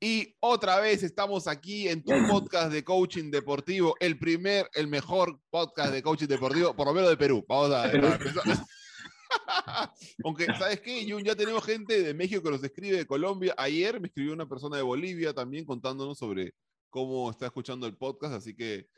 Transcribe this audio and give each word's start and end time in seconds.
Y 0.00 0.34
otra 0.40 0.80
vez 0.80 1.02
estamos 1.02 1.46
aquí 1.46 1.88
en 1.88 2.02
tu 2.02 2.12
podcast 2.28 2.72
de 2.72 2.82
coaching 2.82 3.30
deportivo, 3.30 3.94
el 4.00 4.18
primer, 4.18 4.68
el 4.74 4.88
mejor 4.88 5.38
podcast 5.50 5.92
de 5.92 6.02
coaching 6.02 6.26
deportivo, 6.26 6.74
por 6.74 6.86
lo 6.86 6.94
menos 6.94 7.10
de 7.10 7.16
Perú. 7.16 7.44
Vamos 7.46 7.70
a, 7.72 7.90
empezar. 7.90 8.66
Aunque, 10.24 10.46
¿sabes 10.58 10.80
qué? 10.80 11.06
Ya 11.24 11.36
tenemos 11.36 11.64
gente 11.64 12.02
de 12.02 12.14
México 12.14 12.42
que 12.42 12.50
nos 12.50 12.64
escribe 12.64 12.96
de 12.96 13.06
Colombia. 13.06 13.54
Ayer 13.56 14.00
me 14.00 14.08
escribió 14.08 14.32
una 14.32 14.48
persona 14.48 14.76
de 14.76 14.82
Bolivia 14.82 15.32
también 15.34 15.64
contándonos 15.64 16.18
sobre 16.18 16.54
cómo 16.90 17.30
está 17.30 17.46
escuchando 17.46 17.86
el 17.86 17.96
podcast, 17.96 18.34
así 18.34 18.54
que... 18.54 18.88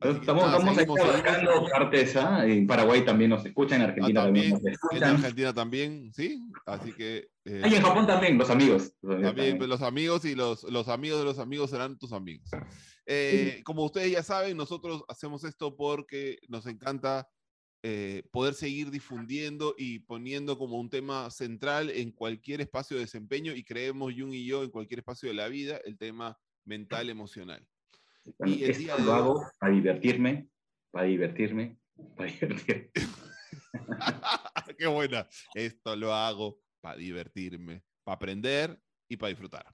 estamos, 0.00 0.52
estamos 0.78 1.70
partes, 1.70 2.16
¿ah? 2.16 2.46
en 2.46 2.66
Paraguay 2.66 3.04
también 3.04 3.30
nos 3.30 3.44
escuchan, 3.44 3.82
en 3.82 3.88
Argentina 3.88 4.22
ah, 4.22 4.24
también, 4.24 4.50
nos 4.50 4.64
escuchan. 4.64 5.02
En 5.02 5.14
Argentina 5.16 5.54
también, 5.54 6.12
sí, 6.12 6.40
así 6.66 6.92
que... 6.92 7.28
Eh, 7.44 7.62
en 7.62 7.82
Japón 7.82 8.06
también, 8.06 8.38
los 8.38 8.50
amigos. 8.50 8.94
también, 9.02 9.58
pues, 9.58 9.68
los 9.68 9.82
amigos 9.82 10.24
y 10.24 10.34
los, 10.34 10.64
los 10.64 10.88
amigos 10.88 11.18
de 11.20 11.24
los 11.26 11.38
amigos 11.38 11.70
serán 11.70 11.98
tus 11.98 12.12
amigos. 12.12 12.48
Eh, 13.06 13.60
como 13.64 13.84
ustedes 13.84 14.10
ya 14.10 14.22
saben, 14.22 14.56
nosotros 14.56 15.04
hacemos 15.08 15.44
esto 15.44 15.76
porque 15.76 16.38
nos 16.48 16.66
encanta 16.66 17.28
eh, 17.86 18.22
poder 18.30 18.54
seguir 18.54 18.90
difundiendo 18.90 19.74
y 19.76 19.98
poniendo 19.98 20.56
como 20.56 20.80
un 20.80 20.88
tema 20.88 21.30
central 21.30 21.90
en 21.90 22.12
cualquier 22.12 22.62
espacio 22.62 22.96
de 22.96 23.02
desempeño 23.02 23.52
y 23.52 23.62
creemos 23.62 24.14
Jung 24.16 24.32
y 24.32 24.46
yo 24.46 24.64
en 24.64 24.70
cualquier 24.70 25.00
espacio 25.00 25.28
de 25.28 25.34
la 25.34 25.48
vida 25.48 25.78
el 25.84 25.98
tema 25.98 26.38
mental, 26.64 27.10
emocional. 27.10 27.66
y 28.44 28.64
el 28.64 28.76
día 28.76 28.96
lo 28.98 29.12
hago 29.12 29.46
para 29.58 29.72
divertirme, 29.72 30.48
para 30.90 31.06
divertirme, 31.06 31.78
para 32.16 32.30
divertirme. 32.30 32.90
Qué 34.78 34.86
buena. 34.86 35.28
Esto 35.54 35.96
lo 35.96 36.12
hago 36.12 36.60
para 36.80 36.96
divertirme, 36.96 37.82
para 38.04 38.16
aprender 38.16 38.80
y 39.08 39.16
para 39.16 39.30
disfrutar. 39.30 39.66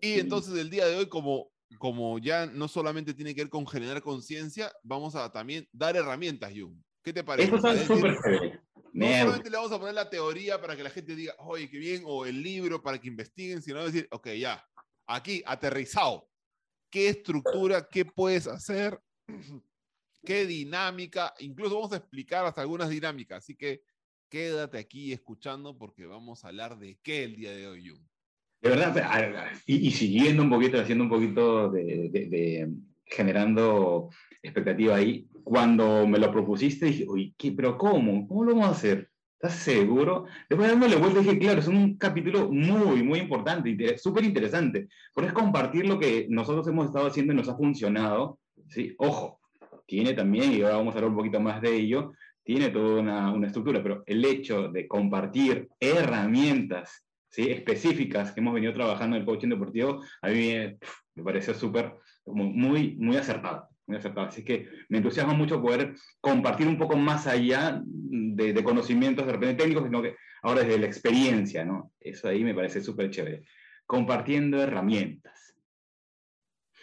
Y 0.00 0.18
entonces 0.18 0.56
el 0.58 0.70
día 0.70 0.86
de 0.86 0.96
hoy, 0.96 1.08
como, 1.08 1.52
como 1.78 2.18
ya 2.18 2.46
no 2.46 2.68
solamente 2.68 3.14
tiene 3.14 3.34
que 3.34 3.42
ver 3.42 3.50
con 3.50 3.66
generar 3.66 4.00
conciencia, 4.02 4.72
vamos 4.82 5.14
a 5.14 5.30
también 5.30 5.68
dar 5.72 5.96
herramientas, 5.96 6.52
Jung. 6.56 6.80
¿Qué 7.02 7.12
te 7.12 7.24
parece? 7.24 7.54
Eso 7.54 7.68
es 7.68 7.86
súper 7.86 8.62
No 8.92 9.06
solamente 9.06 9.50
le 9.50 9.56
vamos 9.56 9.72
a 9.72 9.78
poner 9.78 9.94
la 9.94 10.10
teoría 10.10 10.60
para 10.60 10.76
que 10.76 10.82
la 10.82 10.90
gente 10.90 11.14
diga, 11.14 11.34
oye, 11.38 11.70
qué 11.70 11.78
bien, 11.78 12.02
o 12.06 12.26
el 12.26 12.42
libro 12.42 12.82
para 12.82 12.98
que 12.98 13.08
investiguen, 13.08 13.62
sino 13.62 13.84
decir, 13.84 14.06
ok, 14.10 14.28
ya, 14.38 14.66
aquí, 15.14 15.42
aterrizado. 15.46 16.28
¿Qué 16.90 17.08
estructura, 17.08 17.86
qué 17.90 18.04
puedes 18.04 18.46
hacer? 18.46 18.98
¿Qué 20.24 20.46
dinámica? 20.46 21.32
Incluso 21.38 21.76
vamos 21.76 21.92
a 21.92 21.96
explicar 21.96 22.44
hasta 22.44 22.60
algunas 22.60 22.88
dinámicas. 22.88 23.38
Así 23.38 23.54
que 23.54 23.82
quédate 24.28 24.78
aquí 24.78 25.12
escuchando 25.12 25.76
porque 25.76 26.06
vamos 26.06 26.44
a 26.44 26.48
hablar 26.48 26.78
de 26.78 26.98
qué 27.02 27.24
el 27.24 27.36
día 27.36 27.52
de 27.52 27.66
hoy. 27.66 27.90
De 28.60 28.68
verdad, 28.68 29.50
y, 29.66 29.90
siguiendo 29.90 30.42
un 30.42 30.50
poquito, 30.50 30.80
haciendo 30.80 31.04
un 31.04 31.10
poquito 31.10 31.70
de, 31.70 32.68
generando 33.06 34.10
expectativa 34.42 34.96
ahí, 34.96 35.28
cuando 35.42 36.06
me 36.06 36.18
lo 36.18 36.30
propusiste 36.30 36.86
dije, 36.86 37.06
oye, 37.08 37.34
¿pero 37.56 37.78
cómo? 37.78 38.28
¿Cómo 38.28 38.44
lo 38.44 38.54
vamos 38.54 38.68
a 38.68 38.72
hacer? 38.72 39.09
¿Estás 39.42 39.54
seguro? 39.54 40.26
Después 40.50 40.68
dándole 40.68 40.96
vuelta 40.96 41.20
dije, 41.20 41.38
claro, 41.38 41.60
es 41.60 41.66
un 41.66 41.96
capítulo 41.96 42.50
muy, 42.52 43.02
muy 43.02 43.20
importante, 43.20 43.96
súper 43.96 44.24
interesante, 44.24 44.88
porque 45.14 45.28
es 45.28 45.32
compartir 45.32 45.86
lo 45.86 45.98
que 45.98 46.26
nosotros 46.28 46.68
hemos 46.68 46.88
estado 46.88 47.06
haciendo 47.06 47.32
y 47.32 47.36
nos 47.36 47.48
ha 47.48 47.56
funcionado, 47.56 48.38
¿sí? 48.68 48.94
Ojo, 48.98 49.40
tiene 49.86 50.12
también, 50.12 50.52
y 50.52 50.60
ahora 50.60 50.76
vamos 50.76 50.94
a 50.94 50.98
hablar 50.98 51.12
un 51.12 51.16
poquito 51.16 51.40
más 51.40 51.62
de 51.62 51.74
ello, 51.74 52.12
tiene 52.44 52.68
toda 52.68 53.00
una, 53.00 53.32
una 53.32 53.46
estructura, 53.46 53.82
pero 53.82 54.02
el 54.04 54.22
hecho 54.26 54.68
de 54.68 54.86
compartir 54.86 55.70
herramientas 55.80 57.06
¿sí? 57.30 57.50
específicas 57.50 58.32
que 58.32 58.40
hemos 58.40 58.52
venido 58.52 58.74
trabajando 58.74 59.16
en 59.16 59.22
el 59.22 59.26
coaching 59.26 59.48
deportivo, 59.48 60.02
a 60.20 60.28
mí 60.28 60.34
me, 60.34 60.78
me 61.14 61.22
pareció 61.22 61.54
súper, 61.54 61.94
como 62.24 62.44
muy, 62.44 62.94
muy 63.90 63.98
acertado. 63.98 64.28
Así 64.28 64.44
que 64.44 64.68
me 64.88 64.98
entusiasma 64.98 65.34
mucho 65.34 65.60
poder 65.60 65.94
compartir 66.20 66.68
un 66.68 66.78
poco 66.78 66.96
más 66.96 67.26
allá 67.26 67.82
de, 67.84 68.64
conocimientos 68.64 69.26
de 69.26 69.32
repente 69.32 69.62
técnicos, 69.62 69.84
sino 69.84 70.00
que 70.00 70.16
ahora 70.42 70.62
desde 70.62 70.78
la 70.78 70.86
experiencia, 70.86 71.64
¿no? 71.64 71.92
Eso 71.98 72.28
ahí 72.28 72.44
me 72.44 72.54
parece 72.54 72.80
súper 72.80 73.10
chévere. 73.10 73.42
Compartiendo 73.84 74.62
herramientas. 74.62 75.54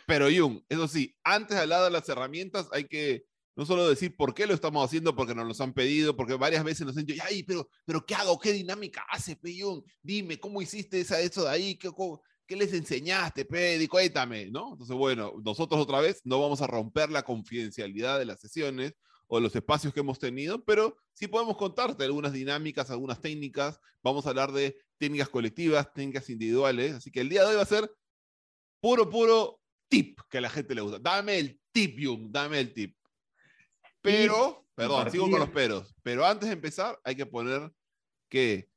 Pero 0.05 0.27
Jung, 0.29 0.61
eso 0.69 0.87
sí, 0.87 1.15
antes 1.23 1.55
de 1.55 1.63
hablar 1.63 1.83
de 1.83 1.91
las 1.91 2.07
herramientas 2.07 2.69
hay 2.71 2.85
que 2.85 3.25
no 3.55 3.65
solo 3.65 3.89
decir 3.89 4.15
por 4.15 4.35
qué 4.35 4.45
lo 4.45 4.53
estamos 4.53 4.85
haciendo, 4.85 5.15
porque 5.15 5.33
nos 5.33 5.47
los 5.47 5.59
han 5.61 5.73
pedido, 5.73 6.15
porque 6.15 6.35
varias 6.35 6.63
veces 6.63 6.85
nos 6.85 6.95
han 6.95 7.05
dicho, 7.05 7.23
ay, 7.25 7.41
pero, 7.41 7.67
pero 7.85 8.05
¿qué 8.05 8.13
hago? 8.13 8.37
¿Qué 8.37 8.53
dinámica 8.53 9.03
hace, 9.09 9.35
Jung? 9.43 9.83
Dime, 10.03 10.39
¿cómo 10.39 10.61
hiciste 10.61 10.99
esa, 10.99 11.19
eso 11.19 11.45
de 11.45 11.49
ahí? 11.49 11.75
¿Qué, 11.75 11.89
¿qué 12.47 12.55
les 12.55 12.73
enseñaste, 12.73 13.45
Pedi? 13.45 13.87
Cuéntame, 13.87 14.49
¿no? 14.49 14.71
Entonces, 14.71 14.95
bueno, 14.95 15.33
nosotros 15.43 15.79
otra 15.81 15.99
vez 15.99 16.21
no 16.23 16.41
vamos 16.41 16.61
a 16.61 16.67
romper 16.67 17.09
la 17.11 17.23
confidencialidad 17.23 18.17
de 18.17 18.25
las 18.25 18.39
sesiones 18.39 18.93
o 19.27 19.39
los 19.39 19.55
espacios 19.55 19.93
que 19.93 19.99
hemos 19.99 20.19
tenido, 20.19 20.63
pero 20.63 20.97
sí 21.11 21.27
podemos 21.27 21.57
contarte 21.57 22.05
algunas 22.05 22.31
dinámicas, 22.31 22.89
algunas 22.89 23.21
técnicas. 23.21 23.79
Vamos 24.01 24.25
a 24.25 24.29
hablar 24.29 24.53
de 24.53 24.77
técnicas 24.97 25.27
colectivas, 25.27 25.93
técnicas 25.93 26.29
individuales. 26.29 26.93
Así 26.93 27.11
que 27.11 27.19
el 27.19 27.29
día 27.29 27.41
de 27.41 27.49
hoy 27.49 27.55
va 27.57 27.63
a 27.63 27.65
ser 27.65 27.91
puro, 28.79 29.09
puro 29.09 29.59
tip 29.89 30.19
que 30.29 30.37
a 30.37 30.41
la 30.41 30.49
gente 30.49 30.73
le 30.73 30.81
gusta. 30.81 30.99
Dame 30.99 31.37
el 31.37 31.59
tip, 31.73 31.99
Jung, 32.01 32.31
dame 32.31 32.61
el 32.61 32.73
tip. 32.73 32.95
Pero, 34.01 34.65
perdón, 34.73 35.11
sigo 35.11 35.29
con 35.29 35.41
los 35.41 35.49
peros. 35.49 35.93
Pero 36.01 36.25
antes 36.25 36.47
de 36.47 36.53
empezar, 36.53 36.97
hay 37.03 37.15
que 37.15 37.25
poner 37.25 37.69
que 38.29 38.69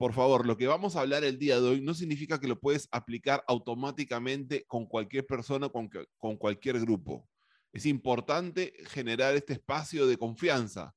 por 0.00 0.14
favor, 0.14 0.46
lo 0.46 0.56
que 0.56 0.66
vamos 0.66 0.96
a 0.96 1.02
hablar 1.02 1.24
el 1.24 1.38
día 1.38 1.60
de 1.60 1.68
hoy 1.68 1.82
no 1.82 1.92
significa 1.92 2.40
que 2.40 2.48
lo 2.48 2.58
puedes 2.58 2.88
aplicar 2.90 3.44
automáticamente 3.46 4.64
con 4.64 4.86
cualquier 4.86 5.26
persona, 5.26 5.68
con, 5.68 5.90
con 6.16 6.38
cualquier 6.38 6.80
grupo. 6.80 7.28
Es 7.70 7.84
importante 7.84 8.72
generar 8.86 9.34
este 9.36 9.52
espacio 9.52 10.06
de 10.06 10.16
confianza, 10.16 10.94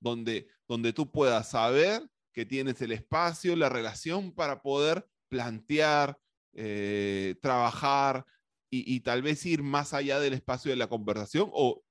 donde, 0.00 0.48
donde 0.66 0.94
tú 0.94 1.12
puedas 1.12 1.50
saber 1.50 2.08
que 2.32 2.46
tienes 2.46 2.80
el 2.80 2.92
espacio, 2.92 3.54
la 3.56 3.68
relación 3.68 4.32
para 4.32 4.62
poder 4.62 5.06
plantear, 5.28 6.18
eh, 6.54 7.34
trabajar 7.42 8.24
y, 8.70 9.00
tal 9.00 9.20
vez 9.20 9.44
ir 9.44 9.62
más 9.62 9.92
allá 9.92 10.18
del 10.18 10.32
espacio 10.32 10.70
de 10.70 10.76
la 10.78 10.88
conversación 10.88 11.50
o 11.52 11.84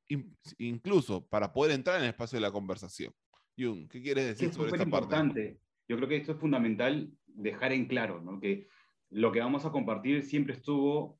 incluso 0.57 1.27
para 1.27 1.53
poder 1.53 1.73
entrar 1.73 1.97
en 1.97 2.05
el 2.05 2.09
espacio 2.09 2.37
de 2.37 2.41
la 2.41 2.51
conversación. 2.51 3.13
Jung, 3.55 3.87
¿qué 3.87 4.01
quieres 4.01 4.25
decir 4.25 4.51
sobre 4.51 4.71
esta 4.71 4.85
parte? 4.87 5.59
Yo 5.87 5.97
creo 5.97 6.09
que 6.09 6.17
esto 6.17 6.33
es 6.33 6.39
fundamental 6.39 7.11
dejar 7.27 7.73
en 7.73 7.85
claro, 7.85 8.21
¿no? 8.21 8.39
que 8.39 8.67
lo 9.09 9.31
que 9.31 9.39
vamos 9.39 9.65
a 9.65 9.71
compartir 9.71 10.23
siempre 10.23 10.53
estuvo 10.53 11.19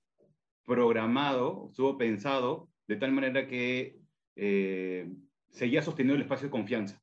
programado, 0.65 1.67
estuvo 1.69 1.97
pensado 1.97 2.69
de 2.87 2.95
tal 2.95 3.11
manera 3.11 3.47
que 3.47 3.99
eh, 4.35 5.09
seguía 5.49 5.81
sosteniendo 5.81 6.15
el 6.15 6.21
espacio 6.21 6.47
de 6.47 6.51
confianza, 6.51 7.01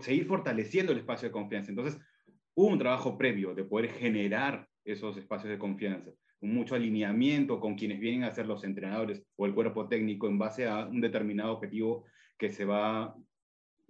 seguir 0.00 0.26
fortaleciendo 0.26 0.92
el 0.92 0.98
espacio 0.98 1.28
de 1.28 1.32
confianza. 1.32 1.70
Entonces, 1.70 2.00
hubo 2.54 2.68
un 2.68 2.78
trabajo 2.78 3.16
previo 3.16 3.54
de 3.54 3.64
poder 3.64 3.90
generar 3.90 4.68
esos 4.84 5.16
espacios 5.16 5.50
de 5.50 5.58
confianza, 5.58 6.10
con 6.38 6.52
mucho 6.52 6.74
alineamiento 6.74 7.60
con 7.60 7.76
quienes 7.76 8.00
vienen 8.00 8.24
a 8.24 8.32
ser 8.32 8.46
los 8.46 8.64
entrenadores 8.64 9.22
o 9.36 9.46
el 9.46 9.54
cuerpo 9.54 9.88
técnico 9.88 10.26
en 10.26 10.38
base 10.38 10.66
a 10.66 10.86
un 10.86 11.00
determinado 11.00 11.52
objetivo 11.52 12.04
que 12.38 12.50
se 12.50 12.64
va 12.64 13.14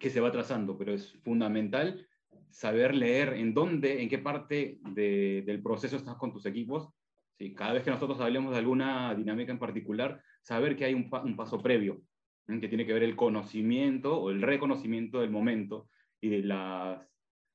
que 0.00 0.10
se 0.10 0.20
va 0.20 0.32
trazando, 0.32 0.76
pero 0.76 0.92
es 0.92 1.12
fundamental 1.22 2.08
saber 2.50 2.94
leer 2.94 3.34
en 3.34 3.54
dónde, 3.54 4.02
en 4.02 4.08
qué 4.08 4.18
parte 4.18 4.78
del 4.82 5.62
proceso 5.62 5.96
estás 5.96 6.16
con 6.16 6.32
tus 6.32 6.46
equipos. 6.46 6.90
¿sí? 7.38 7.54
Cada 7.54 7.74
vez 7.74 7.84
que 7.84 7.90
nosotros 7.90 8.20
hablemos 8.20 8.52
de 8.52 8.58
alguna 8.58 9.14
dinámica 9.14 9.52
en 9.52 9.58
particular, 9.58 10.20
saber 10.42 10.76
que 10.76 10.86
hay 10.86 10.94
un, 10.94 11.08
paso 11.08 11.62
previo, 11.62 12.02
que 12.46 12.68
tiene 12.68 12.84
que 12.84 12.92
ver 12.92 13.04
el 13.04 13.14
conocimiento 13.14 14.20
o 14.20 14.30
el 14.30 14.42
reconocimiento 14.42 15.20
del 15.20 15.30
momento 15.30 15.88
y 16.20 16.30
de 16.30 16.42
las, 16.42 17.08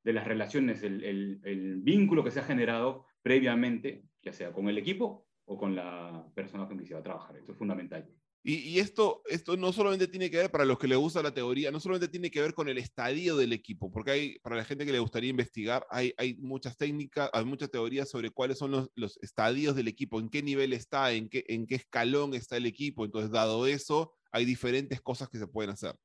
de 0.04 0.14
las 0.14 0.26
relaciones, 0.26 0.84
el, 0.84 1.04
el, 1.44 1.82
vínculo 1.82 2.24
que 2.24 2.32
se 2.32 2.40
ha 2.40 2.44
generado 2.44 3.06
previamente, 3.22 4.06
ya 4.22 4.32
sea 4.32 4.54
con 4.54 4.70
el 4.70 4.78
equipo 4.78 5.28
o 5.46 5.58
con 5.58 5.76
la 5.76 6.26
persona 6.34 6.68
con 6.68 6.78
que 6.78 6.86
se 6.86 6.94
va 6.94 7.02
a 7.02 7.04
trabajar. 7.04 7.36
Esto 7.36 7.52
es 7.52 7.58
fundamental. 7.58 8.08
Y, 8.48 8.78
esto, 8.78 9.24
esto 9.26 9.58
no 9.58 9.74
solamente 9.74 10.08
tiene 10.08 10.30
que 10.30 10.38
ver, 10.38 10.52
para 10.52 10.66
los 10.66 10.78
que 10.78 10.88
les 10.88 11.00
gusta 11.00 11.24
la 11.24 11.34
teoría, 11.34 11.72
no 11.72 11.80
solamente 11.80 12.10
tiene 12.10 12.30
que 12.30 12.42
ver 12.42 12.54
con 12.54 12.70
el 12.70 12.78
estadio 12.78 13.36
del 13.38 13.54
equipo, 13.54 13.92
porque 13.92 14.12
hay, 14.12 14.40
para 14.40 14.56
la 14.56 14.64
gente 14.64 14.86
que 14.86 14.92
le 14.92 15.00
gustaría 15.00 15.32
investigar, 15.32 15.88
hay, 15.90 16.14
hay 16.16 16.36
muchas 16.36 16.78
técnicas, 16.78 17.28
hay 17.34 17.44
muchas 17.44 17.72
teorías 17.72 18.08
sobre 18.08 18.30
cuáles 18.30 18.60
son 18.60 18.70
los, 18.70 18.92
los, 18.94 19.18
estadios 19.24 19.76
del 19.76 19.88
equipo, 19.88 20.20
en 20.20 20.30
qué 20.30 20.44
nivel 20.44 20.74
está, 20.74 21.12
en 21.12 21.28
qué, 21.28 21.44
en 21.48 21.66
qué 21.66 21.74
escalón 21.74 22.36
está 22.36 22.56
el 22.58 22.68
equipo. 22.68 23.04
Entonces, 23.04 23.32
dado 23.32 23.66
eso, 23.66 24.14
hay 24.32 24.46
diferentes 24.46 25.02
cosas 25.02 25.28
que 25.28 25.40
se 25.40 25.48
pueden 25.48 25.72
hacer. 25.72 25.96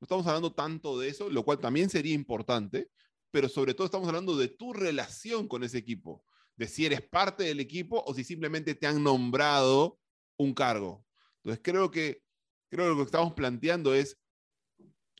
No 0.00 0.06
estamos 0.06 0.26
hablando 0.26 0.54
tanto 0.54 0.98
de 0.98 1.08
eso, 1.08 1.28
lo 1.28 1.44
cual 1.44 1.58
también 1.58 1.90
sería 1.90 2.14
importante, 2.14 2.88
pero 3.30 3.46
sobre 3.50 3.74
todo 3.74 3.84
estamos 3.84 4.08
hablando 4.08 4.38
de 4.38 4.48
tu 4.48 4.72
relación 4.72 5.46
con 5.46 5.64
ese 5.64 5.76
equipo, 5.76 6.24
de 6.56 6.66
si 6.66 6.86
eres 6.86 7.02
parte 7.02 7.44
del 7.44 7.60
equipo 7.60 8.02
o 8.06 8.14
si 8.14 8.24
simplemente 8.24 8.74
te 8.74 8.86
han 8.86 9.02
nombrado 9.02 9.98
un 10.38 10.54
cargo. 10.54 11.04
Entonces 11.42 11.60
creo 11.62 11.90
que, 11.90 12.22
creo 12.70 12.88
lo 12.90 12.96
que 12.96 13.02
estamos 13.02 13.34
planteando 13.34 13.94
es 13.94 14.18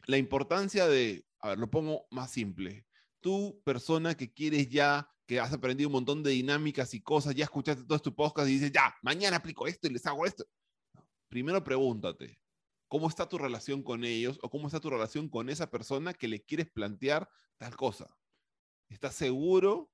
la 0.06 0.18
importancia 0.18 0.86
de 0.86 1.24
a 1.40 1.48
ver, 1.48 1.58
lo 1.58 1.70
pongo 1.70 2.06
más 2.10 2.30
simple. 2.30 2.86
Tú, 3.20 3.60
persona 3.64 4.16
que 4.16 4.32
quieres 4.32 4.68
ya, 4.68 5.10
que 5.26 5.40
has 5.40 5.52
aprendido 5.52 5.88
un 5.88 5.94
montón 5.94 6.22
de 6.22 6.30
dinámicas 6.30 6.94
y 6.94 7.00
cosas, 7.00 7.34
ya 7.34 7.44
escuchaste 7.44 7.84
todo 7.84 7.98
tu 7.98 8.14
podcast 8.14 8.48
y 8.48 8.54
dices, 8.54 8.72
ya, 8.72 8.94
mañana 9.02 9.36
aplico 9.36 9.66
esto 9.66 9.86
y 9.86 9.92
les 9.92 10.06
hago 10.06 10.26
esto. 10.26 10.44
Primero 11.28 11.62
pregúntate, 11.62 12.40
¿cómo 12.88 13.08
está 13.08 13.28
tu 13.28 13.38
relación 13.38 13.82
con 13.82 14.04
ellos 14.04 14.38
o 14.42 14.50
cómo 14.50 14.66
está 14.66 14.80
tu 14.80 14.90
relación 14.90 15.28
con 15.28 15.48
esa 15.48 15.70
persona 15.70 16.12
que 16.12 16.28
le 16.28 16.42
quieres 16.42 16.70
plantear 16.70 17.28
tal 17.56 17.76
cosa? 17.76 18.16
¿Estás 18.88 19.14
seguro 19.14 19.90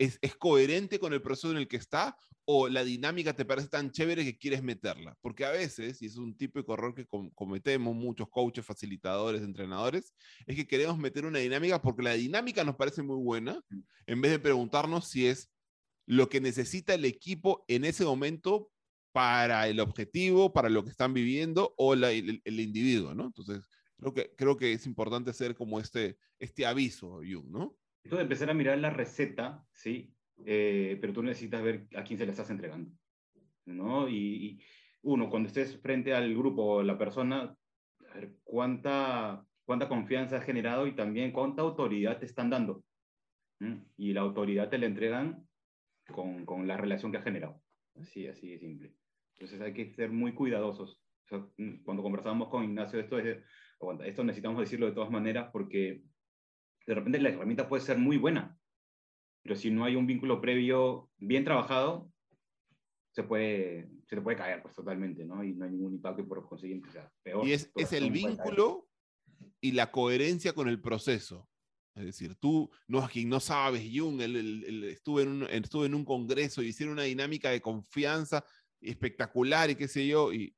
¿Es, 0.00 0.18
coherente 0.38 0.98
con 0.98 1.12
el 1.12 1.20
proceso 1.20 1.50
en 1.50 1.58
el 1.58 1.68
que 1.68 1.76
está 1.76 2.16
o 2.52 2.68
la 2.68 2.82
dinámica 2.82 3.32
te 3.32 3.44
parece 3.44 3.68
tan 3.68 3.92
chévere 3.92 4.24
que 4.24 4.36
quieres 4.36 4.60
meterla? 4.60 5.16
Porque 5.20 5.44
a 5.44 5.50
veces, 5.50 6.02
y 6.02 6.06
es 6.06 6.16
un 6.16 6.36
típico 6.36 6.74
error 6.74 6.92
que 6.94 7.06
cometemos 7.06 7.94
muchos 7.94 8.28
coaches, 8.28 8.66
facilitadores, 8.66 9.42
entrenadores, 9.42 10.12
es 10.46 10.56
que 10.56 10.66
queremos 10.66 10.98
meter 10.98 11.24
una 11.24 11.38
dinámica 11.38 11.80
porque 11.80 12.02
la 12.02 12.14
dinámica 12.14 12.64
nos 12.64 12.74
parece 12.74 13.02
muy 13.02 13.22
buena, 13.22 13.60
en 14.06 14.20
vez 14.20 14.32
de 14.32 14.40
preguntarnos 14.40 15.06
si 15.06 15.28
es 15.28 15.52
lo 16.06 16.28
que 16.28 16.40
necesita 16.40 16.94
el 16.94 17.04
equipo 17.04 17.64
en 17.68 17.84
ese 17.84 18.04
momento 18.04 18.68
para 19.12 19.68
el 19.68 19.78
objetivo, 19.78 20.52
para 20.52 20.68
lo 20.68 20.82
que 20.82 20.90
están 20.90 21.14
viviendo 21.14 21.72
o 21.76 21.94
el, 21.94 22.40
individuo, 22.44 23.14
¿no? 23.14 23.26
Entonces, 23.26 23.68
creo 23.96 24.12
que, 24.12 24.34
creo 24.36 24.56
que 24.56 24.72
es 24.72 24.86
importante 24.86 25.30
hacer 25.30 25.54
como 25.54 25.78
este, 25.78 26.18
este 26.40 26.66
aviso, 26.66 27.18
Jung, 27.18 27.48
¿no? 27.48 27.76
Esto 28.02 28.16
de 28.16 28.22
empezar 28.22 28.50
a 28.50 28.54
mirar 28.54 28.78
la 28.78 28.90
receta, 28.90 29.64
¿sí? 29.72 30.12
Eh, 30.46 30.98
pero 31.00 31.12
tú 31.12 31.22
necesitas 31.22 31.62
ver 31.62 31.86
a 31.94 32.04
quién 32.04 32.18
se 32.18 32.24
la 32.24 32.32
estás 32.32 32.50
entregando, 32.50 32.90
¿no? 33.66 34.08
Y, 34.08 34.62
uno, 35.02 35.30
cuando 35.30 35.46
estés 35.48 35.80
frente 35.80 36.12
al 36.12 36.34
grupo 36.34 36.62
o 36.62 36.82
la 36.82 36.98
persona, 36.98 37.54
a 38.10 38.14
ver 38.14 38.34
cuánta, 38.44 39.44
cuánta 39.64 39.88
confianza 39.88 40.36
has 40.36 40.44
generado 40.44 40.86
y 40.86 40.94
también 40.94 41.32
cuánta 41.32 41.62
autoridad 41.62 42.18
te 42.18 42.26
están 42.26 42.50
dando. 42.50 42.84
Y 43.96 44.12
la 44.12 44.20
autoridad 44.20 44.68
te 44.68 44.78
la 44.78 44.86
entregan 44.86 45.46
con, 46.12 46.44
con 46.44 46.66
la 46.66 46.76
relación 46.76 47.12
que 47.12 47.18
has 47.18 47.24
generado. 47.24 47.62
Así, 47.94 48.26
así 48.26 48.48
de 48.48 48.58
simple. 48.58 48.94
Entonces 49.34 49.60
hay 49.62 49.72
que 49.72 49.94
ser 49.94 50.10
muy 50.10 50.34
cuidadosos. 50.34 51.00
cuando 51.84 52.02
conversábamos 52.02 52.48
con 52.48 52.64
Ignacio, 52.64 53.00
esto, 53.00 53.18
es, 53.18 53.38
esto 54.04 54.24
necesitamos 54.24 54.60
decirlo 54.60 54.86
de 54.86 54.92
todas 54.92 55.10
maneras 55.10 55.48
porque 55.50 56.02
de 56.86 56.94
repente 56.94 57.20
la 57.20 57.30
herramienta 57.30 57.68
puede 57.68 57.82
ser 57.82 57.96
muy 57.96 58.18
buena, 58.18 58.58
pero 59.42 59.56
si 59.56 59.70
no 59.70 59.84
hay 59.84 59.96
un 59.96 60.06
vínculo 60.06 60.40
previo 60.40 61.10
bien 61.18 61.44
trabajado, 61.44 62.10
se 63.12 63.22
puede, 63.22 63.88
se 64.08 64.16
te 64.16 64.22
puede 64.22 64.36
caer 64.36 64.62
pues, 64.62 64.74
totalmente, 64.74 65.24
¿no? 65.24 65.42
Y 65.42 65.52
no 65.54 65.64
hay 65.64 65.72
ningún 65.72 65.94
impacto 65.94 66.22
y 66.22 66.26
por 66.26 66.46
consiguiente, 66.48 66.88
o 66.88 66.92
sea, 66.92 67.10
peor. 67.22 67.46
Y 67.46 67.52
es, 67.52 67.70
es 67.74 67.92
el 67.92 68.10
vínculo 68.10 68.88
y 69.60 69.72
la 69.72 69.90
coherencia 69.90 70.52
con 70.52 70.68
el 70.68 70.80
proceso. 70.80 71.48
Es 71.94 72.04
decir, 72.04 72.36
tú, 72.36 72.70
no, 72.86 73.06
quien 73.08 73.28
no 73.28 73.40
sabes, 73.40 73.82
Jung, 73.92 74.20
el, 74.20 74.84
estuve, 74.84 75.22
en 75.22 75.28
un, 75.28 75.42
estuve 75.44 75.86
en 75.86 75.94
un 75.94 76.04
congreso 76.04 76.62
y 76.62 76.68
hicieron 76.68 76.94
una 76.94 77.02
dinámica 77.02 77.50
de 77.50 77.60
confianza 77.60 78.44
espectacular 78.80 79.70
y 79.70 79.74
qué 79.74 79.88
sé 79.88 80.06
yo, 80.06 80.32
y... 80.32 80.54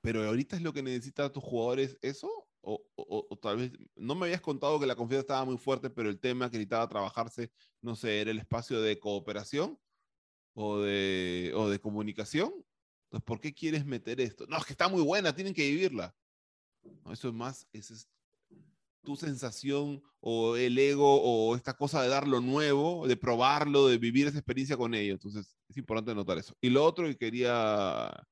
pero 0.00 0.22
ahorita 0.24 0.56
es 0.56 0.62
lo 0.62 0.72
que 0.72 0.82
necesitan 0.82 1.32
tus 1.32 1.42
jugadores 1.42 1.96
eso 2.02 2.43
o, 2.64 3.38
tal 3.40 3.58
vez 3.58 3.72
no 3.96 4.14
me 4.14 4.26
habías 4.26 4.40
contado 4.40 4.80
que 4.80 4.86
la 4.86 4.96
confianza 4.96 5.20
estaba 5.20 5.44
muy 5.44 5.58
fuerte, 5.58 5.90
pero 5.90 6.08
el 6.08 6.18
tema 6.18 6.50
que 6.50 6.56
necesitaba 6.56 6.88
trabajarse, 6.88 7.50
no 7.80 7.94
sé, 7.94 8.20
era 8.20 8.30
el 8.30 8.38
espacio 8.38 8.80
de 8.80 8.98
cooperación 8.98 9.78
o 10.54 10.78
de, 10.80 11.52
o 11.54 11.68
de 11.68 11.78
comunicación. 11.78 12.52
Entonces, 13.04 13.24
¿por 13.24 13.40
qué 13.40 13.52
quieres 13.54 13.84
meter 13.84 14.20
esto? 14.20 14.46
No, 14.48 14.56
es 14.56 14.64
que 14.64 14.72
está 14.72 14.88
muy 14.88 15.02
buena, 15.02 15.34
tienen 15.34 15.54
que 15.54 15.68
vivirla. 15.70 16.14
eso 17.10 17.28
es 17.28 17.34
más, 17.34 17.66
es 17.72 18.08
tu 19.02 19.16
sensación 19.16 20.02
o 20.20 20.56
el 20.56 20.78
ego 20.78 21.20
o 21.22 21.54
esta 21.54 21.74
cosa 21.74 22.02
de 22.02 22.08
dar 22.08 22.26
lo 22.26 22.40
nuevo, 22.40 23.06
de 23.06 23.16
probarlo, 23.16 23.86
de 23.86 23.98
vivir 23.98 24.26
esa 24.26 24.38
experiencia 24.38 24.78
con 24.78 24.94
ellos. 24.94 25.16
Entonces, 25.16 25.56
es 25.68 25.76
importante 25.76 26.14
notar 26.14 26.38
eso. 26.38 26.56
Y 26.62 26.70
lo 26.70 26.84
otro 26.84 27.06
que 27.06 27.18
quería 27.18 28.26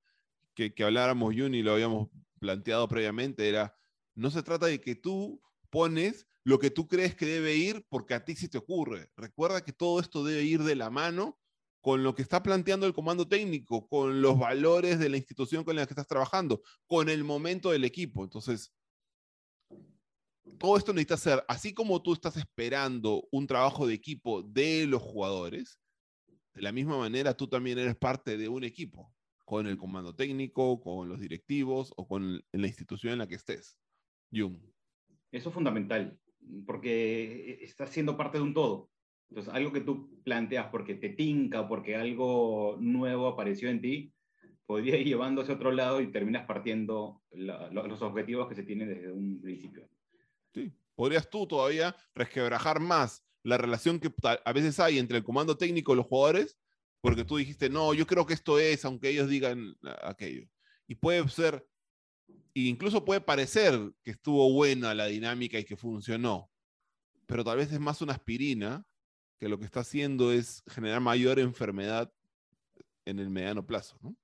que, 0.54 0.72
que 0.72 0.84
habláramos, 0.84 1.34
Juni, 1.36 1.62
lo 1.62 1.72
habíamos 1.72 2.08
planteado 2.38 2.88
previamente, 2.88 3.48
era 3.48 3.76
no 4.14 4.30
se 4.30 4.42
trata 4.42 4.66
de 4.66 4.80
que 4.80 4.94
tú 4.94 5.40
pones 5.70 6.26
lo 6.44 6.58
que 6.58 6.70
tú 6.70 6.88
crees 6.88 7.14
que 7.14 7.26
debe 7.26 7.56
ir 7.56 7.86
porque 7.88 8.14
a 8.14 8.24
ti 8.24 8.34
se 8.34 8.48
te 8.48 8.58
ocurre. 8.58 9.10
Recuerda 9.16 9.64
que 9.64 9.72
todo 9.72 10.00
esto 10.00 10.24
debe 10.24 10.42
ir 10.42 10.62
de 10.62 10.76
la 10.76 10.90
mano 10.90 11.38
con 11.80 12.04
lo 12.04 12.14
que 12.14 12.22
está 12.22 12.42
planteando 12.42 12.86
el 12.86 12.92
comando 12.92 13.26
técnico, 13.26 13.88
con 13.88 14.22
los 14.22 14.38
valores 14.38 14.98
de 14.98 15.08
la 15.08 15.16
institución 15.16 15.64
con 15.64 15.76
la 15.76 15.86
que 15.86 15.92
estás 15.92 16.06
trabajando, 16.06 16.62
con 16.86 17.08
el 17.08 17.24
momento 17.24 17.72
del 17.72 17.84
equipo. 17.84 18.22
Entonces, 18.22 18.72
todo 20.58 20.76
esto 20.76 20.92
necesita 20.92 21.16
ser, 21.16 21.44
así 21.48 21.74
como 21.74 22.00
tú 22.02 22.12
estás 22.12 22.36
esperando 22.36 23.26
un 23.32 23.46
trabajo 23.46 23.86
de 23.86 23.94
equipo 23.94 24.42
de 24.42 24.86
los 24.86 25.02
jugadores, 25.02 25.80
de 26.54 26.62
la 26.62 26.72
misma 26.72 26.98
manera 26.98 27.36
tú 27.36 27.48
también 27.48 27.78
eres 27.78 27.96
parte 27.96 28.36
de 28.36 28.48
un 28.48 28.62
equipo, 28.62 29.12
con 29.44 29.66
el 29.66 29.76
comando 29.76 30.14
técnico, 30.14 30.80
con 30.80 31.08
los 31.08 31.18
directivos 31.18 31.92
o 31.96 32.06
con 32.06 32.44
la 32.52 32.66
institución 32.66 33.14
en 33.14 33.18
la 33.20 33.26
que 33.26 33.36
estés. 33.36 33.76
Jung. 34.32 34.56
Eso 35.30 35.48
es 35.48 35.54
fundamental, 35.54 36.18
porque 36.66 37.58
estás 37.62 37.90
siendo 37.90 38.16
parte 38.16 38.38
de 38.38 38.44
un 38.44 38.54
todo. 38.54 38.90
Entonces, 39.30 39.52
algo 39.54 39.72
que 39.72 39.80
tú 39.80 40.20
planteas 40.24 40.66
porque 40.70 40.94
te 40.94 41.10
tinca, 41.10 41.66
porque 41.68 41.96
algo 41.96 42.76
nuevo 42.80 43.28
apareció 43.28 43.70
en 43.70 43.80
ti, 43.80 44.12
podría 44.66 44.98
ir 44.98 45.06
llevándose 45.06 45.52
a 45.52 45.54
otro 45.54 45.72
lado 45.72 46.00
y 46.00 46.12
terminas 46.12 46.46
partiendo 46.46 47.22
los 47.30 48.02
objetivos 48.02 48.48
que 48.48 48.54
se 48.54 48.62
tienen 48.62 48.88
desde 48.88 49.10
un 49.10 49.40
principio. 49.40 49.88
Sí, 50.52 50.72
podrías 50.94 51.28
tú 51.30 51.46
todavía 51.46 51.96
resquebrajar 52.14 52.78
más 52.80 53.24
la 53.42 53.58
relación 53.58 53.98
que 53.98 54.12
a 54.22 54.52
veces 54.52 54.78
hay 54.80 54.98
entre 54.98 55.18
el 55.18 55.24
comando 55.24 55.56
técnico 55.56 55.92
y 55.92 55.96
los 55.96 56.06
jugadores, 56.06 56.58
porque 57.00 57.24
tú 57.24 57.38
dijiste, 57.38 57.68
no, 57.68 57.94
yo 57.94 58.06
creo 58.06 58.24
que 58.26 58.34
esto 58.34 58.58
es, 58.58 58.84
aunque 58.84 59.08
ellos 59.08 59.28
digan 59.28 59.74
aquello. 60.02 60.46
Y 60.86 60.94
puede 60.94 61.26
ser 61.28 61.66
incluso 62.54 63.04
puede 63.04 63.20
parecer 63.20 63.74
que 64.02 64.10
estuvo 64.10 64.52
buena 64.52 64.94
la 64.94 65.06
dinámica 65.06 65.58
y 65.58 65.64
que 65.64 65.76
funcionó, 65.76 66.50
pero 67.26 67.44
tal 67.44 67.58
vez 67.58 67.72
es 67.72 67.80
más 67.80 68.02
una 68.02 68.12
aspirina 68.12 68.84
que 69.38 69.48
lo 69.48 69.58
que 69.58 69.64
está 69.64 69.80
haciendo 69.80 70.32
es 70.32 70.62
generar 70.68 71.00
mayor 71.00 71.38
enfermedad 71.38 72.12
en 73.04 73.18
el 73.18 73.30
mediano 73.30 73.66
plazo. 73.66 73.98
¿no? 74.02 74.16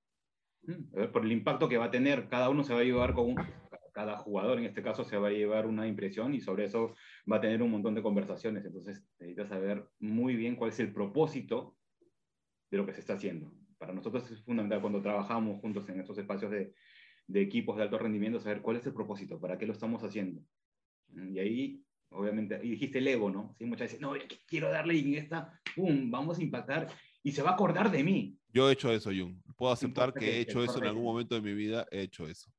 Mm, 0.63 1.11
por 1.11 1.25
el 1.25 1.31
impacto 1.31 1.67
que 1.67 1.77
va 1.77 1.85
a 1.85 1.91
tener, 1.91 2.29
cada 2.29 2.49
uno 2.49 2.63
se 2.63 2.73
va 2.73 2.79
a 2.79 2.83
llevar 2.83 3.13
con 3.13 3.35
cada 3.91 4.17
jugador 4.17 4.59
en 4.59 4.65
este 4.65 4.81
caso 4.81 5.03
se 5.03 5.17
va 5.17 5.27
a 5.27 5.31
llevar 5.31 5.65
una 5.65 5.85
impresión 5.85 6.33
y 6.33 6.39
sobre 6.39 6.63
eso 6.63 6.95
va 7.29 7.35
a 7.35 7.41
tener 7.41 7.61
un 7.61 7.71
montón 7.71 7.95
de 7.95 8.01
conversaciones. 8.01 8.63
Entonces 8.63 9.03
necesitas 9.19 9.49
saber 9.49 9.85
muy 9.99 10.37
bien 10.37 10.55
cuál 10.55 10.69
es 10.69 10.79
el 10.79 10.93
propósito 10.93 11.75
de 12.71 12.77
lo 12.77 12.85
que 12.85 12.93
se 12.93 13.01
está 13.01 13.15
haciendo. 13.15 13.51
Para 13.77 13.93
nosotros 13.93 14.31
es 14.31 14.41
fundamental 14.41 14.79
cuando 14.79 15.01
trabajamos 15.01 15.59
juntos 15.59 15.89
en 15.89 15.99
estos 15.99 16.17
espacios 16.17 16.49
de, 16.49 16.73
de 17.29 17.41
equipos 17.41 17.77
de 17.77 17.83
alto 17.83 17.99
rendimiento, 17.99 18.39
saber 18.39 18.61
cuál 18.61 18.77
es 18.77 18.85
el 18.87 18.93
propósito, 18.93 19.39
para 19.39 19.57
qué 19.57 19.67
lo 19.67 19.73
estamos 19.73 20.03
haciendo. 20.03 20.41
Y 21.31 21.37
ahí, 21.37 21.83
obviamente, 22.09 22.59
y 22.63 22.71
dijiste 22.71 22.97
el 22.97 23.07
ego, 23.07 23.29
¿no? 23.29 23.55
Sí, 23.57 23.65
muchas 23.65 23.87
veces, 23.87 24.01
no, 24.01 24.13
quiero 24.47 24.69
darle 24.71 24.95
y 24.95 25.13
en 25.13 25.13
esta, 25.13 25.61
¡pum!, 25.75 26.09
vamos 26.09 26.39
a 26.39 26.43
impactar 26.43 26.87
y 27.21 27.31
se 27.31 27.43
va 27.43 27.51
a 27.51 27.53
acordar 27.53 27.91
de 27.91 28.03
mí. 28.03 28.35
Yo 28.51 28.67
he 28.67 28.73
hecho 28.73 28.91
eso, 28.91 29.11
Jung. 29.11 29.35
Puedo 29.55 29.71
aceptar 29.71 30.11
que 30.11 30.37
he 30.37 30.39
hecho 30.39 30.63
eso 30.63 30.79
en 30.79 30.85
algún 30.85 31.03
momento 31.03 31.35
de 31.35 31.41
mi 31.41 31.53
vida, 31.53 31.85
he 31.91 32.01
hecho 32.01 32.27
eso. 32.27 32.51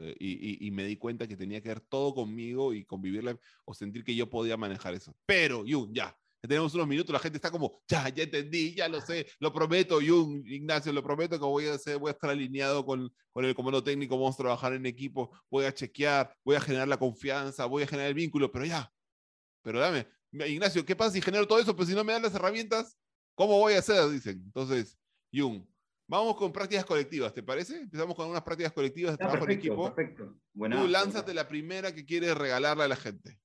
Eh, 0.00 0.16
y, 0.18 0.66
y, 0.66 0.70
me 0.72 0.82
di 0.82 0.96
cuenta 0.96 1.28
que 1.28 1.36
tenía 1.36 1.60
que 1.60 1.68
ver 1.68 1.80
todo 1.80 2.12
conmigo 2.12 2.74
y 2.74 2.84
convivirle 2.84 3.38
o 3.64 3.74
sentir 3.74 4.02
que 4.02 4.16
yo 4.16 4.28
podía 4.28 4.56
manejar 4.56 4.94
eso. 4.94 5.14
Pero, 5.24 5.64
Jung, 5.66 5.92
ya, 5.92 6.18
tenemos 6.40 6.74
unos 6.74 6.86
minutos, 6.86 7.12
la 7.12 7.18
gente 7.18 7.38
está 7.38 7.50
como, 7.50 7.82
ya, 7.88 8.08
ya 8.08 8.24
entendí, 8.24 8.74
ya 8.74 8.88
lo 8.88 9.00
sé, 9.00 9.26
lo 9.40 9.52
prometo, 9.52 9.98
Jung, 10.00 10.46
Ignacio, 10.46 10.92
lo 10.92 11.02
prometo 11.02 11.38
que 11.38 11.44
voy 11.44 11.66
a, 11.66 11.74
hacer, 11.74 11.98
voy 11.98 12.10
a 12.10 12.12
estar 12.12 12.30
alineado 12.30 12.84
con, 12.84 13.12
con 13.32 13.44
el 13.44 13.54
comando 13.54 13.82
técnico, 13.82 14.16
vamos 14.16 14.34
a 14.34 14.42
trabajar 14.42 14.72
en 14.74 14.86
equipo, 14.86 15.30
voy 15.50 15.64
a 15.64 15.74
chequear, 15.74 16.34
voy 16.44 16.56
a 16.56 16.60
generar 16.60 16.88
la 16.88 16.98
confianza, 16.98 17.66
voy 17.66 17.82
a 17.82 17.86
generar 17.86 18.08
el 18.08 18.14
vínculo, 18.14 18.50
pero 18.50 18.64
ya, 18.64 18.92
pero 19.62 19.80
dame, 19.80 20.06
Ignacio, 20.32 20.84
¿qué 20.84 20.94
pasa 20.94 21.12
si 21.12 21.22
genero 21.22 21.46
todo 21.46 21.58
eso? 21.58 21.74
Pues 21.74 21.88
si 21.88 21.94
no 21.94 22.04
me 22.04 22.12
dan 22.12 22.22
las 22.22 22.34
herramientas, 22.34 22.98
¿cómo 23.34 23.58
voy 23.58 23.74
a 23.74 23.78
hacer? 23.78 24.08
Dicen. 24.10 24.42
Entonces, 24.44 24.98
Jung, 25.32 25.64
vamos 26.06 26.36
con 26.36 26.52
prácticas 26.52 26.84
colectivas, 26.84 27.32
¿te 27.32 27.42
parece? 27.42 27.80
Empezamos 27.80 28.14
con 28.14 28.28
unas 28.28 28.42
prácticas 28.42 28.72
colectivas 28.72 29.12
de 29.12 29.18
trabajo 29.18 29.44
en 29.44 29.50
equipo. 29.50 29.94
Perfecto. 29.94 30.36
Tú 30.54 30.88
lánzate 30.88 31.32
la 31.34 31.48
primera 31.48 31.94
que 31.94 32.04
quieres 32.04 32.36
regalarle 32.36 32.84
a 32.84 32.88
la 32.88 32.96
gente. 32.96 33.38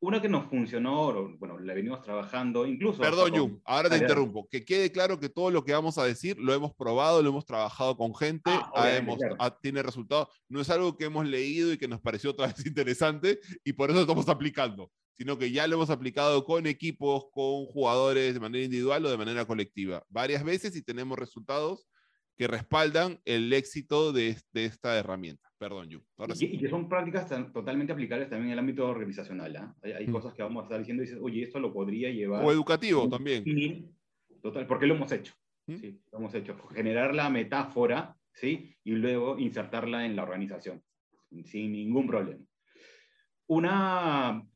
Una 0.00 0.22
que 0.22 0.28
nos 0.28 0.48
funcionó, 0.48 1.36
bueno, 1.38 1.58
la 1.58 1.74
venimos 1.74 2.02
trabajando, 2.02 2.64
incluso... 2.66 3.00
Perdón, 3.00 3.32
Jung, 3.36 3.58
ahora 3.64 3.90
te 3.90 3.96
interrumpo. 3.96 4.48
Que 4.48 4.64
quede 4.64 4.92
claro 4.92 5.18
que 5.18 5.28
todo 5.28 5.50
lo 5.50 5.64
que 5.64 5.72
vamos 5.72 5.98
a 5.98 6.04
decir 6.04 6.38
lo 6.38 6.54
hemos 6.54 6.72
probado, 6.72 7.20
lo 7.20 7.30
hemos 7.30 7.44
trabajado 7.44 7.96
con 7.96 8.14
gente, 8.14 8.48
ah, 8.48 9.58
tiene 9.60 9.82
resultados. 9.82 10.28
No 10.48 10.60
es 10.60 10.70
algo 10.70 10.96
que 10.96 11.06
hemos 11.06 11.26
leído 11.26 11.72
y 11.72 11.78
que 11.78 11.88
nos 11.88 12.00
pareció 12.00 12.30
otra 12.30 12.46
vez 12.46 12.56
interesante 12.66 13.40
y 13.64 13.72
por 13.72 13.90
eso 13.90 14.02
estamos 14.02 14.28
aplicando, 14.28 14.92
sino 15.16 15.36
que 15.36 15.50
ya 15.50 15.66
lo 15.66 15.74
hemos 15.74 15.90
aplicado 15.90 16.44
con 16.44 16.68
equipos, 16.68 17.24
con 17.32 17.66
jugadores 17.66 18.34
de 18.34 18.40
manera 18.40 18.64
individual 18.64 19.04
o 19.04 19.10
de 19.10 19.18
manera 19.18 19.46
colectiva. 19.46 20.04
Varias 20.08 20.44
veces 20.44 20.76
y 20.76 20.82
tenemos 20.82 21.18
resultados 21.18 21.88
que 22.36 22.46
respaldan 22.46 23.20
el 23.24 23.52
éxito 23.52 24.12
de, 24.12 24.38
de 24.52 24.64
esta 24.64 24.96
herramienta. 24.96 25.47
Perdón, 25.58 25.88
Yu. 25.90 26.00
y, 26.38 26.58
que 26.58 26.68
son 26.68 26.88
prácticas 26.88 27.28
totalmente 27.52 27.92
aplicables 27.92 28.28
también 28.28 28.46
en 28.48 28.52
el 28.52 28.58
ámbito 28.60 28.88
organizacional. 28.88 29.56
¿ah? 29.56 29.76
Hay, 29.82 30.06
mm. 30.06 30.12
cosas 30.12 30.32
que 30.32 30.42
vamos 30.42 30.62
a 30.62 30.64
estar 30.64 30.78
diciendo 30.78 31.02
y 31.02 31.06
dices, 31.06 31.20
oye, 31.20 31.42
esto 31.42 31.58
lo 31.58 31.72
podría 31.72 32.10
llevar. 32.10 32.44
O 32.44 32.52
educativo 32.52 33.08
también. 33.08 33.92
Total, 34.40 34.66
porque 34.68 34.86
lo 34.86 34.94
hemos 34.94 35.10
hecho. 35.10 35.34
¿Mm? 35.66 35.76
Sí, 35.76 36.00
lo 36.12 36.18
hemos 36.18 36.34
hecho. 36.34 36.56
Generar 36.68 37.12
la 37.12 37.28
metáfora, 37.28 38.16
¿sí? 38.32 38.76
Y 38.84 38.92
luego 38.92 39.36
insertarla 39.36 40.06
en 40.06 40.14
la 40.14 40.22
organización, 40.22 40.80
sin 41.44 41.72
ningún 41.72 42.06
problema. 42.06 42.44
Una 43.48 44.46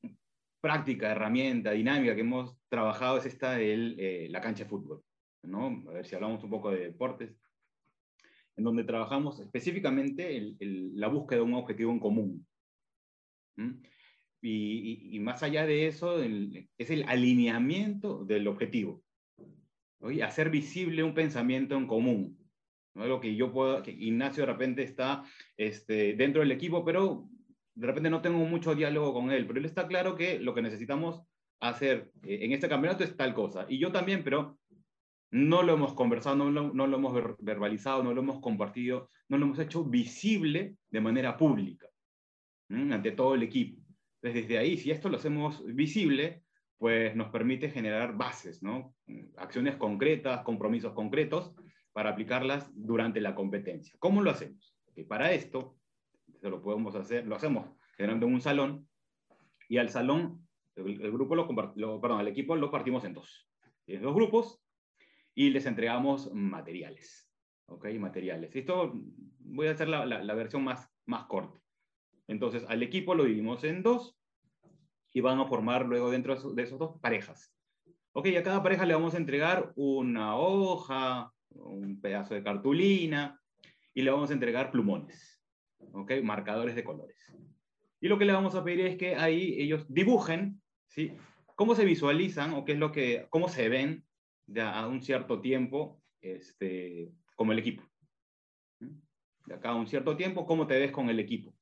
práctica, 0.61 1.11
herramienta, 1.11 1.73
dinámica 1.73 2.15
que 2.15 2.21
hemos 2.21 2.57
trabajado 2.69 3.19
es 3.19 3.27
esta 3.27 3.53
de 3.57 3.95
eh, 3.99 4.29
la 4.31 4.41
cancha 4.41 4.63
de 4.63 4.71
fútbol. 4.71 5.03
¿no? 5.43 5.83
A 5.89 5.93
ver 5.95 6.07
si 6.07 6.15
hablamos 6.15 6.45
un 6.45 6.51
poco 6.51 6.71
de 6.71 6.85
deportes 6.85 7.35
en 8.57 8.65
donde 8.65 8.85
trabajamos 8.85 9.41
específicamente 9.41 10.55
la 10.61 11.09
búsqueda 11.09 11.39
de 11.39 11.45
un 11.45 11.55
objetivo 11.55 11.93
en 11.93 12.01
común. 12.01 12.47
Y, 14.43 15.19
más 15.21 15.43
allá 15.43 15.67
de 15.67 15.87
eso, 15.87 16.21
es 16.23 16.91
el 16.91 17.05
alineamiento 17.07 18.25
del 18.25 18.49
objetivo. 18.49 19.03
Y 20.01 20.21
hacer 20.21 20.51
visible 20.51 21.03
un 21.03 21.15
pensamiento 21.15 21.77
en 21.77 21.87
común. 21.87 22.39
¿no? 22.95 23.07
Lo 23.07 23.21
que 23.21 23.37
yo 23.37 23.53
puedo, 23.53 23.83
que 23.83 23.93
Ignacio 23.93 24.45
de 24.45 24.53
repente 24.53 24.83
está 24.83 25.23
este, 25.57 26.15
dentro 26.15 26.41
del 26.41 26.51
equipo, 26.51 26.85
pero 26.85 27.29
de 27.75 27.87
repente 27.87 28.11
no 28.11 28.21
tengo 28.21 28.39
mucho 28.39 28.75
diálogo 28.75 29.15
con 29.15 29.31
él, 29.31 29.47
pero 29.47 29.59
él 29.59 29.65
está 29.65 29.87
claro 29.87 30.15
que 30.15 30.39
lo 30.39 30.55
que 30.55 30.63
necesitamos 30.63 31.23
hacer 31.61 32.11
eh, 32.25 32.41
en 32.43 32.53
este 32.53 32.69
campeonato 32.69 33.05
es 33.05 33.17
tal 33.17 33.33
cosa. 33.33 33.67
Y 33.69 33.79
yo 33.79 33.93
también, 33.93 34.25
pero 34.25 34.59
no 35.33 35.63
lo 35.63 35.73
hemos 35.73 35.95
conversado, 35.95 36.37
no 36.37 36.51
lo, 36.51 36.97
hemos 36.97 37.37
verbalizado, 37.39 38.05
no 38.05 38.13
lo 38.13 38.21
hemos 38.21 38.41
compartido, 38.41 39.09
no 39.29 39.39
lo 39.39 39.47
hemos 39.47 39.59
hecho 39.59 39.83
visible 39.83 40.77
de 40.91 41.01
manera 41.01 41.37
pública 41.39 41.89
ante 42.69 43.13
todo 43.13 43.35
el 43.35 43.43
equipo. 43.43 43.83
Desde 44.21 44.59
ahí, 44.59 44.77
si 44.77 44.91
esto 44.91 45.09
lo 45.09 45.17
hacemos 45.17 45.65
visible, 45.75 46.43
pues 46.79 47.17
nos 47.17 47.31
permite 47.31 47.71
generar 47.71 48.17
bases, 48.17 48.63
¿no? 48.63 48.95
acciones 49.37 49.77
concretas, 49.77 50.43
compromisos 50.43 50.93
concretos 50.93 51.55
para 51.93 52.11
aplicarlas 52.11 52.71
durante 52.75 53.21
la 53.21 53.35
competencia. 53.35 53.95
¿Cómo 53.99 54.23
lo 54.23 54.31
hacemos? 54.31 54.77
para 55.09 55.33
esto, 55.33 55.79
lo 56.43 56.61
podemos 56.61 56.95
hacer, 56.95 57.27
lo 57.27 57.35
hacemos 57.35 57.71
generando 57.97 58.27
un 58.27 58.43
salón 58.43 58.87
y 59.67 59.79
al 59.79 59.89
salón, 59.89 60.47
el, 60.77 61.11
grupo 61.11 61.35
lo, 61.35 61.49
perdón, 61.49 62.21
el 62.21 62.29
equipo 62.29 62.55
lo 62.57 62.71
partimos 62.71 63.05
en 63.05 63.15
dos. 63.15 63.49
En 63.87 64.03
dos 64.03 64.15
grupos 64.15 64.63
y 65.35 65.51
les 65.51 65.67
entregamos 65.67 66.33
materiales. 66.33 67.29
¿Ok? 67.67 67.87
Materiales. 67.99 68.55
Esto 68.55 68.93
voy 69.39 69.69
a 69.69 69.73
hacer 69.73 69.89
la, 69.89 70.35
versión 70.35 70.65
más, 70.65 70.89
más 71.07 71.25
corta. 71.25 71.59
Entonces, 72.27 72.65
al 72.69 72.83
equipo 72.83 73.15
lo 73.15 73.25
dividimos 73.25 73.65
en 73.65 73.83
dos 73.83 74.19
y 75.13 75.21
van 75.21 75.39
a 75.41 75.47
formar 75.47 75.87
luego 75.87 76.11
dentro 76.11 76.35
de 76.35 76.63
esos 76.63 76.79
dos 76.79 76.99
parejas. 77.01 77.55
Ok, 78.13 78.29
a 78.39 78.43
cada 78.43 78.63
pareja 78.63 78.85
le 78.85 78.95
vamos 78.95 79.15
a 79.15 79.19
entregar 79.19 79.73
una 79.75 80.37
hoja, 80.37 81.33
un 81.51 82.01
pedazo 82.01 82.35
de 82.35 82.43
cartulina 82.43 83.41
y 83.95 84.03
le 84.03 84.11
vamos 84.11 84.31
a 84.31 84.35
entregar 84.35 84.71
plumones, 84.71 85.43
ok, 85.93 86.13
marcadores 86.23 86.75
de 86.75 86.85
colores. 86.85 87.33
Y 88.01 88.09
lo 88.09 88.19
que 88.19 88.25
le 88.25 88.33
vamos 88.33 88.55
a 88.55 88.65
pedir 88.65 88.87
es 88.87 88.97
que 88.97 89.17
ahí 89.17 89.55
ellos 89.59 89.87
dibujen, 89.89 90.61
¿sí? 90.89 91.13
Cómo 91.55 91.75
se 91.75 91.85
visualizan 91.85 92.55
o 92.55 92.65
qué 92.65 92.73
es 92.73 92.79
lo 92.79 92.93
que, 92.93 93.27
cómo 93.31 93.49
se 93.49 93.69
ven 93.69 94.05
a 94.61 94.87
un 94.87 95.03
cierto 95.03 95.41
tiempo 95.41 96.03
este, 96.21 97.13
como 97.35 97.53
el 97.53 97.59
equipo. 97.59 97.83
De 99.47 99.55
acá 99.55 99.71
a 99.71 99.75
un 99.75 99.89
cierto 99.89 100.17
tiempo, 100.17 100.47
¿cómo 100.47 100.67
te 100.67 100.79
ves 100.79 100.93
con 100.93 101.09
el 101.09 101.19
equipo? 101.19 101.55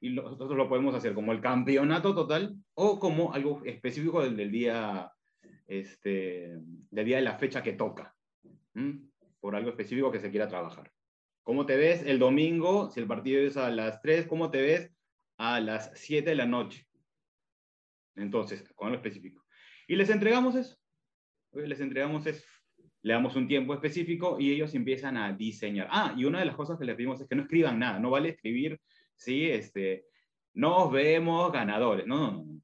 Y 0.00 0.10
nosotros 0.10 0.56
lo 0.56 0.68
podemos 0.68 0.94
hacer 0.94 1.14
como 1.14 1.32
el 1.32 1.40
campeonato 1.40 2.14
total 2.14 2.56
o 2.74 3.00
como 3.00 3.32
algo 3.32 3.62
específico 3.64 4.22
del, 4.22 4.36
del 4.36 4.52
día, 4.52 5.10
este, 5.66 6.56
del 6.90 7.06
día 7.06 7.16
de 7.16 7.22
la 7.22 7.38
fecha 7.38 7.62
que 7.62 7.72
toca, 7.72 8.14
por 9.40 9.56
algo 9.56 9.70
específico 9.70 10.12
que 10.12 10.20
se 10.20 10.30
quiera 10.30 10.46
trabajar. 10.46 10.92
¿Cómo 11.42 11.66
te 11.66 11.76
ves 11.76 12.04
el 12.04 12.18
domingo, 12.18 12.90
si 12.90 13.00
el 13.00 13.06
partido 13.06 13.40
es 13.40 13.56
a 13.56 13.70
las 13.70 14.00
3, 14.02 14.26
cómo 14.26 14.50
te 14.50 14.60
ves 14.60 14.92
a 15.38 15.60
las 15.60 15.90
7 15.94 16.30
de 16.30 16.36
la 16.36 16.46
noche? 16.46 16.86
Entonces, 18.14 18.70
con 18.74 18.90
lo 18.90 18.96
específico. 18.96 19.44
Y 19.88 19.96
les 19.96 20.10
entregamos 20.10 20.54
eso 20.54 20.78
les 21.52 21.80
entregamos 21.80 22.26
es, 22.26 22.44
le 23.02 23.14
damos 23.14 23.36
un 23.36 23.48
tiempo 23.48 23.74
específico 23.74 24.38
y 24.38 24.52
ellos 24.52 24.74
empiezan 24.74 25.16
a 25.16 25.32
diseñar. 25.32 25.88
Ah, 25.90 26.14
y 26.16 26.24
una 26.24 26.40
de 26.40 26.44
las 26.44 26.56
cosas 26.56 26.78
que 26.78 26.84
les 26.84 26.96
pedimos 26.96 27.20
es 27.20 27.28
que 27.28 27.36
no 27.36 27.42
escriban 27.42 27.78
nada, 27.78 27.98
no 27.98 28.10
vale 28.10 28.30
escribir, 28.30 28.80
sí, 29.14 29.48
este, 29.48 30.06
nos 30.54 30.90
vemos 30.90 31.52
ganadores, 31.52 32.06
no, 32.06 32.32
no, 32.32 32.44
no. 32.44 32.60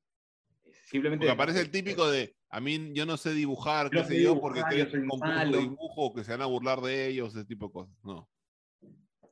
Simplemente... 0.87 1.27
Porque 1.27 1.33
aparece 1.33 1.61
el 1.61 1.71
típico 1.71 2.09
de, 2.11 2.35
a 2.51 2.61
mí 2.61 2.93
yo 2.93 3.07
no 3.07 3.17
sé 3.17 3.33
dibujar, 3.33 3.91
qué 3.91 4.05
sé 4.05 4.23
yo, 4.23 4.41
porque 4.41 4.63
creo 4.69 4.89
que 4.89 4.99
un 4.99 5.09
concurso 5.09 5.51
de 5.51 5.59
dibujo, 5.59 6.15
que 6.15 6.25
se 6.25 6.33
van 6.33 6.43
a 6.43 6.47
burlar 6.47 6.81
de 6.81 7.09
ellos, 7.09 7.35
ese 7.35 7.45
tipo 7.45 7.67
de 7.67 7.73
cosas, 7.73 7.97
no. 8.05 8.29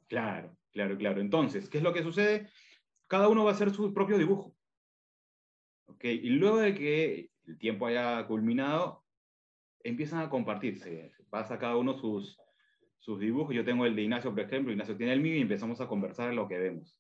Claro, 0.09 0.57
claro, 0.73 0.97
claro. 0.99 1.21
Entonces, 1.21 1.69
¿qué 1.69 1.79
es 1.79 1.85
lo 1.85 1.93
que 1.93 2.03
sucede? 2.03 2.51
Cada 3.07 3.29
uno 3.29 3.45
va 3.45 3.53
a 3.53 3.55
hacer 3.55 3.71
su 3.71 3.95
propio 3.95 4.19
dibujo. 4.19 4.55
¿Ok? 5.87 6.05
Y 6.05 6.31
luego 6.31 6.59
de 6.59 6.75
que 6.75 7.31
el 7.47 7.59
tiempo 7.59 7.87
haya 7.87 8.27
culminado, 8.27 9.02
empiezan 9.85 10.21
a 10.21 10.31
compartirse. 10.31 11.13
Pasa 11.31 11.59
cada 11.59 11.77
uno 11.77 11.95
sus, 11.95 12.39
sus 12.99 13.19
dibujos. 13.21 13.55
Yo 13.55 13.65
tengo 13.65 13.87
el 13.87 13.97
de 13.97 14.03
Ignacio, 14.03 14.31
por 14.31 14.41
ejemplo, 14.41 14.73
Ignacio 14.73 14.97
tiene 14.97 15.13
el 15.13 15.21
mío 15.21 15.37
y 15.37 15.41
empezamos 15.41 15.81
a 15.81 15.89
conversar 15.89 16.31
en 16.31 16.37
lo 16.37 16.49
que 16.49 16.59
vemos. 16.59 16.99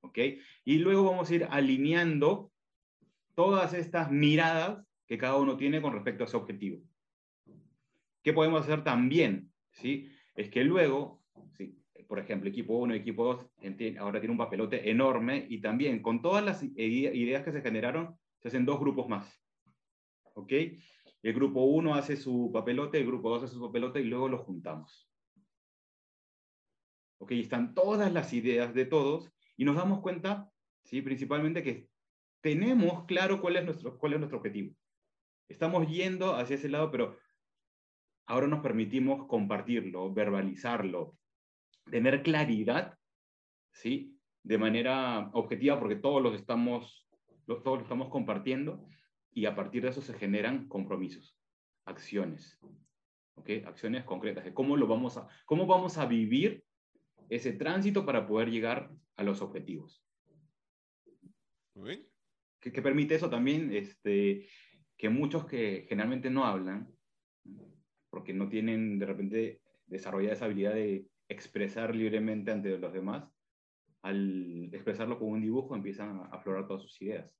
¿Ok? 0.00 0.18
Y 0.64 0.78
luego 0.78 1.04
vamos 1.04 1.30
a 1.30 1.34
ir 1.34 1.46
alineando 1.50 2.50
todas 3.34 3.74
estas 3.74 4.10
miradas 4.10 4.84
que 5.06 5.18
cada 5.18 5.36
uno 5.36 5.56
tiene 5.56 5.82
con 5.82 5.92
respecto 5.92 6.24
a 6.24 6.26
ese 6.26 6.36
objetivo. 6.36 6.82
¿Qué 8.22 8.32
podemos 8.32 8.62
hacer 8.62 8.84
también? 8.84 9.50
¿Sí? 9.72 10.10
Es 10.34 10.50
que 10.50 10.64
luego, 10.64 11.22
¿sí? 11.56 11.78
por 12.06 12.18
ejemplo, 12.18 12.48
equipo 12.48 12.74
1 12.74 12.94
equipo 12.94 13.24
2 13.24 13.46
ahora 13.98 14.20
tiene 14.20 14.32
un 14.32 14.38
papelote 14.38 14.90
enorme 14.90 15.46
y 15.48 15.60
también 15.60 16.02
con 16.02 16.22
todas 16.22 16.44
las 16.44 16.62
ideas 16.62 17.44
que 17.44 17.52
se 17.52 17.62
generaron, 17.62 18.16
se 18.40 18.48
hacen 18.48 18.64
dos 18.64 18.80
grupos 18.80 19.08
más. 19.08 19.42
¿Ok? 20.34 20.52
El 21.22 21.34
grupo 21.34 21.64
1 21.64 21.94
hace 21.94 22.16
su 22.16 22.50
papelote, 22.52 22.98
el 22.98 23.06
grupo 23.06 23.28
2 23.30 23.44
hace 23.44 23.54
su 23.54 23.60
papelote 23.60 24.00
y 24.00 24.04
luego 24.04 24.28
los 24.28 24.40
juntamos. 24.40 25.10
Ok, 27.18 27.32
están 27.32 27.74
todas 27.74 28.12
las 28.12 28.32
ideas 28.32 28.72
de 28.72 28.86
todos 28.86 29.30
y 29.56 29.64
nos 29.64 29.76
damos 29.76 30.00
cuenta, 30.00 30.50
¿sí? 30.84 31.02
principalmente 31.02 31.62
que 31.62 31.90
tenemos 32.40 33.04
claro 33.04 33.42
cuál 33.42 33.56
es, 33.56 33.64
nuestro, 33.64 33.98
cuál 33.98 34.14
es 34.14 34.18
nuestro 34.20 34.38
objetivo. 34.38 34.74
Estamos 35.46 35.86
yendo 35.88 36.34
hacia 36.34 36.56
ese 36.56 36.70
lado, 36.70 36.90
pero 36.90 37.18
ahora 38.26 38.46
nos 38.46 38.60
permitimos 38.60 39.26
compartirlo, 39.26 40.14
verbalizarlo, 40.14 41.18
tener 41.90 42.22
claridad, 42.22 42.96
¿sí? 43.72 44.16
De 44.42 44.56
manera 44.56 45.28
objetiva, 45.34 45.78
porque 45.78 45.96
todos 45.96 46.22
los 46.22 46.34
estamos, 46.34 47.06
todos 47.46 47.78
lo 47.78 47.82
estamos 47.82 48.08
compartiendo 48.08 48.86
y 49.32 49.46
a 49.46 49.54
partir 49.54 49.82
de 49.82 49.90
eso 49.90 50.02
se 50.02 50.14
generan 50.14 50.68
compromisos, 50.68 51.36
acciones, 51.84 52.58
¿ok? 53.34 53.50
Acciones 53.66 54.04
concretas 54.04 54.44
de 54.44 54.54
cómo, 54.54 54.76
lo 54.76 54.86
vamos 54.86 55.16
a, 55.16 55.28
cómo 55.44 55.66
vamos 55.66 55.98
a 55.98 56.06
vivir 56.06 56.64
ese 57.28 57.52
tránsito 57.52 58.04
para 58.04 58.26
poder 58.26 58.50
llegar 58.50 58.90
a 59.16 59.22
los 59.22 59.40
objetivos. 59.40 60.04
¿Qué, 62.60 62.72
¿Qué, 62.72 62.82
permite 62.82 63.14
eso 63.14 63.30
también? 63.30 63.72
Este, 63.72 64.46
que 64.96 65.08
muchos 65.08 65.46
que 65.46 65.86
generalmente 65.88 66.28
no 66.28 66.44
hablan, 66.44 66.92
porque 68.10 68.34
no 68.34 68.48
tienen 68.48 68.98
de 68.98 69.06
repente 69.06 69.62
desarrollada 69.86 70.34
esa 70.34 70.44
habilidad 70.44 70.74
de 70.74 71.06
expresar 71.28 71.94
libremente 71.94 72.50
ante 72.50 72.76
los 72.76 72.92
demás, 72.92 73.30
al 74.02 74.68
expresarlo 74.72 75.18
con 75.18 75.28
un 75.28 75.40
dibujo 75.40 75.74
empiezan 75.74 76.18
a 76.18 76.24
aflorar 76.26 76.66
todas 76.66 76.82
sus 76.82 77.00
ideas. 77.00 77.30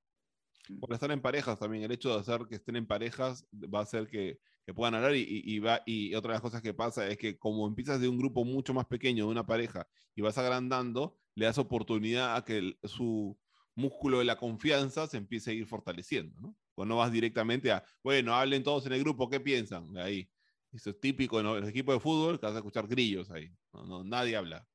Por 0.78 0.92
estar 0.92 1.10
en 1.10 1.20
parejas 1.20 1.58
también, 1.58 1.84
el 1.84 1.92
hecho 1.92 2.12
de 2.12 2.20
hacer 2.20 2.46
que 2.48 2.56
estén 2.56 2.76
en 2.76 2.86
parejas 2.86 3.46
va 3.52 3.80
a 3.80 3.82
hacer 3.82 4.06
que, 4.06 4.38
que 4.64 4.74
puedan 4.74 4.94
hablar 4.94 5.16
y, 5.16 5.24
y, 5.26 5.58
va, 5.58 5.82
y 5.86 6.14
otra 6.14 6.30
de 6.30 6.34
las 6.34 6.42
cosas 6.42 6.62
que 6.62 6.74
pasa 6.74 7.08
es 7.08 7.18
que 7.18 7.38
como 7.38 7.66
empiezas 7.66 8.00
de 8.00 8.08
un 8.08 8.18
grupo 8.18 8.44
mucho 8.44 8.72
más 8.72 8.86
pequeño, 8.86 9.26
de 9.26 9.32
una 9.32 9.46
pareja, 9.46 9.88
y 10.14 10.22
vas 10.22 10.38
agrandando, 10.38 11.16
le 11.34 11.46
das 11.46 11.58
oportunidad 11.58 12.36
a 12.36 12.44
que 12.44 12.76
su 12.84 13.38
músculo 13.74 14.18
de 14.18 14.24
la 14.26 14.36
confianza 14.36 15.06
se 15.06 15.16
empiece 15.16 15.50
a 15.50 15.54
ir 15.54 15.66
fortaleciendo, 15.66 16.38
¿no? 16.40 16.56
Cuando 16.74 16.96
vas 16.96 17.12
directamente 17.12 17.72
a, 17.72 17.84
bueno, 18.02 18.34
hablen 18.34 18.62
todos 18.62 18.86
en 18.86 18.92
el 18.92 19.00
grupo, 19.00 19.28
¿qué 19.28 19.40
piensan? 19.40 19.96
Ahí. 19.98 20.30
Eso 20.72 20.90
es 20.90 21.00
típico 21.00 21.40
en 21.40 21.46
los 21.46 21.68
equipos 21.68 21.94
de 21.94 22.00
fútbol, 22.00 22.38
que 22.38 22.46
vas 22.46 22.54
a 22.54 22.58
escuchar 22.58 22.86
grillos 22.86 23.30
ahí. 23.30 23.50
No, 23.72 24.04
nadie 24.04 24.36
habla. 24.36 24.66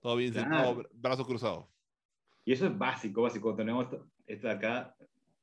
Todo 0.00 0.16
bien 0.16 0.32
sentado, 0.34 0.82
brazos 0.92 1.26
cruzados. 1.26 1.66
Y 2.44 2.52
eso 2.52 2.66
es 2.66 2.76
básico, 2.76 3.22
básico. 3.22 3.54
Tenemos 3.54 3.86
esto 4.26 4.50
acá, 4.50 4.94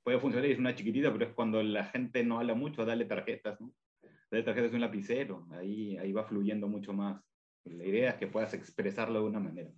puede 0.07 0.21
funcionar 0.21 0.47
y 0.49 0.53
es 0.53 0.57
una 0.57 0.73
chiquitita, 0.73 1.11
pero 1.11 1.25
es 1.25 1.33
cuando 1.33 1.61
la 1.61 1.83
gente 1.83 2.23
no 2.23 2.39
habla 2.39 2.53
mucho, 2.53 2.85
dale 2.85 3.03
tarjetas, 3.03 3.59
¿no? 3.59 3.73
de 4.31 4.41
tarjeta 4.41 4.67
es 4.67 4.73
un 4.73 4.79
lapicero, 4.79 5.45
ahí, 5.51 5.97
ahí 5.97 6.13
va 6.13 6.23
fluyendo 6.23 6.69
mucho 6.69 6.93
más. 6.93 7.21
La 7.65 7.85
idea 7.85 8.11
es 8.11 8.15
que 8.15 8.27
puedas 8.27 8.53
expresarlo 8.53 9.19
de 9.19 9.25
una 9.25 9.41
manera. 9.41 9.69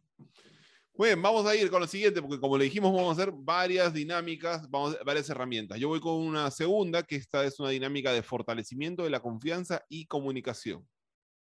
Bien, 0.93 1.19
vamos 1.19 1.47
a 1.47 1.55
ir 1.55 1.71
con 1.71 1.81
lo 1.81 1.87
siguiente, 1.87 2.21
porque 2.21 2.39
como 2.39 2.59
le 2.59 2.65
dijimos, 2.65 2.93
vamos 2.93 3.09
a 3.09 3.19
hacer 3.19 3.33
varias 3.35 3.91
dinámicas, 3.91 4.69
vamos, 4.69 4.95
varias 5.03 5.27
herramientas. 5.31 5.79
Yo 5.79 5.87
voy 5.87 5.99
con 5.99 6.13
una 6.13 6.51
segunda, 6.51 7.01
que 7.01 7.15
esta 7.15 7.43
es 7.43 7.59
una 7.59 7.69
dinámica 7.69 8.13
de 8.13 8.21
fortalecimiento 8.21 9.05
de 9.05 9.09
la 9.09 9.21
confianza 9.21 9.83
y 9.89 10.05
comunicación. 10.05 10.87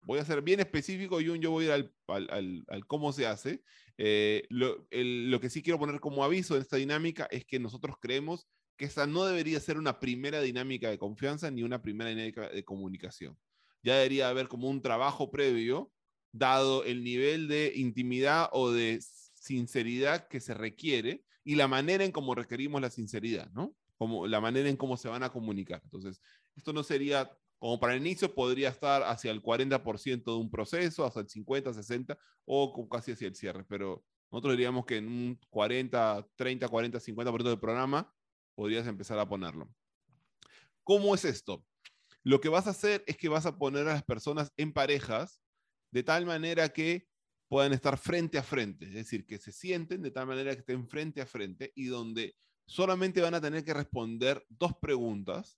Voy 0.01 0.17
a 0.17 0.25
ser 0.25 0.41
bien 0.41 0.59
específico, 0.59 1.21
y 1.21 1.25
yo 1.39 1.51
voy 1.51 1.65
a 1.65 1.77
ir 1.77 1.91
al, 2.07 2.65
al, 2.67 2.87
cómo 2.87 3.13
se 3.13 3.27
hace. 3.27 3.61
Eh, 3.99 4.41
lo, 4.49 4.87
lo 4.89 5.39
que 5.39 5.51
sí 5.51 5.61
quiero 5.61 5.77
poner 5.77 5.99
como 5.99 6.23
aviso 6.23 6.55
en 6.55 6.63
esta 6.63 6.77
dinámica 6.77 7.27
es 7.29 7.45
que 7.45 7.59
nosotros 7.59 7.97
creemos 8.01 8.47
que 8.81 8.87
esta 8.87 9.05
no 9.05 9.25
debería 9.25 9.59
ser 9.59 9.77
una 9.77 9.99
primera 9.99 10.41
dinámica 10.41 10.89
de 10.89 10.97
confianza 10.97 11.51
ni 11.51 11.61
una 11.61 11.83
primera 11.83 12.09
dinámica 12.09 12.49
de 12.49 12.65
comunicación. 12.65 13.37
Ya 13.83 13.97
debería 13.97 14.27
haber 14.27 14.47
como 14.47 14.69
un 14.69 14.81
trabajo 14.81 15.29
previo, 15.29 15.91
dado 16.31 16.83
el 16.83 17.03
nivel 17.03 17.47
de 17.47 17.73
intimidad 17.75 18.49
o 18.53 18.71
de 18.71 18.99
sinceridad 19.35 20.27
que 20.27 20.39
se 20.39 20.55
requiere 20.55 21.23
y 21.43 21.53
la 21.53 21.67
manera 21.67 22.03
en 22.03 22.11
cómo 22.11 22.33
requerimos 22.33 22.81
la 22.81 22.89
sinceridad, 22.89 23.51
¿no? 23.51 23.75
Como 23.99 24.25
la 24.25 24.41
manera 24.41 24.67
en 24.67 24.77
cómo 24.77 24.97
se 24.97 25.09
van 25.09 25.21
a 25.21 25.29
comunicar. 25.29 25.81
Entonces, 25.83 26.19
esto 26.55 26.73
no 26.73 26.81
sería, 26.81 27.29
como 27.59 27.79
para 27.79 27.93
el 27.93 28.01
inicio, 28.01 28.33
podría 28.33 28.69
estar 28.69 29.03
hacia 29.03 29.29
el 29.29 29.43
40% 29.43 30.23
de 30.23 30.39
un 30.39 30.49
proceso, 30.49 31.05
hasta 31.05 31.19
el 31.19 31.29
50, 31.29 31.71
60 31.71 32.17
o 32.45 32.89
casi 32.89 33.11
hacia 33.11 33.27
el 33.27 33.35
cierre, 33.35 33.63
pero 33.63 34.03
nosotros 34.31 34.53
diríamos 34.53 34.87
que 34.87 34.97
en 34.97 35.07
un 35.07 35.39
40, 35.51 36.27
30, 36.35 36.67
40, 36.67 36.99
50% 36.99 37.43
del 37.43 37.59
programa 37.59 38.11
podrías 38.61 38.85
empezar 38.85 39.17
a 39.17 39.27
ponerlo. 39.27 39.73
¿Cómo 40.83 41.15
es 41.15 41.25
esto? 41.25 41.65
Lo 42.21 42.39
que 42.39 42.47
vas 42.47 42.67
a 42.67 42.69
hacer 42.69 43.03
es 43.07 43.17
que 43.17 43.27
vas 43.27 43.47
a 43.47 43.57
poner 43.57 43.87
a 43.87 43.93
las 43.93 44.03
personas 44.03 44.53
en 44.55 44.71
parejas 44.71 45.41
de 45.91 46.03
tal 46.03 46.27
manera 46.27 46.69
que 46.69 47.07
puedan 47.49 47.73
estar 47.73 47.97
frente 47.97 48.37
a 48.37 48.43
frente, 48.43 48.85
es 48.85 48.93
decir, 48.93 49.25
que 49.25 49.39
se 49.39 49.51
sienten 49.51 50.03
de 50.03 50.11
tal 50.11 50.27
manera 50.27 50.53
que 50.53 50.59
estén 50.59 50.87
frente 50.87 51.21
a 51.21 51.25
frente 51.25 51.71
y 51.73 51.85
donde 51.85 52.35
solamente 52.67 53.19
van 53.19 53.33
a 53.33 53.41
tener 53.41 53.65
que 53.65 53.73
responder 53.73 54.45
dos 54.47 54.73
preguntas 54.79 55.57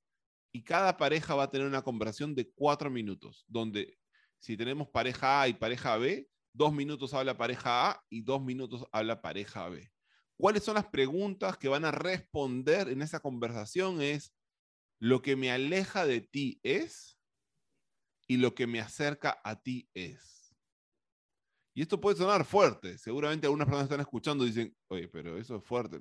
y 0.54 0.64
cada 0.64 0.96
pareja 0.96 1.36
va 1.36 1.44
a 1.44 1.52
tener 1.52 1.68
una 1.68 1.82
conversación 1.82 2.34
de 2.34 2.54
cuatro 2.54 2.90
minutos, 2.90 3.44
donde 3.50 3.98
si 4.40 4.56
tenemos 4.56 4.88
pareja 4.88 5.42
A 5.42 5.50
y 5.50 5.54
pareja 5.56 5.98
B, 5.98 6.30
dos 6.54 6.72
minutos 6.72 7.14
habla 7.14 7.36
pareja 7.36 7.90
A 7.90 8.04
y 8.10 8.22
dos 8.22 8.42
minutos 8.42 8.86
habla 8.94 9.22
pareja 9.22 9.68
B. 9.68 9.92
¿Cuáles 10.38 10.64
son 10.64 10.76
las 10.76 10.88
preguntas 10.88 11.58
que 11.58 11.68
van 11.68 11.86
a 11.86 11.92
responder 11.92 12.90
en 12.90 13.02
esa 13.02 13.20
conversación? 13.20 14.02
Es 14.02 14.34
lo 15.00 15.22
que 15.22 15.36
me 15.36 15.52
aleja 15.52 16.06
de 16.06 16.22
ti 16.22 16.60
es 16.64 17.20
y 18.28 18.38
lo 18.38 18.56
que 18.56 18.68
me 18.68 18.80
acerca 18.80 19.40
a 19.44 19.62
ti 19.62 19.90
es. 19.94 20.56
Y 21.76 21.82
esto 21.82 22.00
puede 22.00 22.18
sonar 22.18 22.46
fuerte. 22.46 22.98
Seguramente 22.98 23.48
algunas 23.48 23.66
personas 23.66 23.86
están 23.86 24.00
escuchando 24.00 24.44
y 24.44 24.48
dicen, 24.48 24.76
oye, 24.88 25.08
pero 25.08 25.38
eso 25.38 25.58
es 25.58 25.64
fuerte. 25.64 26.00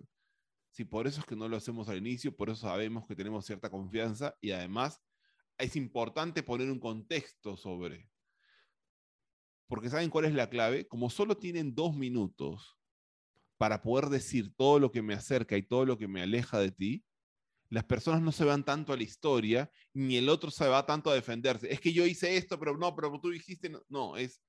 Sí, 0.70 0.84
por 0.84 1.06
eso 1.06 1.20
es 1.20 1.26
que 1.26 1.36
no 1.36 1.48
lo 1.48 1.56
hacemos 1.56 1.88
al 1.88 1.98
inicio, 1.98 2.34
por 2.34 2.48
eso 2.48 2.62
sabemos 2.62 3.06
que 3.06 3.14
tenemos 3.14 3.44
cierta 3.44 3.70
confianza 3.70 4.36
y 4.40 4.52
además 4.52 5.02
es 5.58 5.76
importante 5.76 6.42
poner 6.42 6.70
un 6.70 6.80
contexto 6.80 7.56
sobre. 7.56 8.10
Porque 9.66 9.90
¿saben 9.90 10.10
cuál 10.10 10.26
es 10.26 10.34
la 10.34 10.48
clave? 10.48 10.86
Como 10.88 11.10
solo 11.10 11.36
tienen 11.36 11.74
dos 11.74 11.94
minutos 11.94 12.78
para 13.62 13.80
poder 13.80 14.06
decir 14.06 14.52
todo 14.56 14.80
lo 14.80 14.90
que 14.90 15.02
me 15.02 15.14
acerca 15.14 15.56
y 15.56 15.62
todo 15.62 15.86
lo 15.86 15.96
que 15.96 16.08
me 16.08 16.20
aleja 16.20 16.58
de 16.58 16.72
ti, 16.72 17.04
las 17.68 17.84
personas 17.84 18.20
no 18.20 18.32
se 18.32 18.44
van 18.44 18.64
tanto 18.64 18.92
a 18.92 18.96
la 18.96 19.04
historia, 19.04 19.70
ni 19.94 20.16
el 20.16 20.28
otro 20.30 20.50
se 20.50 20.66
va 20.66 20.84
tanto 20.84 21.10
a 21.10 21.14
defenderse. 21.14 21.72
Es 21.72 21.80
que 21.80 21.92
yo 21.92 22.04
hice 22.04 22.36
esto, 22.36 22.58
pero 22.58 22.76
no, 22.76 22.92
pero 22.96 23.20
tú 23.20 23.30
dijiste, 23.30 23.70
no, 23.88 24.16
es 24.16 24.42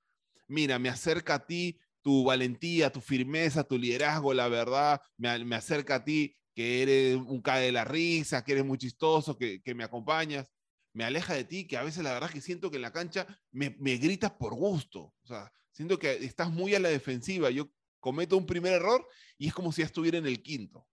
mira, 0.48 0.80
me 0.80 0.88
acerca 0.88 1.34
a 1.34 1.46
ti 1.46 1.78
tu 2.02 2.24
valentía, 2.24 2.90
tu 2.90 3.00
firmeza, 3.00 3.62
tu 3.62 3.78
liderazgo, 3.78 4.34
la 4.34 4.48
verdad, 4.48 5.00
me, 5.16 5.54
acerca 5.54 5.94
a 5.94 6.04
ti 6.04 6.34
que 6.52 6.82
eres 6.82 7.14
un 7.14 7.40
cae 7.40 7.66
de 7.66 7.72
la 7.72 7.84
risa, 7.84 8.42
que 8.42 8.50
eres 8.50 8.64
muy 8.64 8.78
chistoso, 8.78 9.38
que, 9.38 9.62
me 9.76 9.84
acompañas, 9.84 10.50
me 10.92 11.04
aleja 11.04 11.34
de 11.34 11.44
ti, 11.44 11.68
que 11.68 11.76
a 11.76 11.84
veces 11.84 12.02
la 12.02 12.14
verdad 12.14 12.30
que 12.30 12.40
siento 12.40 12.68
que 12.68 12.78
en 12.78 12.82
la 12.82 12.92
cancha 12.92 13.28
me, 13.52 13.76
me 13.78 13.96
gritas 13.96 14.32
por 14.32 14.56
gusto, 14.56 15.14
o 15.22 15.26
sea, 15.28 15.52
siento 15.70 16.00
que 16.00 16.14
estás 16.14 16.50
muy 16.50 16.74
a 16.74 16.80
la 16.80 16.88
defensiva, 16.88 17.48
yo 17.50 17.70
cometo 18.04 18.36
un 18.36 18.44
primer 18.44 18.74
error 18.74 19.08
y 19.38 19.48
es 19.48 19.54
como 19.54 19.72
si 19.72 19.80
ya 19.80 19.86
estuviera 19.86 20.18
en 20.18 20.26
el 20.26 20.42
quinto. 20.42 20.86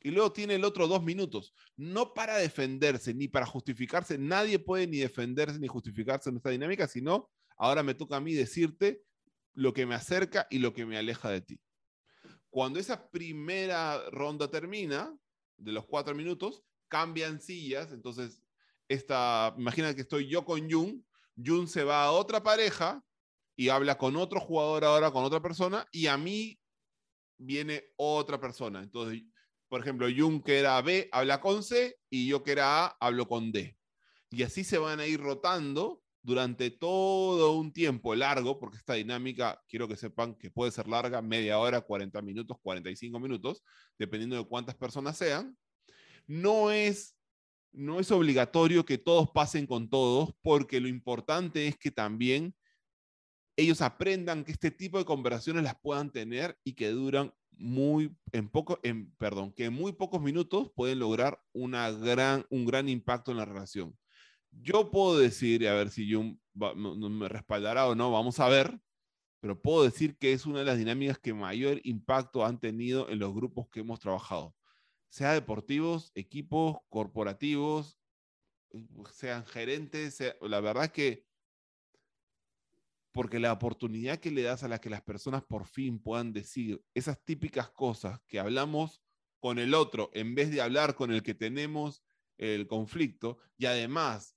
Y 0.00 0.12
luego 0.12 0.32
tiene 0.32 0.54
el 0.54 0.64
otro 0.64 0.86
dos 0.86 1.02
minutos, 1.02 1.52
no 1.76 2.14
para 2.14 2.38
defenderse 2.38 3.12
ni 3.12 3.28
para 3.28 3.44
justificarse, 3.44 4.16
nadie 4.16 4.58
puede 4.58 4.86
ni 4.86 4.98
defenderse 4.98 5.58
ni 5.58 5.66
justificarse 5.66 6.30
en 6.30 6.36
esta 6.36 6.50
dinámica, 6.50 6.86
sino 6.86 7.28
Ahora 7.60 7.82
me 7.82 7.92
toca 7.92 8.16
a 8.16 8.20
mí 8.22 8.32
decirte 8.32 9.04
lo 9.52 9.74
que 9.74 9.84
me 9.84 9.94
acerca 9.94 10.46
y 10.48 10.60
lo 10.60 10.72
que 10.72 10.86
me 10.86 10.96
aleja 10.96 11.28
de 11.28 11.42
ti. 11.42 11.60
Cuando 12.48 12.80
esa 12.80 13.10
primera 13.10 14.02
ronda 14.10 14.50
termina, 14.50 15.14
de 15.58 15.72
los 15.72 15.84
cuatro 15.84 16.14
minutos, 16.14 16.62
cambian 16.88 17.38
sillas. 17.38 17.92
Entonces, 17.92 18.42
esta, 18.88 19.54
imagina 19.58 19.94
que 19.94 20.00
estoy 20.00 20.26
yo 20.26 20.42
con 20.46 20.70
Jun, 20.70 21.06
Jun 21.36 21.68
se 21.68 21.84
va 21.84 22.04
a 22.04 22.12
otra 22.12 22.42
pareja 22.42 23.04
y 23.60 23.68
habla 23.68 23.98
con 23.98 24.16
otro 24.16 24.40
jugador 24.40 24.86
ahora, 24.86 25.10
con 25.10 25.22
otra 25.22 25.42
persona, 25.42 25.86
y 25.92 26.06
a 26.06 26.16
mí 26.16 26.58
viene 27.36 27.84
otra 27.96 28.40
persona. 28.40 28.82
Entonces, 28.82 29.22
por 29.68 29.82
ejemplo, 29.82 30.06
Jun 30.08 30.40
que 30.42 30.58
era 30.58 30.80
B 30.80 31.10
habla 31.12 31.42
con 31.42 31.62
C 31.62 31.94
y 32.08 32.26
yo 32.26 32.42
que 32.42 32.52
era 32.52 32.86
A 32.86 32.96
hablo 32.98 33.28
con 33.28 33.52
D. 33.52 33.76
Y 34.30 34.44
así 34.44 34.64
se 34.64 34.78
van 34.78 34.98
a 34.98 35.06
ir 35.06 35.20
rotando 35.20 36.02
durante 36.22 36.70
todo 36.70 37.52
un 37.52 37.70
tiempo 37.70 38.14
largo, 38.14 38.58
porque 38.58 38.78
esta 38.78 38.94
dinámica, 38.94 39.62
quiero 39.68 39.86
que 39.86 39.96
sepan 39.96 40.36
que 40.36 40.50
puede 40.50 40.72
ser 40.72 40.88
larga, 40.88 41.20
media 41.20 41.58
hora, 41.58 41.82
40 41.82 42.22
minutos, 42.22 42.56
45 42.62 43.20
minutos, 43.20 43.62
dependiendo 43.98 44.36
de 44.36 44.48
cuántas 44.48 44.74
personas 44.74 45.18
sean, 45.18 45.54
no 46.26 46.70
es, 46.70 47.14
no 47.72 48.00
es 48.00 48.10
obligatorio 48.10 48.86
que 48.86 48.96
todos 48.96 49.28
pasen 49.32 49.66
con 49.66 49.90
todos, 49.90 50.30
porque 50.40 50.80
lo 50.80 50.88
importante 50.88 51.68
es 51.68 51.76
que 51.76 51.90
también 51.90 52.54
ellos 53.60 53.82
aprendan 53.82 54.44
que 54.44 54.52
este 54.52 54.70
tipo 54.70 54.98
de 54.98 55.04
conversaciones 55.04 55.62
las 55.62 55.76
puedan 55.78 56.10
tener 56.10 56.58
y 56.64 56.74
que 56.74 56.90
duran 56.90 57.32
muy 57.50 58.16
en 58.32 58.48
poco 58.48 58.80
en 58.82 59.12
perdón, 59.16 59.52
que 59.52 59.66
en 59.66 59.74
muy 59.74 59.92
pocos 59.92 60.20
minutos 60.20 60.70
pueden 60.74 60.98
lograr 60.98 61.42
una 61.52 61.90
gran 61.90 62.46
un 62.50 62.64
gran 62.64 62.88
impacto 62.88 63.30
en 63.30 63.36
la 63.36 63.44
relación. 63.44 63.96
Yo 64.50 64.90
puedo 64.90 65.18
decir, 65.18 65.68
a 65.68 65.74
ver 65.74 65.90
si 65.90 66.12
Jung 66.12 66.38
me 66.54 67.28
respaldará 67.28 67.86
o 67.86 67.94
no, 67.94 68.10
vamos 68.10 68.40
a 68.40 68.48
ver, 68.48 68.80
pero 69.40 69.60
puedo 69.60 69.84
decir 69.84 70.16
que 70.18 70.32
es 70.32 70.46
una 70.46 70.60
de 70.60 70.64
las 70.64 70.78
dinámicas 70.78 71.18
que 71.18 71.34
mayor 71.34 71.80
impacto 71.84 72.44
han 72.44 72.58
tenido 72.58 73.08
en 73.10 73.18
los 73.18 73.32
grupos 73.34 73.68
que 73.68 73.80
hemos 73.80 74.00
trabajado, 74.00 74.56
sea 75.08 75.32
deportivos, 75.32 76.10
equipos, 76.14 76.78
corporativos, 76.88 77.98
sean 79.12 79.44
gerentes, 79.46 80.18
la 80.40 80.60
verdad 80.60 80.90
que 80.90 81.29
porque 83.12 83.40
la 83.40 83.52
oportunidad 83.52 84.18
que 84.18 84.30
le 84.30 84.42
das 84.42 84.62
a 84.62 84.68
la 84.68 84.80
que 84.80 84.90
las 84.90 85.02
personas 85.02 85.42
por 85.42 85.66
fin 85.66 85.98
puedan 85.98 86.32
decir 86.32 86.82
esas 86.94 87.22
típicas 87.24 87.70
cosas 87.70 88.20
que 88.26 88.38
hablamos 88.38 89.02
con 89.40 89.58
el 89.58 89.74
otro 89.74 90.10
en 90.14 90.34
vez 90.34 90.50
de 90.50 90.60
hablar 90.60 90.94
con 90.94 91.10
el 91.10 91.22
que 91.22 91.34
tenemos 91.34 92.02
el 92.38 92.66
conflicto 92.66 93.38
y 93.58 93.66
además 93.66 94.36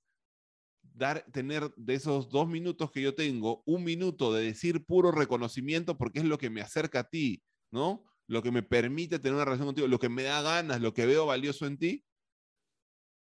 dar, 0.82 1.24
tener 1.32 1.72
de 1.76 1.94
esos 1.94 2.28
dos 2.28 2.48
minutos 2.48 2.90
que 2.90 3.02
yo 3.02 3.14
tengo, 3.14 3.62
un 3.66 3.84
minuto 3.84 4.32
de 4.32 4.44
decir 4.44 4.84
puro 4.84 5.10
reconocimiento 5.12 5.96
porque 5.96 6.20
es 6.20 6.24
lo 6.24 6.38
que 6.38 6.50
me 6.50 6.60
acerca 6.60 7.00
a 7.00 7.08
ti, 7.08 7.42
¿no? 7.70 8.04
Lo 8.26 8.42
que 8.42 8.50
me 8.50 8.62
permite 8.62 9.18
tener 9.18 9.34
una 9.34 9.44
relación 9.44 9.68
contigo, 9.68 9.88
lo 9.88 9.98
que 9.98 10.08
me 10.08 10.22
da 10.22 10.42
ganas, 10.42 10.80
lo 10.80 10.94
que 10.94 11.06
veo 11.06 11.26
valioso 11.26 11.66
en 11.66 11.78
ti, 11.78 12.04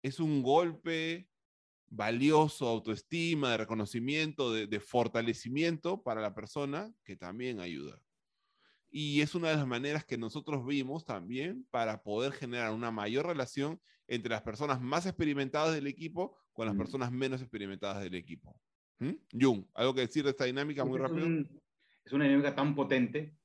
es 0.04 0.20
un 0.20 0.42
golpe 0.42 1.30
valioso, 1.92 2.68
autoestima, 2.68 3.52
de 3.52 3.58
reconocimiento, 3.58 4.54
de, 4.54 4.68
de 4.68 4.80
fortalecimiento 4.80 6.02
para 6.04 6.22
la 6.22 6.34
persona 6.34 6.94
que 7.04 7.16
también 7.16 7.60
ayuda. 7.60 8.02
Y 8.92 9.22
es 9.22 9.36
una 9.36 9.50
de 9.50 9.58
las 9.58 9.68
maneras 9.68 10.04
que 10.04 10.18
nosotros 10.18 10.66
vimos 10.66 11.06
también 11.06 11.66
para 11.70 12.02
poder 12.02 12.32
generar 12.32 12.74
una 12.74 12.92
mayor 12.92 13.28
relación 13.28 13.80
entre 14.08 14.32
las 14.32 14.42
personas 14.42 14.82
más 14.82 15.06
experimentadas 15.06 15.74
del 15.74 15.88
equipo 15.88 16.36
con 16.54 16.66
las 16.66 16.76
personas 16.76 17.12
menos 17.12 17.42
experimentadas 17.42 18.04
del 18.04 18.16
equipo. 18.16 18.60
¿Mm? 19.00 19.14
Jung, 19.40 19.66
¿algo 19.74 19.94
que 19.94 20.02
decir 20.02 20.24
de 20.24 20.32
esta 20.32 20.46
dinámica 20.46 20.84
muy 20.84 21.00
rápido? 21.00 21.28
es 22.04 22.14
una 22.14 22.26
dinámica 22.26 22.56
tan 22.56 22.76
potente, 22.76 23.38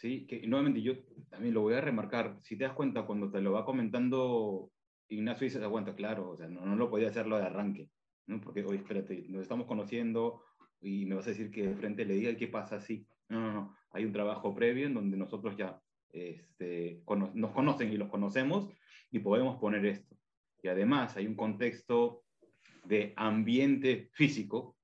¿sí? 0.00 0.26
que 0.26 0.46
nuevamente 0.46 0.80
yo 0.80 0.94
también 1.28 1.54
lo 1.54 1.62
voy 1.62 1.74
a 1.74 1.80
remarcar. 1.80 2.38
Si 2.42 2.56
te 2.56 2.64
das 2.64 2.72
cuenta, 2.72 3.02
cuando 3.02 3.30
te 3.30 3.40
lo 3.40 3.52
va 3.52 3.64
comentando 3.64 4.70
Ignacio, 5.12 5.44
dices, 5.44 5.62
aguanta, 5.62 5.94
claro, 5.94 6.30
o 6.30 6.36
sea, 6.36 6.48
no, 6.48 6.64
no 6.64 6.76
lo 6.76 6.90
podía 6.90 7.08
hacerlo 7.08 7.38
de 7.38 7.44
arranque, 7.44 7.90
¿no? 8.26 8.40
porque, 8.40 8.64
oye, 8.64 8.78
espérate, 8.78 9.26
nos 9.28 9.42
estamos 9.42 9.66
conociendo 9.66 10.42
y 10.80 11.06
me 11.06 11.14
vas 11.14 11.26
a 11.26 11.30
decir 11.30 11.50
que 11.50 11.68
de 11.68 11.76
frente 11.76 12.04
le 12.04 12.14
diga 12.14 12.36
qué 12.36 12.48
pasa 12.48 12.76
así. 12.76 13.06
No, 13.28 13.40
no, 13.40 13.52
no. 13.52 13.76
Hay 13.92 14.04
un 14.04 14.12
trabajo 14.12 14.54
previo 14.54 14.86
en 14.86 14.94
donde 14.94 15.16
nosotros 15.16 15.56
ya 15.56 15.80
este, 16.10 17.02
nos 17.34 17.50
conocen 17.52 17.92
y 17.92 17.96
los 17.96 18.08
conocemos 18.08 18.68
y 19.10 19.20
podemos 19.20 19.58
poner 19.58 19.86
esto. 19.86 20.16
Y 20.62 20.68
además 20.68 21.16
hay 21.16 21.26
un 21.26 21.36
contexto 21.36 22.24
de 22.84 23.12
ambiente 23.16 24.10
físico 24.12 24.76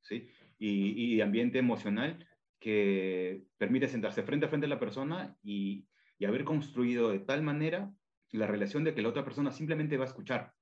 y, 0.59 1.15
y 1.15 1.21
ambiente 1.21 1.59
emocional 1.59 2.27
que 2.61 3.45
permite 3.57 3.89
sentarse 3.89 4.23
frente 4.23 4.47
a 4.47 4.49
frente 4.49 4.67
a 4.67 4.71
la 4.71 4.81
persona 4.81 5.37
y 5.43 5.87
haber 6.25 6.45
construido 6.45 7.11
de 7.11 7.21
tal 7.21 7.43
manera 7.43 7.93
la 8.37 8.47
relación 8.47 8.85
de 8.85 8.95
que 8.95 9.03
la 9.03 9.09
otra 9.09 9.25
persona 9.25 9.51
simplemente 9.51 9.97
va 9.97 10.05
a 10.05 10.09
escuchar. 10.09 10.53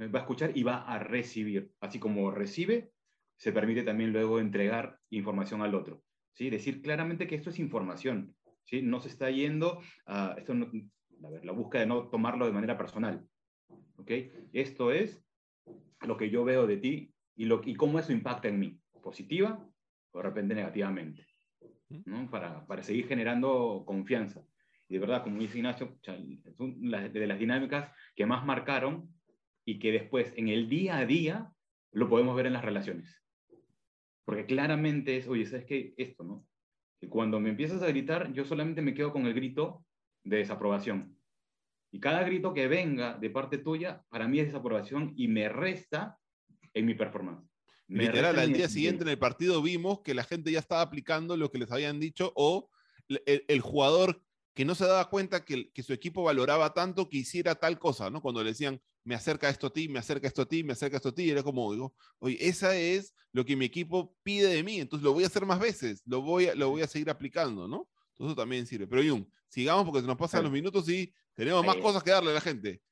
Va 0.00 0.18
a 0.18 0.22
escuchar 0.22 0.56
y 0.56 0.62
va 0.62 0.82
a 0.82 0.98
recibir. 0.98 1.72
Así 1.80 1.98
como 1.98 2.30
recibe, 2.30 2.92
se 3.36 3.52
permite 3.52 3.82
también 3.82 4.12
luego 4.12 4.40
entregar 4.40 4.98
información 5.10 5.62
al 5.62 5.74
otro. 5.74 6.02
¿sí? 6.34 6.50
Decir 6.50 6.82
claramente 6.82 7.26
que 7.26 7.34
esto 7.34 7.50
es 7.50 7.58
información. 7.58 8.36
¿sí? 8.64 8.82
No 8.82 9.00
se 9.00 9.08
está 9.08 9.30
yendo 9.30 9.80
a, 10.06 10.34
esto 10.36 10.52
a 10.52 11.30
ver, 11.30 11.44
la 11.44 11.52
búsqueda 11.52 11.82
de 11.82 11.88
no 11.88 12.08
tomarlo 12.08 12.46
de 12.46 12.52
manera 12.52 12.76
personal. 12.76 13.26
¿ok? 13.96 14.10
Esto 14.52 14.92
es 14.92 15.24
lo 16.02 16.16
que 16.16 16.30
yo 16.30 16.44
veo 16.44 16.66
de 16.66 16.76
ti 16.76 17.12
y, 17.34 17.46
lo, 17.46 17.60
y 17.64 17.74
cómo 17.74 17.98
eso 17.98 18.12
impacta 18.12 18.48
en 18.48 18.58
mí, 18.58 18.80
positiva 19.02 19.64
o 20.12 20.18
de 20.18 20.24
repente 20.24 20.54
negativamente, 20.54 21.26
¿no? 22.04 22.28
para, 22.30 22.66
para 22.66 22.82
seguir 22.82 23.06
generando 23.06 23.84
confianza. 23.86 24.44
De 24.88 24.98
verdad, 24.98 25.22
como 25.22 25.40
dice 25.40 25.58
Ignacio, 25.58 25.98
son 26.56 26.80
de 26.80 27.26
las 27.26 27.38
dinámicas 27.38 27.92
que 28.16 28.24
más 28.24 28.44
marcaron 28.44 29.14
y 29.66 29.78
que 29.78 29.92
después 29.92 30.32
en 30.36 30.48
el 30.48 30.68
día 30.68 30.96
a 30.96 31.06
día 31.06 31.52
lo 31.92 32.08
podemos 32.08 32.34
ver 32.34 32.46
en 32.46 32.54
las 32.54 32.64
relaciones. 32.64 33.22
Porque 34.24 34.46
claramente 34.46 35.18
es, 35.18 35.28
oye, 35.28 35.44
¿sabes 35.44 35.66
qué? 35.66 35.94
Esto, 35.98 36.24
¿no? 36.24 36.46
Que 37.00 37.08
cuando 37.08 37.38
me 37.38 37.50
empiezas 37.50 37.82
a 37.82 37.86
gritar, 37.86 38.32
yo 38.32 38.44
solamente 38.44 38.80
me 38.80 38.94
quedo 38.94 39.12
con 39.12 39.26
el 39.26 39.34
grito 39.34 39.84
de 40.24 40.38
desaprobación. 40.38 41.18
Y 41.90 42.00
cada 42.00 42.22
grito 42.22 42.54
que 42.54 42.66
venga 42.66 43.16
de 43.18 43.30
parte 43.30 43.58
tuya, 43.58 44.04
para 44.08 44.26
mí 44.26 44.40
es 44.40 44.46
desaprobación 44.46 45.12
y 45.16 45.28
me 45.28 45.48
resta 45.48 46.18
en 46.74 46.86
mi 46.86 46.94
performance. 46.94 47.46
Literal, 47.88 48.38
al 48.38 48.52
día 48.52 48.68
siguiente 48.68 49.02
en 49.02 49.08
el 49.08 49.18
partido 49.18 49.62
vimos 49.62 50.00
que 50.02 50.12
la 50.12 50.24
gente 50.24 50.52
ya 50.52 50.58
estaba 50.58 50.82
aplicando 50.82 51.36
lo 51.36 51.50
que 51.50 51.58
les 51.58 51.72
habían 51.72 51.98
dicho 52.00 52.32
o 52.36 52.70
el, 53.08 53.44
el 53.48 53.60
jugador 53.60 54.22
que 54.58 54.64
no 54.64 54.74
se 54.74 54.86
daba 54.86 55.08
cuenta 55.08 55.44
que, 55.44 55.70
que, 55.70 55.84
su 55.84 55.92
equipo 55.92 56.24
valoraba 56.24 56.74
tanto 56.74 57.08
que 57.08 57.18
hiciera 57.18 57.54
tal 57.54 57.78
cosa, 57.78 58.10
¿no? 58.10 58.20
Cuando 58.20 58.42
le 58.42 58.50
decían, 58.50 58.82
me 59.04 59.14
acerca 59.14 59.48
esto 59.48 59.68
a 59.68 59.72
ti, 59.72 59.88
me 59.88 60.00
acerca 60.00 60.26
esto 60.26 60.42
a 60.42 60.48
ti, 60.48 60.64
me 60.64 60.72
acerca 60.72 60.96
esto 60.96 61.10
a 61.10 61.14
ti, 61.14 61.30
era 61.30 61.44
como, 61.44 61.72
digo, 61.72 61.94
oye, 62.18 62.36
esa 62.40 62.76
es 62.76 63.14
lo 63.30 63.44
que 63.44 63.54
mi 63.54 63.66
equipo 63.66 64.16
pide 64.24 64.48
de 64.48 64.64
mí, 64.64 64.80
entonces 64.80 65.04
lo 65.04 65.12
voy 65.12 65.22
a 65.22 65.28
hacer 65.28 65.46
más 65.46 65.60
veces, 65.60 66.02
lo 66.06 66.22
voy 66.22 66.46
a, 66.46 66.56
lo 66.56 66.70
voy 66.70 66.82
a 66.82 66.88
seguir 66.88 67.08
aplicando, 67.08 67.68
¿no? 67.68 67.88
Entonces 68.14 68.32
eso 68.32 68.34
también 68.34 68.66
sirve. 68.66 68.88
Pero 68.88 69.08
Jung, 69.08 69.26
sigamos 69.46 69.84
porque 69.84 70.00
se 70.00 70.08
nos 70.08 70.16
pasan 70.16 70.42
los 70.42 70.50
minutos 70.50 70.88
y 70.88 71.14
tenemos 71.34 71.64
más 71.64 71.76
cosas 71.76 72.02
que 72.02 72.10
darle 72.10 72.32
a 72.32 72.34
la 72.34 72.40
gente. 72.40 72.82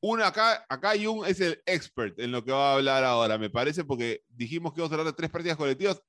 Una 0.00 0.26
acá, 0.26 0.66
acá 0.68 0.92
Jung 1.02 1.24
es 1.24 1.40
el 1.40 1.62
expert 1.64 2.20
en 2.20 2.30
lo 2.30 2.44
que 2.44 2.52
va 2.52 2.72
a 2.72 2.74
hablar 2.74 3.04
ahora, 3.04 3.38
me 3.38 3.48
parece, 3.48 3.84
porque 3.84 4.22
dijimos 4.28 4.74
que 4.74 4.82
vamos 4.82 4.92
a 4.92 4.96
hablar 4.96 5.14
de 5.14 5.16
tres 5.16 5.30
prácticas 5.30 5.56
colectivas 5.56 6.02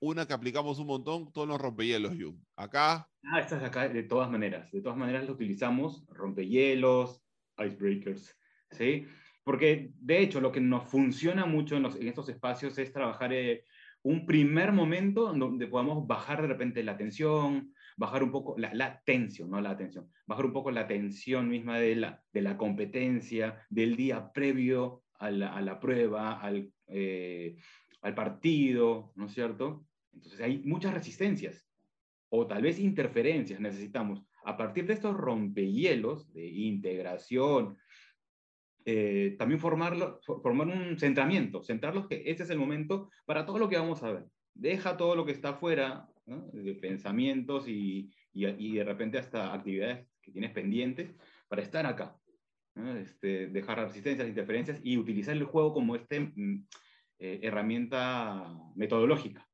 una 0.00 0.26
que 0.26 0.32
aplicamos 0.32 0.78
un 0.78 0.86
montón, 0.86 1.32
todos 1.32 1.46
los 1.46 1.60
rompehielos, 1.60 2.14
Jung. 2.18 2.36
Acá. 2.56 3.08
Ah, 3.24 3.40
estas 3.40 3.62
acá, 3.62 3.88
de 3.88 4.02
todas 4.02 4.30
maneras. 4.30 4.70
De 4.72 4.80
todas 4.80 4.98
maneras 4.98 5.26
lo 5.26 5.34
utilizamos, 5.34 6.06
rompehielos, 6.08 7.22
icebreakers, 7.58 8.36
¿sí? 8.70 9.06
Porque, 9.44 9.92
de 9.96 10.20
hecho, 10.20 10.40
lo 10.40 10.52
que 10.52 10.60
nos 10.60 10.88
funciona 10.88 11.46
mucho 11.46 11.76
en, 11.76 11.86
estos 12.06 12.28
espacios 12.28 12.78
es 12.78 12.92
trabajar 12.92 13.32
eh, 13.32 13.64
un 14.02 14.26
primer 14.26 14.72
momento 14.72 15.32
donde 15.32 15.66
podamos 15.66 16.06
bajar 16.06 16.40
de 16.42 16.48
repente 16.48 16.82
la 16.82 16.96
tensión, 16.96 17.74
bajar 17.96 18.22
un 18.22 18.30
poco 18.30 18.56
la, 18.58 19.02
tensión, 19.04 19.50
no 19.50 19.60
la 19.60 19.76
tensión, 19.76 20.10
bajar 20.26 20.46
un 20.46 20.52
poco 20.52 20.70
la 20.70 20.86
tensión 20.86 21.48
misma 21.48 21.78
de 21.78 21.96
la, 21.96 22.22
de 22.32 22.40
la 22.40 22.56
competencia, 22.56 23.66
del 23.68 23.96
día 23.96 24.32
previo 24.32 25.02
a 25.18 25.30
la, 25.30 25.54
a 25.54 25.60
la 25.60 25.78
prueba, 25.78 26.40
al, 26.40 26.72
eh, 26.86 27.56
al 28.00 28.14
partido, 28.14 29.12
¿no 29.16 29.26
es 29.26 29.34
cierto? 29.34 29.86
Entonces 30.12 30.40
hay 30.40 30.62
muchas 30.64 30.94
resistencias 30.94 31.66
o 32.28 32.46
tal 32.46 32.62
vez 32.62 32.78
interferencias 32.78 33.60
necesitamos. 33.60 34.24
A 34.44 34.56
partir 34.56 34.86
de 34.86 34.94
estos 34.94 35.16
rompehielos 35.16 36.32
de 36.32 36.46
integración, 36.46 37.76
eh, 38.84 39.36
también 39.38 39.60
formarlo, 39.60 40.20
formar 40.22 40.68
un 40.68 40.98
centramiento, 40.98 41.62
centrarlos 41.62 42.06
que 42.06 42.22
este 42.26 42.44
es 42.44 42.50
el 42.50 42.58
momento 42.58 43.10
para 43.26 43.44
todo 43.44 43.58
lo 43.58 43.68
que 43.68 43.76
vamos 43.76 44.02
a 44.02 44.12
ver. 44.12 44.24
Deja 44.54 44.96
todo 44.96 45.14
lo 45.14 45.26
que 45.26 45.32
está 45.32 45.50
afuera, 45.50 46.08
de 46.52 46.74
pensamientos 46.74 47.66
y, 47.68 48.10
y, 48.32 48.74
de 48.76 48.84
repente 48.84 49.18
hasta 49.18 49.52
actividades 49.52 50.06
que 50.22 50.30
tienes 50.30 50.52
pendientes 50.52 51.14
para 51.48 51.62
estar 51.62 51.86
acá. 51.86 52.16
Este, 52.98 53.48
dejar 53.48 53.78
resistencias, 53.78 54.28
interferencias 54.28 54.80
y 54.82 54.96
utilizar 54.96 55.36
el 55.36 55.44
juego 55.44 55.74
como 55.74 55.96
este, 55.96 56.20
mm, 56.20 56.66
eh, 57.18 57.40
herramienta 57.42 58.56
metodológica. 58.76 59.46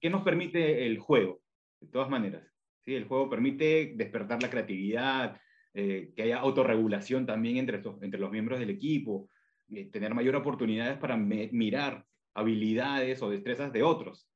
¿Qué 0.00 0.10
nos 0.10 0.22
permite 0.22 0.86
el 0.86 0.98
juego? 0.98 1.40
De 1.80 1.88
todas 1.88 2.10
maneras, 2.10 2.44
¿sí? 2.84 2.94
el 2.94 3.06
juego 3.06 3.30
permite 3.30 3.92
despertar 3.96 4.42
la 4.42 4.50
creatividad, 4.50 5.40
eh, 5.74 6.12
que 6.16 6.22
haya 6.22 6.38
autorregulación 6.38 7.26
también 7.26 7.56
entre, 7.58 7.82
entre 8.00 8.18
los 8.20 8.30
miembros 8.30 8.58
del 8.58 8.70
equipo, 8.70 9.28
eh, 9.70 9.90
tener 9.90 10.14
mayor 10.14 10.34
oportunidades 10.36 10.98
para 10.98 11.16
mirar 11.16 12.04
habilidades 12.34 13.22
o 13.22 13.30
destrezas 13.30 13.72
de 13.72 13.82
otros. 13.82 14.26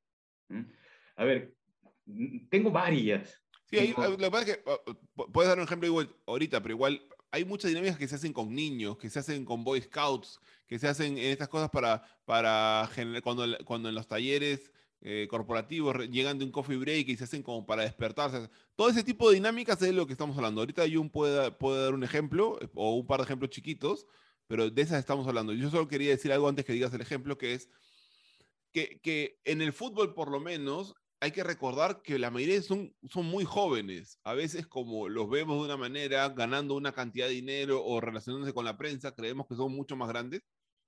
A 1.17 1.25
ver, 1.25 1.55
tengo 2.51 2.71
varias. 2.71 3.43
Sí, 3.65 3.79
hay, 3.79 3.95
lo 3.97 4.17
que 4.17 4.31
pasa 4.31 4.51
es 4.51 4.57
que 4.57 4.65
puedes 5.33 5.49
dar 5.49 5.59
un 5.59 5.65
ejemplo 5.65 5.89
igual 5.89 6.15
ahorita, 6.27 6.61
pero 6.61 6.75
igual 6.75 7.03
hay 7.31 7.45
muchas 7.47 7.71
dinámicas 7.71 7.97
que 7.97 8.07
se 8.07 8.17
hacen 8.17 8.33
con 8.33 8.55
niños, 8.55 8.99
que 8.99 9.09
se 9.09 9.19
hacen 9.19 9.45
con 9.45 9.65
Boy 9.65 9.81
Scouts, 9.81 10.39
que 10.67 10.79
se 10.79 10.87
hacen 10.87 11.17
en 11.17 11.31
estas 11.31 11.49
cosas 11.49 11.71
para, 11.71 12.03
para 12.27 12.87
generar, 12.93 13.23
cuando, 13.23 13.47
cuando 13.65 13.89
en 13.89 13.95
los 13.95 14.07
talleres 14.07 14.71
eh, 15.03 15.27
corporativos 15.29 16.09
llegan 16.09 16.39
de 16.39 16.45
un 16.45 16.53
coffee 16.53 16.77
break 16.77 17.09
y 17.09 17.17
se 17.17 17.25
hacen 17.25 17.43
como 17.43 17.67
para 17.67 17.83
despertarse. 17.83 18.49
Todo 18.77 18.89
ese 18.89 19.03
tipo 19.03 19.29
de 19.29 19.35
dinámicas 19.35 19.83
es 19.83 19.93
lo 19.93 20.07
que 20.07 20.13
estamos 20.13 20.37
hablando. 20.37 20.61
Ahorita 20.61 20.85
Jun 20.91 21.11
puede, 21.11 21.51
puede 21.51 21.83
dar 21.83 21.95
un 21.95 22.05
ejemplo 22.05 22.59
eh, 22.61 22.69
o 22.75 22.95
un 22.97 23.07
par 23.07 23.19
de 23.21 23.25
ejemplos 23.25 23.51
chiquitos, 23.51 24.07
pero 24.47 24.71
de 24.71 24.83
esas 24.83 24.99
estamos 24.99 25.27
hablando. 25.27 25.53
Yo 25.53 25.71
solo 25.71 25.89
quería 25.89 26.11
decir 26.11 26.33
algo 26.33 26.49
antes 26.49 26.65
que 26.65 26.73
digas 26.73 26.95
el 26.95 27.01
ejemplo, 27.01 27.37
que 27.37 27.55
es 27.55 27.69
que, 28.73 29.01
que 29.01 29.41
en 29.45 29.61
el 29.61 29.73
fútbol 29.73 30.15
por 30.15 30.31
lo 30.31 30.41
menos 30.41 30.95
hay 31.21 31.31
que 31.31 31.45
recordar 31.45 32.03
que 32.03 32.19
la 32.19 32.33
mayoría 32.33 32.61
son, 32.63 32.97
son 33.09 33.27
muy 33.27 33.45
jóvenes. 33.45 34.19
A 34.25 34.35
veces 34.35 34.67
como 34.67 35.09
los 35.09 35.31
vemos 35.31 35.57
de 35.59 35.67
una 35.67 35.77
manera, 35.77 36.29
ganando 36.31 36.75
una 36.75 36.91
cantidad 36.93 37.29
de 37.29 37.35
dinero 37.35 37.85
o 37.85 38.01
relacionándose 38.01 38.53
con 38.53 38.65
la 38.65 38.77
prensa, 38.77 39.15
creemos 39.15 39.47
que 39.47 39.55
son 39.55 39.73
mucho 39.73 39.95
más 39.95 40.09
grandes. 40.09 40.43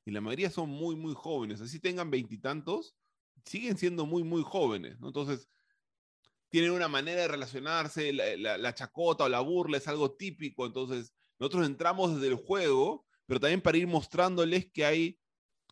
Y 0.04 0.10
la 0.10 0.20
mayoría 0.20 0.50
son 0.50 0.70
muy, 0.70 0.96
muy 0.96 1.14
jóvenes. 1.14 1.60
Así 1.60 1.78
tengan 1.78 2.10
veintitantos, 2.10 2.96
siguen 3.44 3.76
siendo 3.76 4.06
muy, 4.06 4.22
muy 4.22 4.42
jóvenes, 4.42 4.98
¿no? 5.00 5.08
Entonces, 5.08 5.48
tienen 6.50 6.70
una 6.70 6.88
manera 6.88 7.22
de 7.22 7.28
relacionarse, 7.28 8.12
la, 8.12 8.74
chacota 8.74 9.24
o 9.24 9.28
la 9.28 9.40
burla 9.40 9.78
es 9.78 9.88
algo 9.88 10.12
típico, 10.12 10.66
entonces 10.66 11.12
nosotros 11.38 11.66
entramos 11.66 12.14
desde 12.14 12.28
el 12.28 12.36
juego, 12.36 13.06
pero 13.26 13.40
también 13.40 13.60
para 13.60 13.78
ir 13.78 13.88
mostrándoles 13.88 14.70
que 14.70 14.84
hay, 14.84 15.18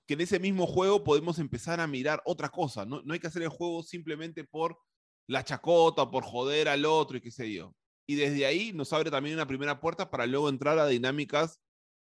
que 0.07 0.15
en 0.15 0.23
ese 0.23 0.41
mismo 0.41 0.67
juego 0.67 1.05
podemos 1.05 1.39
empezar 1.39 1.79
a 1.79 1.87
mirar 1.87 2.21
otra 2.25 2.49
cosa, 2.49 2.85
no, 2.85 3.01
no 3.03 3.15
hay 3.15 3.21
que 3.21 3.29
hacer 3.29 3.43
el 3.43 3.49
juego 3.49 3.85
simplemente 3.85 4.43
por 4.43 4.77
la 5.29 5.45
chacota, 5.45 6.11
por 6.11 6.25
joder 6.25 6.69
al 6.69 6.85
otro 6.85 7.17
y 7.17 7.21
qué 7.21 7.31
sé 7.31 7.53
yo. 7.53 7.77
Y 8.05 8.17
desde 8.17 8.45
ahí 8.45 8.73
nos 8.73 8.93
abre 8.93 9.11
también 9.11 9.37
una 9.37 9.47
primera 9.47 9.81
puerta 9.81 10.11
para 10.11 10.27
luego 10.27 10.49
entrar 10.49 10.79
a 10.81 10.89
dinámicas 10.89 11.61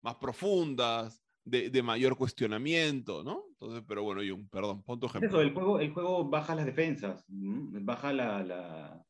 más 0.01 0.15
profundas, 0.15 1.23
de, 1.45 1.83
mayor 1.83 2.17
cuestionamiento, 2.17 3.23
¿no? 3.23 3.43
Entonces, 3.63 3.85
pero 3.87 4.03
bueno, 4.03 4.21
yo, 4.21 4.37
perdón, 4.51 4.83
punto 4.83 5.07
ejemplo. 5.07 5.29
Eso, 5.29 5.39
el 5.39 5.53
juego, 5.53 5.79
el 5.79 5.93
juego 5.93 6.25
baja 6.25 6.53
las 6.53 6.65
defensas, 6.65 7.23
baja 7.29 8.11
la, 8.11 8.43
la, 8.43 9.05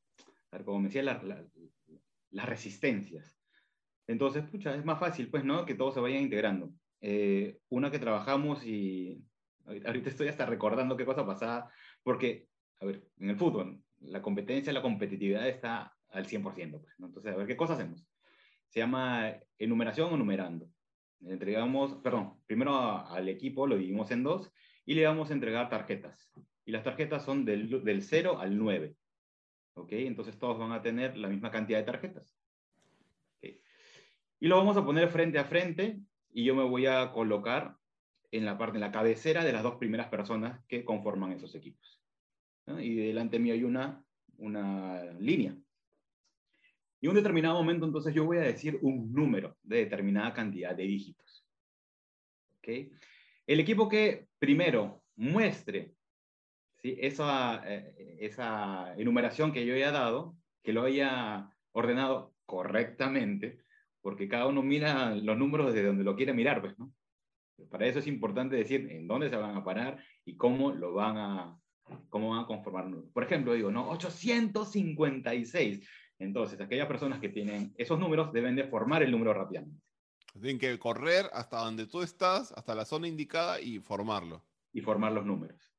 como 0.64 0.80
me 0.80 0.90
decía, 0.90 1.02
las 1.02 2.46
resistencias. 2.46 3.36
Entonces, 4.06 4.44
pucha, 4.44 4.76
es 4.76 4.86
más 4.86 5.00
fácil, 5.00 5.32
pues, 5.32 5.44
¿no? 5.44 5.66
Que 5.66 5.74
todos 5.74 5.96
se 5.96 6.02
vayan 6.02 6.22
integrando. 6.22 6.72
Eh, 7.02 7.58
una 7.70 7.90
que 7.90 7.98
trabajamos 7.98 8.64
y 8.64 9.26
ahorita 9.66 10.10
estoy 10.10 10.28
hasta 10.28 10.46
recordando 10.46 10.96
qué 10.96 11.06
cosa 11.06 11.26
pasaba, 11.26 11.72
porque, 12.04 12.48
a 12.80 12.86
ver, 12.86 13.08
en 13.18 13.32
el 13.32 13.38
fútbol, 13.38 13.82
la 14.02 14.22
competencia, 14.22 14.72
la 14.72 14.84
competitividad 14.84 15.48
está 15.48 15.96
al 16.10 16.28
100%, 16.28 16.80
pues, 16.80 16.94
¿no? 17.00 17.08
Entonces, 17.08 17.34
a 17.34 17.38
ver, 17.38 17.48
¿qué 17.48 17.58
cosa 17.58 17.74
hacemos? 17.74 18.06
Se 18.68 18.82
llama 18.82 19.34
enumeración 19.58 20.14
o 20.14 20.18
numerando 20.18 20.70
entregamos, 21.28 21.96
perdón, 22.04 22.42
primero 22.46 22.76
al 23.08 23.30
equipo 23.30 23.68
lo 23.68 23.76
dividimos 23.76 24.12
en 24.12 24.24
dos 24.24 24.52
y 24.86 24.96
le 24.96 25.06
vamos 25.06 25.30
a 25.30 25.34
entregar 25.34 25.70
tarjetas. 25.70 26.32
Y 26.66 26.72
las 26.72 26.84
tarjetas 26.84 27.24
son 27.24 27.46
del, 27.46 27.84
del 27.84 28.02
0 28.02 28.40
al 28.40 28.58
9. 28.58 28.96
¿Ok? 29.76 29.92
Entonces 29.94 30.38
todos 30.38 30.58
van 30.60 30.72
a 30.72 30.82
tener 30.82 31.18
la 31.18 31.28
misma 31.28 31.52
cantidad 31.52 31.80
de 31.80 31.86
tarjetas. 31.86 32.36
Y 33.42 34.48
lo 34.48 34.58
vamos 34.58 34.76
a 34.76 34.86
poner 34.86 35.08
frente 35.08 35.40
a 35.40 35.46
frente 35.46 36.02
y 36.34 36.44
yo 36.44 36.54
me 36.54 36.64
voy 36.64 36.86
a 36.86 37.12
colocar 37.14 37.78
en 38.32 38.44
la 38.44 38.58
parte, 38.58 38.78
en 38.78 38.82
la 38.82 38.92
cabecera 38.92 39.46
de 39.46 39.54
las 39.54 39.64
dos 39.64 39.76
primeras 39.76 40.08
personas 40.10 40.60
que 40.68 40.84
conforman 40.84 41.32
esos 41.32 41.56
equipos. 41.56 42.02
Y 42.68 42.96
delante 42.96 43.40
mío 43.40 43.54
hay 43.54 43.64
una, 43.64 44.04
una 44.38 45.04
línea. 45.14 45.56
Y 47.04 47.06
en 47.06 47.10
un 47.10 47.16
determinado 47.18 47.56
momento, 47.56 47.86
entonces 47.86 48.14
yo 48.14 48.24
voy 48.24 48.38
a 48.38 48.44
decir 48.44 48.80
un 48.82 49.12
número 49.12 49.58
de 49.62 49.80
determinada 49.80 50.34
cantidad 50.34 50.74
de 50.74 50.84
dígitos. 50.84 51.46
¿okay? 52.60 52.94
El 53.46 53.60
equipo 53.60 53.90
que 53.90 54.30
primero 54.40 55.04
muestre 55.18 55.96
¿sí? 56.82 56.96
esa, 56.98 57.62
eh, 57.66 58.16
esa 58.22 58.96
enumeración 58.96 59.52
que 59.52 59.66
yo 59.66 59.76
haya 59.76 59.92
dado, 59.92 60.38
que 60.64 60.72
lo 60.72 60.84
haya 60.84 61.50
ordenado 61.74 62.36
correctamente, 62.46 63.60
porque 64.00 64.30
cada 64.30 64.48
uno 64.48 64.64
mira 64.64 65.14
los 65.14 65.38
números 65.38 65.74
desde 65.74 65.88
donde 65.88 66.06
lo 66.06 66.16
quiere 66.16 66.32
mirar, 66.32 66.62
pues, 66.62 66.80
¿no? 66.80 66.94
Para 67.70 67.86
eso 67.86 68.00
es 68.00 68.08
importante 68.08 68.56
decir 68.56 68.90
en 68.90 69.10
dónde 69.10 69.30
se 69.30 69.36
van 69.36 69.58
a 69.58 69.64
parar 69.66 70.02
y 70.24 70.38
cómo 70.38 70.72
lo 70.72 70.94
van 70.94 71.18
a, 71.18 71.60
cómo 72.08 72.30
van 72.30 72.46
a 72.46 72.48
conformar. 72.48 72.90
Por 73.12 73.24
ejemplo, 73.24 73.54
digo, 73.56 73.72
¿no? 73.72 73.90
856. 73.90 75.86
Entonces, 76.24 76.60
aquellas 76.60 76.88
personas 76.88 77.20
que 77.20 77.30
tienen 77.30 77.74
esos 77.78 78.00
números 78.00 78.32
deben 78.34 78.56
de 78.56 78.64
formar 78.66 79.04
el 79.04 79.12
número 79.12 79.34
rápidamente. 79.34 79.84
Tienen 80.34 80.58
que 80.58 80.80
correr 80.80 81.26
hasta 81.34 81.58
donde 81.58 81.86
tú 81.86 82.02
estás, 82.02 82.52
hasta 82.54 82.74
la 82.74 82.86
zona 82.86 83.08
indicada 83.08 83.62
y 83.62 83.80
formarlo. 83.80 84.44
Y 84.72 84.82
formar 84.82 85.12
los 85.12 85.26
números. 85.26 85.72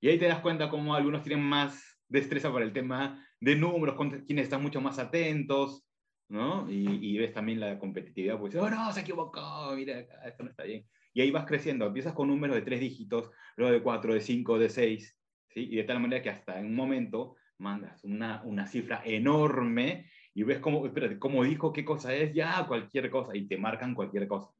Y 0.00 0.08
ahí 0.08 0.18
te 0.18 0.26
das 0.26 0.40
cuenta 0.40 0.70
cómo 0.70 0.94
algunos 0.94 1.22
tienen 1.22 1.44
más 1.44 1.98
destreza 2.08 2.52
para 2.52 2.64
el 2.64 2.72
tema 2.72 3.26
de 3.40 3.56
números, 3.56 3.96
quienes 4.26 4.44
están 4.44 4.62
mucho 4.62 4.80
más 4.80 4.98
atentos, 4.98 5.84
¿no? 6.28 6.70
Y, 6.70 7.18
ves 7.18 7.32
también 7.32 7.60
la 7.60 7.78
competitividad, 7.78 8.38
pues, 8.38 8.54
oh 8.54 8.70
no, 8.70 8.92
se 8.92 9.00
equivocó, 9.00 9.72
mira, 9.74 10.00
esto 10.26 10.44
no 10.44 10.50
está 10.50 10.64
bien. 10.64 10.86
Y 11.12 11.20
ahí 11.20 11.30
vas 11.30 11.44
creciendo, 11.44 11.86
empiezas 11.86 12.14
con 12.14 12.28
números 12.28 12.56
de 12.56 12.62
tres 12.62 12.80
dígitos, 12.80 13.30
luego 13.56 13.72
de 13.72 13.82
cuatro, 13.82 14.14
de 14.14 14.20
cinco, 14.20 14.58
de 14.58 14.70
seis, 14.70 15.16
¿sí? 15.48 15.68
Y 15.70 15.76
de 15.76 15.84
tal 15.84 16.00
manera 16.00 16.22
que 16.22 16.30
hasta 16.30 16.58
en 16.58 16.66
un 16.66 16.74
momento 16.74 17.36
mandas 17.62 18.04
una, 18.04 18.42
una 18.44 18.66
cifra 18.66 19.02
enorme 19.04 20.06
y 20.34 20.42
ves 20.42 20.58
cómo, 20.58 20.84
espérate, 20.86 21.18
cómo 21.18 21.44
dijo 21.44 21.72
qué 21.72 21.84
cosa 21.84 22.14
es, 22.14 22.34
ya 22.34 22.66
cualquier 22.66 23.10
cosa, 23.10 23.36
y 23.36 23.46
te 23.46 23.56
marcan 23.56 23.94
cualquier 23.94 24.26
cosa. 24.28 24.50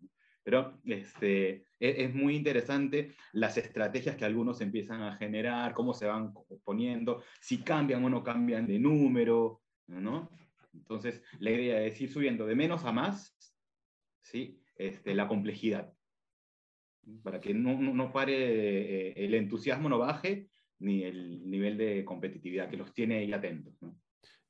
Pero 0.45 0.81
este, 0.85 1.65
es, 1.79 1.99
es, 1.99 2.15
muy 2.15 2.35
interesante 2.35 3.15
las 3.33 3.57
estrategias 3.59 4.17
que 4.17 4.25
algunos 4.25 4.61
empiezan 4.61 5.03
a 5.03 5.17
generar, 5.17 5.73
cómo 5.73 5.95
se 5.95 6.07
van 6.07 6.33
poniendo, 6.65 7.23
si 7.41 7.59
cambian 7.59 8.05
o 8.05 8.11
no 8.11 8.23
cambian 8.23 8.67
de 8.67 8.79
número, 8.79 9.63
¿no? 9.87 10.31
Entonces, 10.75 11.23
la 11.39 11.51
idea 11.51 11.83
es 11.83 12.01
ir 12.01 12.11
subiendo 12.11 12.47
de 12.47 12.55
menos 12.55 12.85
a 12.85 12.93
más, 12.93 13.37
¿sí? 14.23 14.61
Este, 14.77 15.15
la 15.15 15.29
complejidad, 15.29 15.93
para 17.23 17.41
que 17.41 17.55
no, 17.55 17.79
no, 17.79 18.13
pare 18.13 18.35
eh, 19.09 19.13
el 19.17 19.35
entusiasmo, 19.35 19.89
no 19.89 19.99
baje, 19.99 20.49
ni 20.83 21.05
el 21.05 21.49
nivel 21.51 21.77
de 21.79 22.05
competitividad 22.05 22.69
que 22.69 22.77
los 22.77 22.93
tiene 22.93 23.19
ahí 23.19 23.33
atentos. 23.33 23.75
¿no? 23.81 23.97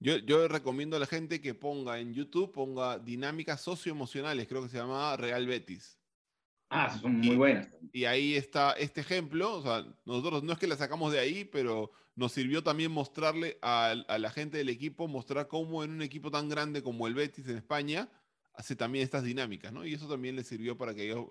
Yo, 0.01 0.19
yo, 0.19 0.49
recomiendo 0.49 0.97
a 0.97 1.01
la 1.01 1.07
gente 1.07 1.41
que 1.41 1.55
ponga 1.55 2.01
en 2.01 2.13
YouTube, 2.13 2.53
ponga 2.53 2.99
dinámicas 2.99 3.61
socioemocionales, 3.61 4.49
creo 4.49 4.63
que 4.63 4.69
se 4.69 4.79
llama 4.79 5.17
Real 5.17 5.47
Betis. 5.47 5.99
Ah, 6.75 6.99
son 6.99 7.21
muy 7.21 7.37
buenas. 7.37 7.69
Y 7.93 8.07
ahí 8.07 8.35
está 8.35 8.73
este 8.73 9.03
ejemplo, 9.03 9.57
o 9.57 9.63
sea, 9.63 9.87
nosotros 10.07 10.43
no 10.43 10.53
es 10.53 10.59
que 10.59 10.67
la 10.67 10.77
sacamos 10.77 11.13
de 11.13 11.19
ahí, 11.19 11.45
pero 11.45 11.93
nos 12.17 12.33
sirvió 12.33 12.63
también 12.63 12.91
mostrarle 12.91 13.59
a, 13.61 13.95
la 13.95 14.31
gente 14.31 14.57
del 14.57 14.71
equipo, 14.71 15.07
mostrar 15.07 15.49
cómo 15.49 15.85
en 15.85 15.91
un 15.91 16.03
equipo 16.03 16.31
tan 16.31 16.49
grande 16.49 16.83
como 16.83 17.07
el 17.07 17.15
Betis 17.15 17.47
en 17.47 17.59
España, 17.59 18.09
hace 18.55 18.75
también 18.75 19.05
estas 19.05 19.23
dinámicas, 19.23 19.71
¿no? 19.71 19.87
Y 19.87 19.93
eso 19.93 20.09
también 20.09 20.35
les 20.35 20.47
sirvió 20.47 20.77
para 20.77 20.95
que 20.95 21.05
ellos 21.05 21.27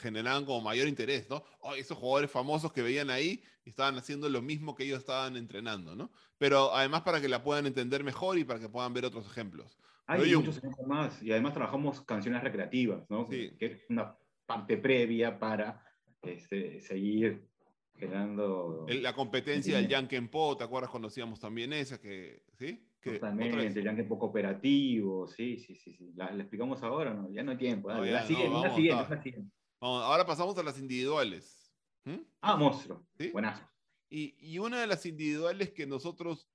generaran 0.00 0.44
como 0.44 0.60
mayor 0.60 0.88
interés, 0.88 1.28
¿no? 1.28 1.44
Oh, 1.60 1.74
esos 1.74 1.98
jugadores 1.98 2.30
famosos 2.30 2.72
que 2.72 2.82
veían 2.82 3.10
ahí 3.10 3.42
estaban 3.64 3.96
haciendo 3.96 4.28
lo 4.28 4.42
mismo 4.42 4.74
que 4.74 4.84
ellos 4.84 5.00
estaban 5.00 5.36
entrenando, 5.36 5.94
¿no? 5.94 6.10
Pero 6.38 6.74
además 6.74 7.02
para 7.02 7.20
que 7.20 7.28
la 7.28 7.42
puedan 7.42 7.66
entender 7.66 8.04
mejor 8.04 8.38
y 8.38 8.44
para 8.44 8.60
que 8.60 8.68
puedan 8.68 8.94
ver 8.94 9.04
otros 9.04 9.26
ejemplos. 9.26 9.78
Hay 10.06 10.34
muchos 10.36 10.58
ejemplos 10.58 10.86
más 10.86 11.22
y 11.22 11.32
además 11.32 11.52
trabajamos 11.52 12.00
canciones 12.02 12.42
recreativas, 12.42 13.08
¿no? 13.10 13.26
Sí. 13.26 13.56
Que 13.58 13.66
es 13.66 13.84
una 13.88 14.16
parte 14.46 14.76
previa 14.76 15.38
para 15.38 15.84
este, 16.22 16.80
seguir 16.80 17.48
generando... 17.96 18.86
La 18.88 19.14
competencia 19.14 19.76
del 19.76 19.88
Yankenpo, 19.88 20.56
¿te 20.56 20.64
acuerdas 20.64 20.90
cuando 20.90 21.08
hacíamos 21.08 21.40
también 21.40 21.72
esa? 21.72 22.00
Que, 22.00 22.42
¿sí? 22.52 22.85
Que 23.06 23.20
Totalmente, 23.20 23.78
el 23.78 23.84
Yankenpo 23.84 24.18
cooperativo, 24.18 25.28
sí, 25.28 25.58
sí, 25.58 25.76
sí. 25.76 25.94
sí. 25.94 26.12
¿La, 26.16 26.26
explicamos 26.34 26.82
ahora 26.82 27.14
no? 27.14 27.30
Ya 27.30 27.44
no 27.44 27.52
hay 27.52 27.56
tiempo. 27.56 27.88
Dale, 27.88 28.10
la, 28.10 28.26
siguiente, 28.26 28.58
la, 28.60 28.74
siguiente, 28.74 29.06
la 29.08 29.22
siguiente, 29.22 29.52
ahora 29.78 30.26
pasamos 30.26 30.58
a 30.58 30.64
las 30.64 30.76
individuales. 30.80 31.72
¿Mm? 32.04 32.16
Ah, 32.40 32.56
monstruo. 32.56 33.06
¿Sí? 33.16 33.30
Buenazo. 33.30 33.62
Y, 34.08 34.34
y 34.40 34.58
una 34.58 34.80
de 34.80 34.88
las 34.88 35.06
individuales 35.06 35.70
que 35.70 35.86
nosotros 35.86 36.48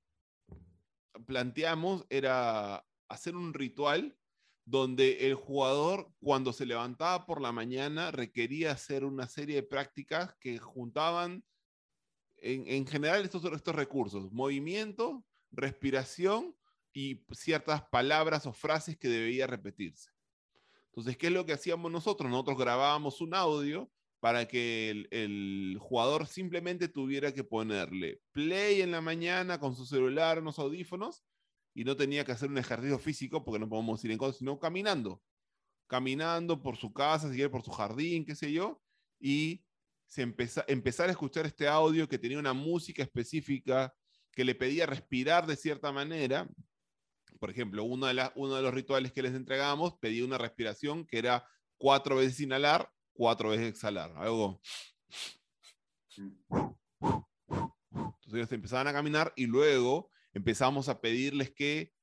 planteamos 1.26 2.06
era 2.10 2.86
hacer 3.08 3.38
un 3.38 3.54
ritual 3.54 4.18
donde 4.66 5.28
el 5.28 5.36
jugador 5.36 6.12
cuando 6.20 6.52
se 6.52 6.66
levantaba 6.66 7.26
por 7.26 7.40
la 7.40 7.54
mañana 7.54 8.12
requería 8.12 8.72
hacer 8.72 9.06
una 9.06 9.30
serie 9.30 9.56
de 9.56 9.64
prácticas 9.64 10.36
que 10.36 10.60
juntaban 10.60 11.46
en, 12.42 12.86
general 12.88 13.24
estos, 13.24 13.46
estos 13.46 13.76
recursos, 13.76 14.34
movimiento, 14.34 15.24
respiración 15.52 16.56
y 16.94 17.24
ciertas 17.32 17.84
palabras 17.84 18.46
o 18.46 18.54
frases 18.54 18.98
que 18.98 19.08
debía 19.08 19.48
repetirse. 19.48 20.12
Entonces, 20.88 21.18
¿qué 21.18 21.28
es 21.28 21.34
lo 21.34 21.46
que 21.46 21.54
hacíamos 21.54 21.92
nosotros? 21.92 22.30
Nosotros 22.30 22.58
grabábamos 22.58 23.22
un 23.22 23.34
audio 23.34 23.90
para 24.20 24.48
que 24.48 25.08
el, 25.10 25.78
jugador 25.80 26.28
simplemente 26.28 26.88
tuviera 26.88 27.34
que 27.34 27.44
ponerle 27.44 28.22
play 28.32 28.82
en 28.82 28.92
la 28.92 29.02
mañana 29.02 29.60
con 29.60 29.76
su 29.76 29.86
celular, 29.86 30.40
unos 30.40 30.60
audífonos, 30.60 31.24
y 31.74 31.86
no 31.86 31.96
tenía 31.96 32.26
que 32.26 32.34
hacer 32.34 32.50
un 32.50 32.58
ejercicio 32.58 33.00
físico 33.00 33.44
porque 33.44 33.60
no 33.60 33.70
podemos 33.70 34.04
ir 34.04 34.12
en 34.12 34.18
cosas, 34.18 34.38
sino 34.38 34.60
caminando. 34.60 35.22
Caminando 35.88 36.62
por 36.62 36.78
su 36.78 36.94
casa, 36.94 37.34
si 37.34 37.48
por 37.48 37.64
su 37.64 37.72
jardín, 37.72 38.26
qué 38.26 38.36
sé 38.36 38.52
yo, 38.52 38.82
y 39.20 39.64
se 40.06 40.22
empezar 40.68 41.08
a 41.08 41.12
escuchar 41.12 41.46
este 41.46 41.68
audio 41.68 42.08
que 42.08 42.20
tenía 42.20 42.38
una 42.38 42.54
música 42.54 43.02
específica 43.02 43.96
que 44.32 44.46
le 44.46 44.56
pedía 44.56 44.86
respirar 44.86 45.46
de 45.46 45.56
cierta 45.56 45.92
manera. 45.92 46.48
Por 47.40 47.50
ejemplo, 47.50 47.84
uno 47.84 48.08
de, 48.08 48.32
uno 48.36 48.56
de 48.56 48.62
los 48.62 48.74
rituales 48.74 49.12
que 49.12 49.22
les 49.22 49.34
entregamos 49.34 49.96
pedía 49.98 50.26
una 50.26 50.38
respiración 50.38 51.06
que 51.06 51.18
era 51.18 51.46
cuatro 51.78 52.18
veces 52.18 52.40
inhalar, 52.40 52.92
cuatro 53.14 53.50
veces 53.50 53.70
exhalar. 53.70 54.14
Algo. 54.16 54.62
Entonces 58.22 58.34
ellos 58.34 58.52
empezaban 58.52 58.88
a 58.88 58.94
caminar 58.94 59.34
y 59.36 59.46
luego 59.46 60.10
empezamos 60.34 60.88
a 60.88 61.02
pedirles 61.02 61.52
que 61.52 61.94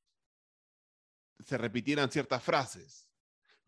se 1.41 1.57
repitieran 1.57 2.11
ciertas 2.11 2.43
frases, 2.43 3.09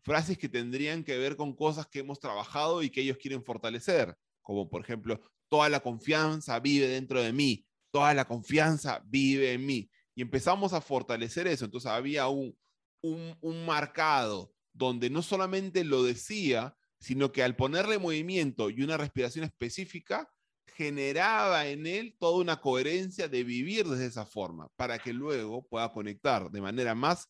frases 0.01 0.37
que 0.37 0.49
tendrían 0.49 1.03
que 1.03 1.17
ver 1.17 1.35
con 1.35 1.55
cosas 1.55 1.87
que 1.87 1.99
hemos 1.99 2.19
trabajado 2.19 2.83
y 2.83 2.89
que 2.89 3.01
ellos 3.01 3.17
quieren 3.17 3.43
fortalecer, 3.43 4.15
como 4.41 4.69
por 4.69 4.81
ejemplo, 4.81 5.21
toda 5.47 5.69
la 5.69 5.79
confianza 5.79 6.59
vive 6.59 6.87
dentro 6.87 7.21
de 7.21 7.33
mí, 7.33 7.65
toda 7.91 8.13
la 8.13 8.25
confianza 8.25 9.03
vive 9.05 9.53
en 9.53 9.65
mí. 9.65 9.89
Y 10.15 10.21
empezamos 10.21 10.73
a 10.73 10.81
fortalecer 10.81 11.47
eso. 11.47 11.65
Entonces 11.65 11.91
había 11.91 12.27
un, 12.27 12.57
un, 13.01 13.37
un 13.41 13.65
marcado 13.65 14.53
donde 14.73 15.09
no 15.09 15.21
solamente 15.21 15.83
lo 15.83 16.03
decía, 16.03 16.75
sino 16.99 17.31
que 17.31 17.43
al 17.43 17.55
ponerle 17.55 17.97
movimiento 17.97 18.69
y 18.69 18.83
una 18.83 18.97
respiración 18.97 19.45
específica, 19.45 20.31
generaba 20.75 21.67
en 21.67 21.85
él 21.85 22.15
toda 22.19 22.39
una 22.39 22.61
coherencia 22.61 23.27
de 23.27 23.43
vivir 23.43 23.87
desde 23.87 24.05
esa 24.05 24.25
forma, 24.25 24.69
para 24.75 24.99
que 24.99 25.13
luego 25.13 25.67
pueda 25.67 25.91
conectar 25.91 26.49
de 26.49 26.61
manera 26.61 26.95
más 26.95 27.29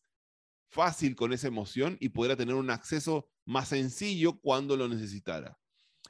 fácil 0.69 1.15
con 1.15 1.33
esa 1.33 1.47
emoción 1.47 1.97
y 1.99 2.09
pudiera 2.09 2.35
tener 2.35 2.55
un 2.55 2.69
acceso 2.69 3.29
más 3.45 3.69
sencillo 3.69 4.39
cuando 4.39 4.77
lo 4.77 4.87
necesitara. 4.87 5.57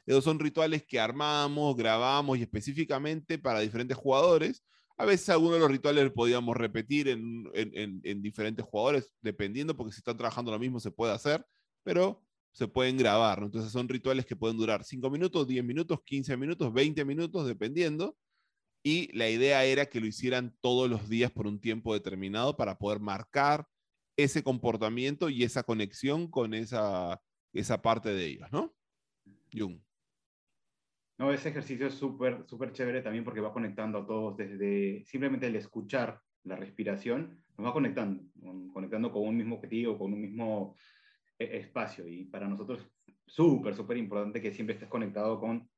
Esos 0.06 0.24
son 0.24 0.40
rituales 0.40 0.84
que 0.86 1.00
armamos, 1.00 1.76
grabamos 1.76 2.38
y 2.38 2.42
específicamente 2.42 3.38
para 3.38 3.60
diferentes 3.60 3.98
jugadores. 3.98 4.64
A 4.98 5.06
veces 5.06 5.30
algunos 5.30 5.56
de 5.56 5.60
los 5.62 5.72
rituales 5.72 6.12
podíamos 6.12 6.56
repetir 6.58 7.08
en, 7.08 7.50
en, 7.54 8.02
en 8.04 8.22
diferentes 8.22 8.66
jugadores, 8.66 9.14
dependiendo, 9.22 9.76
porque 9.76 9.94
si 9.94 10.00
están 10.00 10.18
trabajando 10.18 10.52
lo 10.52 10.60
mismo 10.60 10.80
se 10.80 10.92
puede 10.92 11.14
hacer, 11.14 11.46
pero 11.84 12.24
se 12.52 12.68
pueden 12.68 12.98
grabar. 12.98 13.40
Entonces 13.42 13.72
son 13.72 13.88
rituales 13.88 14.26
que 14.26 14.36
pueden 14.36 14.58
durar 14.58 14.84
5 14.84 15.10
minutos, 15.10 15.48
10 15.48 15.64
minutos, 15.64 16.00
15 16.06 16.38
minutos, 16.38 16.74
20 16.74 17.06
minutos, 17.06 17.48
dependiendo. 17.48 18.18
Y 18.84 19.16
la 19.16 19.30
idea 19.30 19.64
era 19.64 19.86
que 19.86 20.00
lo 20.00 20.08
hicieran 20.08 20.56
todos 20.60 20.90
los 20.90 21.08
días 21.08 21.32
por 21.32 21.48
un 21.48 21.60
tiempo 21.60 21.94
determinado 21.94 22.58
para 22.58 22.78
poder 22.78 23.00
marcar 23.00 23.68
ese 24.18 24.44
comportamiento 24.44 25.30
y 25.30 25.44
esa 25.44 25.64
conexión 25.64 26.30
con 26.30 26.54
esa, 26.54 27.22
esa 27.54 27.82
parte 27.82 28.10
de 28.10 28.26
ellos, 28.26 28.52
¿no? 28.52 28.74
Jung. 29.54 29.80
No, 31.18 31.32
ese 31.32 31.50
ejercicio 31.50 31.88
es 31.88 31.94
súper, 31.94 32.46
súper 32.48 32.72
chévere 32.72 33.02
también 33.02 33.24
porque 33.24 33.42
va 33.42 33.54
conectando 33.54 34.00
a 34.00 34.08
todos 34.08 34.38
desde 34.38 35.04
simplemente 35.06 35.48
el 35.48 35.56
escuchar 35.56 36.20
la 36.44 36.56
respiración, 36.56 37.44
nos 37.58 37.68
va 37.68 37.74
conectando, 37.74 38.24
conectando 38.74 39.12
con 39.12 39.28
un 39.28 39.38
mismo 39.38 39.56
objetivo, 39.58 40.00
con 40.00 40.14
un 40.14 40.22
mismo 40.22 40.76
e-, 41.38 41.58
espacio. 41.58 42.08
Y 42.08 42.26
para 42.26 42.48
nosotros 42.48 42.88
súper, 43.26 43.76
súper 43.76 43.98
importante 43.98 44.42
que 44.42 44.52
siempre 44.52 44.74
estés 44.74 44.90
conectado 44.90 45.40
con 45.40 45.70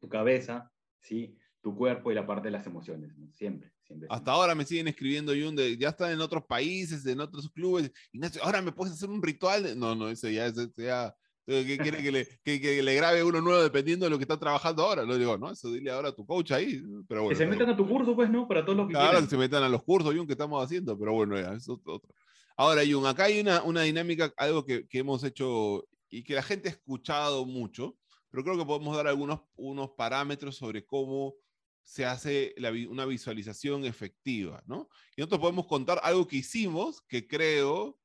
tu 0.00 0.08
cabeza, 0.08 0.72
¿sí? 1.00 1.36
tu 1.66 1.74
cuerpo 1.74 2.12
y 2.12 2.14
la 2.14 2.26
parte 2.26 2.46
de 2.46 2.52
las 2.52 2.66
emociones, 2.66 3.12
siempre, 3.32 3.72
siempre. 3.82 4.06
Hasta 4.08 4.30
ahora 4.30 4.54
me 4.54 4.64
siguen 4.64 4.86
escribiendo, 4.86 5.34
Yunde, 5.34 5.76
ya 5.76 5.88
están 5.88 6.12
en 6.12 6.20
otros 6.20 6.44
países, 6.44 7.04
en 7.06 7.20
otros 7.20 7.50
clubes, 7.50 7.90
Ignacio, 8.12 8.40
ahora 8.44 8.62
me 8.62 8.70
puedes 8.70 8.94
hacer 8.94 9.10
un 9.10 9.20
ritual. 9.20 9.76
No, 9.76 9.96
no, 9.96 10.08
ese 10.08 10.32
ya, 10.32 10.46
ese 10.46 10.70
ya 10.76 11.12
¿Qué 11.46 11.78
quiere 11.78 12.02
que 12.02 12.10
le, 12.10 12.26
que, 12.42 12.82
le, 12.82 12.94
grabe 12.96 13.22
uno 13.22 13.40
nuevo 13.40 13.62
dependiendo 13.62 14.04
de 14.04 14.10
lo 14.10 14.18
que 14.18 14.24
está 14.24 14.36
trabajando 14.36 14.82
ahora? 14.82 15.04
Lo 15.04 15.16
digo, 15.16 15.38
no, 15.38 15.52
eso 15.52 15.70
dile 15.70 15.92
ahora 15.92 16.08
a 16.08 16.12
tu 16.12 16.26
coach 16.26 16.50
ahí. 16.50 16.82
Pero 17.08 17.22
bueno, 17.22 17.38
que 17.38 17.44
se 17.44 17.46
metan 17.46 17.70
a 17.70 17.76
tu 17.76 17.88
curso, 17.88 18.16
pues, 18.16 18.28
¿no? 18.28 18.48
Para 18.48 18.64
todos 18.64 18.76
los 18.76 18.88
que 18.88 18.94
Claro, 18.94 19.20
que 19.20 19.28
se 19.28 19.36
metan 19.36 19.62
a 19.62 19.68
los 19.68 19.84
cursos, 19.84 20.12
Jun, 20.12 20.26
que 20.26 20.32
estamos 20.32 20.62
haciendo, 20.62 20.98
pero 20.98 21.12
bueno, 21.12 21.38
eso 21.38 21.54
es 21.54 21.68
otro. 21.68 22.12
Ahora, 22.56 22.82
Jun, 22.84 23.06
acá 23.06 23.24
hay 23.24 23.38
una, 23.38 23.62
una 23.62 23.82
dinámica, 23.82 24.32
algo 24.36 24.64
que, 24.64 24.88
que, 24.88 24.98
hemos 24.98 25.22
hecho 25.22 25.86
y 26.10 26.24
que 26.24 26.34
la 26.34 26.42
gente 26.42 26.68
ha 26.68 26.72
escuchado 26.72 27.46
mucho, 27.46 27.96
pero 28.30 28.42
creo 28.42 28.58
que 28.58 28.64
podemos 28.64 28.96
dar 28.96 29.06
algunos 29.06 29.40
unos 29.54 29.90
parámetros 29.90 30.56
sobre 30.56 30.84
cómo 30.84 31.36
se 31.84 32.04
hace 32.04 32.56
una 32.90 33.04
visualización 33.04 33.84
efectiva, 33.84 34.64
¿no? 34.66 34.88
Y 35.16 35.20
nosotros 35.20 35.40
podemos 35.40 35.68
contar 35.68 36.00
algo 36.02 36.26
que 36.26 36.38
hicimos 36.38 37.02
que 37.02 37.28
creo 37.28 38.00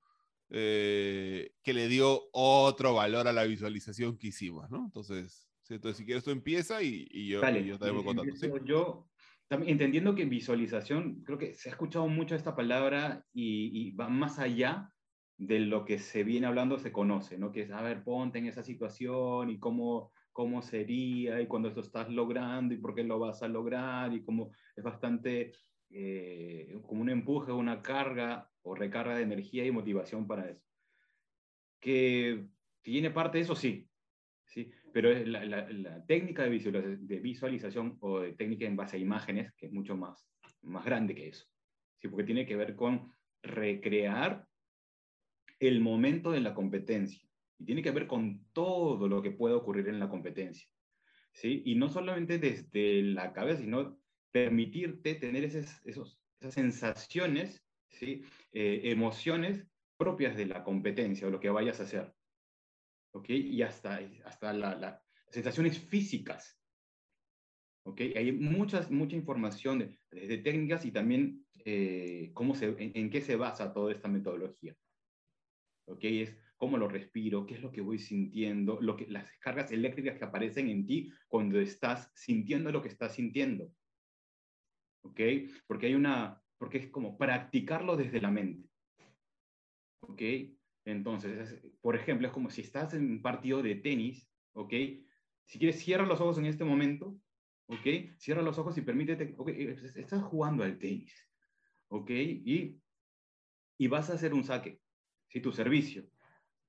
eh, 0.54 1.54
que 1.64 1.74
le 1.74 1.88
dio 1.88 2.24
otro 2.34 2.94
valor 2.94 3.28
a 3.28 3.34
la 3.34 3.46
visualización 3.46 4.18
que 4.18 4.28
hicimos, 4.28 4.70
¿no? 4.70 4.84
Entonces, 4.84 5.50
entonces 5.70 5.98
si 5.98 6.06
quieres 6.06 6.26
tú 6.26 6.32
empieza 6.32 6.84
y, 6.84 7.08
yo, 7.30 7.42
yo 7.60 7.80
te 7.80 7.90
voy 7.90 8.04
contando. 8.04 8.36
¿sí? 8.36 8.50
Yo, 8.66 9.08
también, 9.48 9.72
entendiendo 9.72 10.14
que 10.14 10.26
visualización, 10.26 11.24
creo 11.24 11.38
que 11.38 11.56
se 11.56 11.70
ha 11.70 11.72
escuchado 11.72 12.08
mucho 12.08 12.36
esta 12.36 12.54
palabra 12.54 13.26
y, 13.34 13.92
va 13.92 14.10
más 14.10 14.40
allá 14.40 14.92
de 15.38 15.60
lo 15.60 15.86
que 15.86 16.00
se 16.00 16.24
viene 16.24 16.48
hablando, 16.48 16.78
se 16.78 16.92
conoce, 16.92 17.38
¿no? 17.38 17.52
Que 17.54 17.62
es, 17.62 17.72
a 17.72 17.82
ver, 17.82 18.04
ponte 18.04 18.40
en 18.40 18.48
esa 18.48 18.62
situación 18.62 19.50
y 19.50 19.58
cómo, 19.58 20.12
cómo 20.34 20.62
sería 20.62 21.42
y 21.42 21.48
cuando 21.48 21.70
esto 21.70 21.82
estás 21.82 22.10
logrando 22.10 22.74
y 22.74 22.78
por 22.78 22.94
qué 22.94 23.04
lo 23.04 23.20
vas 23.20 23.42
a 23.42 23.48
lograr 23.48 24.14
y 24.14 24.22
cómo 24.24 24.52
es 24.76 24.84
bastante 24.84 25.54
eh, 25.90 26.78
como 26.86 27.02
un 27.02 27.10
empuje, 27.10 27.54
una 27.54 27.82
carga 27.82 28.51
o 28.64 28.76
recarga 28.76 29.16
de 29.16 29.24
energía 29.24 29.66
y 29.66 29.72
motivación 29.72 30.28
para 30.28 30.50
eso. 30.50 30.64
Que 31.80 32.46
tiene 32.82 33.12
parte 33.12 33.38
de 33.38 33.44
eso, 33.44 33.56
sí, 33.56 33.88
sí 34.46 34.72
pero 34.92 35.14
la, 35.26 36.06
técnica 36.06 36.44
de, 36.44 37.20
visualización 37.20 37.98
o 38.02 38.20
de 38.20 38.34
técnica 38.34 38.66
en 38.66 38.76
base 38.76 38.98
a 38.98 39.00
imágenes, 39.00 39.54
que 39.54 39.68
es 39.68 39.72
mucho 39.72 39.96
más, 39.96 40.28
más 40.62 40.86
grande 40.86 41.16
que 41.16 41.30
eso, 41.30 41.46
¿sí? 42.00 42.08
porque 42.08 42.26
tiene 42.26 42.46
que 42.46 42.56
ver 42.56 42.76
con 42.76 43.14
recrear 43.42 44.46
el 45.60 45.80
momento 45.80 46.32
de 46.32 46.42
la 46.42 46.54
competencia 46.54 47.22
y 47.58 47.66
tiene 47.66 47.82
que 47.82 47.92
ver 47.92 48.08
con 48.08 48.46
todo 48.54 49.08
lo 49.08 49.22
que 49.22 49.32
puede 49.32 49.56
ocurrir 49.56 49.88
en 49.88 50.00
la 50.00 50.10
competencia. 50.10 50.68
¿sí? 51.32 51.62
Y 51.66 51.76
no 51.76 51.90
solamente 51.90 52.38
desde 52.38 53.04
la 53.04 53.34
cabeza, 53.34 53.62
sino 53.62 53.98
permitirte 54.32 55.16
tener 55.16 55.44
esas, 55.44 55.82
esos, 55.86 56.20
esas 56.40 56.54
sensaciones 56.54 57.64
¿sí? 57.92 58.24
Eh, 58.52 58.82
emociones 58.86 59.68
propias 59.98 60.36
de 60.36 60.48
la 60.48 60.64
competencia 60.64 61.28
o 61.28 61.32
lo 61.32 61.40
que 61.40 61.50
vayas 61.50 61.80
a 61.80 61.84
hacer. 61.84 62.14
¿Ok? 63.14 63.30
Y 63.30 63.62
hasta, 63.62 64.00
hasta 64.26 64.54
las 64.54 65.02
sensaciones 65.30 65.80
físicas. 65.80 66.60
¿Ok? 67.84 68.02
Hay 68.16 68.32
muchas, 68.32 68.90
mucha 68.90 69.16
información 69.16 69.80
de, 69.80 70.00
de 70.12 70.38
técnicas 70.38 70.86
y 70.86 70.92
también 70.92 71.46
eh, 71.66 72.32
cómo 72.34 72.56
se, 72.56 72.76
en, 72.78 73.10
qué 73.10 73.22
se 73.22 73.36
basa 73.36 73.74
toda 73.74 73.92
esta 73.92 74.08
metodología. 74.08 74.76
¿Ok? 75.88 76.04
Es 76.04 76.38
cómo 76.58 76.78
lo 76.78 76.88
respiro, 76.88 77.46
qué 77.46 77.56
es 77.56 77.62
lo 77.62 77.72
que 77.72 77.82
voy 77.82 78.00
sintiendo, 78.00 78.80
lo 78.82 78.96
que, 78.96 79.08
las 79.08 79.32
cargas 79.40 79.72
eléctricas 79.72 80.18
que 80.18 80.26
aparecen 80.26 80.70
en 80.70 80.86
ti 80.86 81.12
cuando 81.28 81.60
estás 81.60 82.12
sintiendo 82.16 82.72
lo 82.72 82.82
que 82.82 82.90
estás 82.90 83.16
sintiendo. 83.16 83.72
¿Ok? 85.04 85.20
Porque 85.68 85.88
hay 85.88 85.96
una, 85.96 86.41
porque 86.62 86.78
es 86.78 86.92
como 86.92 87.18
practicarlo 87.18 87.98
desde 87.98 88.22
la 88.22 88.30
mente. 88.30 88.70
¿Ok? 90.02 90.22
Entonces, 90.86 91.60
por 91.82 91.96
ejemplo, 91.96 92.28
es 92.28 92.34
como 92.34 92.52
si 92.52 92.62
estás 92.62 92.94
en 92.94 93.14
un 93.14 93.22
partido 93.24 93.64
de 93.64 93.74
tenis, 93.74 94.32
¿ok? 94.54 94.72
Si 95.44 95.58
quieres, 95.58 95.80
cierra 95.80 96.06
los 96.06 96.22
ojos 96.22 96.38
en 96.38 96.46
este 96.46 96.64
momento, 96.64 97.18
¿ok? 97.66 98.16
Cierra 98.20 98.44
los 98.44 98.60
ojos 98.60 98.78
y 98.78 98.82
permítete, 98.82 99.34
ok, 99.40 99.50
estás 99.50 100.22
jugando 100.22 100.64
al 100.64 100.78
tenis, 100.78 101.12
¿ok? 101.88 102.12
Y, 102.12 102.80
y 103.80 103.88
vas 103.88 104.12
a 104.12 104.14
hacer 104.14 104.32
un 104.36 104.44
saque, 104.44 104.80
si 105.30 105.42
tu 105.42 105.52
servicio. 105.52 106.12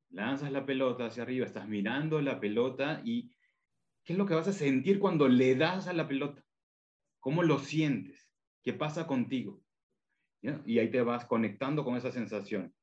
Lanzas 0.08 0.52
la 0.52 0.64
pelota 0.64 1.04
hacia 1.04 1.22
arriba, 1.22 1.44
estás 1.44 1.68
mirando 1.68 2.22
la 2.22 2.40
pelota 2.40 3.02
y 3.04 3.28
¿qué 4.04 4.14
es 4.14 4.18
lo 4.18 4.24
que 4.24 4.36
vas 4.36 4.48
a 4.48 4.54
sentir 4.54 4.98
cuando 4.98 5.28
le 5.28 5.54
das 5.54 5.86
a 5.86 5.92
la 5.92 6.08
pelota? 6.08 6.42
¿Cómo 7.20 7.42
lo 7.42 7.58
sientes? 7.58 8.32
¿Qué 8.62 8.72
pasa 8.72 9.06
contigo? 9.06 9.61
Y 10.66 10.78
ahí 10.78 10.90
te 10.90 11.02
vas 11.02 11.24
conectando 11.24 11.84
con 11.84 11.96
esa 11.96 12.10
sensación. 12.10 12.74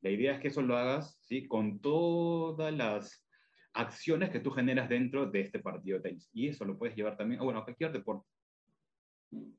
La 0.00 0.10
idea 0.10 0.32
es 0.32 0.40
que 0.40 0.48
eso 0.48 0.62
lo 0.62 0.76
hagas 0.76 1.18
¿sí? 1.20 1.46
con 1.46 1.80
todas 1.80 2.72
las 2.72 3.26
acciones 3.74 4.30
que 4.30 4.40
tú 4.40 4.50
generas 4.50 4.88
dentro 4.88 5.26
de 5.26 5.40
este 5.40 5.58
partido 5.58 6.00
tenis. 6.00 6.28
Y 6.32 6.48
eso 6.48 6.64
lo 6.64 6.78
puedes 6.78 6.96
llevar 6.96 7.16
también, 7.16 7.40
bueno, 7.40 7.60
a 7.60 7.64
cualquier 7.64 7.92
deporte. 7.92 8.26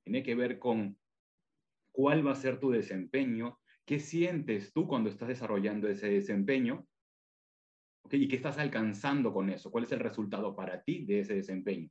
Tiene 0.03 0.23
que 0.23 0.35
ver 0.35 0.57
con 0.57 0.97
cuál 1.91 2.25
va 2.25 2.31
a 2.31 2.35
ser 2.35 2.59
tu 2.59 2.71
desempeño, 2.71 3.59
qué 3.85 3.99
sientes 3.99 4.73
tú 4.73 4.87
cuando 4.87 5.09
estás 5.09 5.27
desarrollando 5.27 5.87
ese 5.87 6.09
desempeño, 6.09 6.87
y 8.09 8.27
qué 8.27 8.35
estás 8.35 8.57
alcanzando 8.57 9.33
con 9.33 9.49
eso, 9.49 9.71
cuál 9.71 9.85
es 9.85 9.91
el 9.91 9.99
resultado 9.99 10.55
para 10.55 10.83
ti 10.83 11.05
de 11.05 11.19
ese 11.19 11.35
desempeño. 11.35 11.89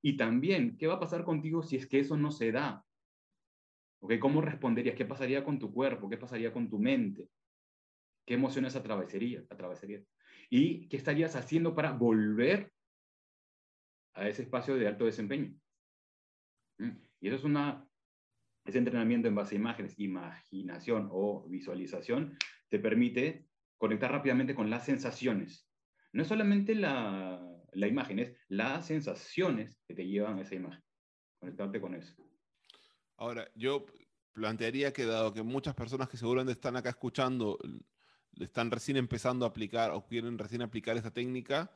Y 0.00 0.16
también, 0.16 0.76
¿qué 0.78 0.86
va 0.86 0.94
a 0.94 1.00
pasar 1.00 1.24
contigo 1.24 1.62
si 1.62 1.76
es 1.76 1.86
que 1.86 2.00
eso 2.00 2.16
no 2.16 2.30
se 2.30 2.52
da? 2.52 2.84
¿Cómo 4.20 4.40
responderías? 4.40 4.96
¿Qué 4.96 5.04
pasaría 5.04 5.44
con 5.44 5.58
tu 5.58 5.72
cuerpo? 5.72 6.08
¿Qué 6.08 6.16
pasaría 6.16 6.52
con 6.52 6.68
tu 6.68 6.78
mente? 6.78 7.28
¿Qué 8.26 8.34
emociones 8.34 8.74
atravesaría? 8.74 9.44
atravesaría? 9.48 10.02
¿Y 10.50 10.88
qué 10.88 10.96
estarías 10.96 11.36
haciendo 11.36 11.74
para 11.74 11.92
volver 11.92 12.72
a 14.14 14.28
ese 14.28 14.42
espacio 14.42 14.76
de 14.76 14.88
alto 14.88 15.04
desempeño? 15.04 15.54
¿Mm? 16.78 16.90
Y 17.20 17.28
eso 17.28 17.36
es 17.36 17.44
una, 17.44 17.86
ese 18.64 18.78
entrenamiento 18.78 19.28
en 19.28 19.36
base 19.36 19.54
a 19.54 19.58
imágenes, 19.58 19.98
imaginación 19.98 21.08
o 21.10 21.48
visualización, 21.48 22.36
te 22.68 22.80
permite 22.80 23.46
conectar 23.78 24.10
rápidamente 24.10 24.54
con 24.54 24.68
las 24.68 24.84
sensaciones. 24.84 25.68
No 26.12 26.22
es 26.22 26.28
solamente 26.28 26.74
la, 26.74 27.40
la 27.72 27.86
imagen, 27.86 28.18
es 28.18 28.36
las 28.48 28.86
sensaciones 28.86 29.80
que 29.86 29.94
te 29.94 30.06
llevan 30.06 30.38
a 30.38 30.42
esa 30.42 30.56
imagen. 30.56 30.82
Conectarte 31.38 31.80
con 31.80 31.94
eso. 31.94 32.14
Ahora, 33.16 33.48
yo 33.54 33.86
plantearía 34.32 34.92
que 34.92 35.04
dado 35.04 35.32
que 35.32 35.42
muchas 35.42 35.74
personas 35.74 36.08
que 36.08 36.16
seguramente 36.16 36.52
están 36.52 36.76
acá 36.76 36.90
escuchando 36.90 37.58
están 38.40 38.70
recién 38.70 38.96
empezando 38.96 39.44
a 39.44 39.48
aplicar 39.48 39.90
o 39.90 40.06
quieren 40.06 40.38
recién 40.38 40.62
aplicar 40.62 40.96
esta 40.96 41.10
técnica, 41.10 41.70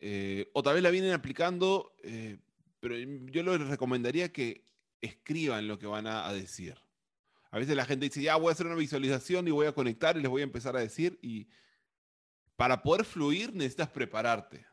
eh, 0.00 0.50
o 0.54 0.62
tal 0.62 0.74
vez 0.74 0.82
la 0.82 0.90
vienen 0.90 1.12
aplicando, 1.12 1.94
eh, 2.02 2.38
pero 2.80 2.96
yo 2.96 3.42
les 3.42 3.68
recomendaría 3.68 4.32
que 4.32 4.64
escriban 5.00 5.68
lo 5.68 5.78
que 5.78 5.86
van 5.86 6.06
a, 6.06 6.32
decir. 6.32 6.76
A 7.50 7.58
veces 7.58 7.76
la 7.76 7.84
gente 7.84 8.06
dice, 8.06 8.22
ya 8.22 8.36
voy 8.36 8.48
a 8.48 8.52
hacer 8.52 8.66
una 8.66 8.76
visualización 8.76 9.46
y 9.46 9.50
voy 9.50 9.66
a 9.66 9.72
conectar 9.72 10.16
y 10.16 10.22
les 10.22 10.30
voy 10.30 10.40
a 10.40 10.44
empezar 10.44 10.76
a 10.76 10.80
decir, 10.80 11.18
y 11.22 11.48
para 12.56 12.82
poder 12.82 13.04
fluir 13.04 13.54
necesitas 13.54 13.90
prepararte. 13.90 14.64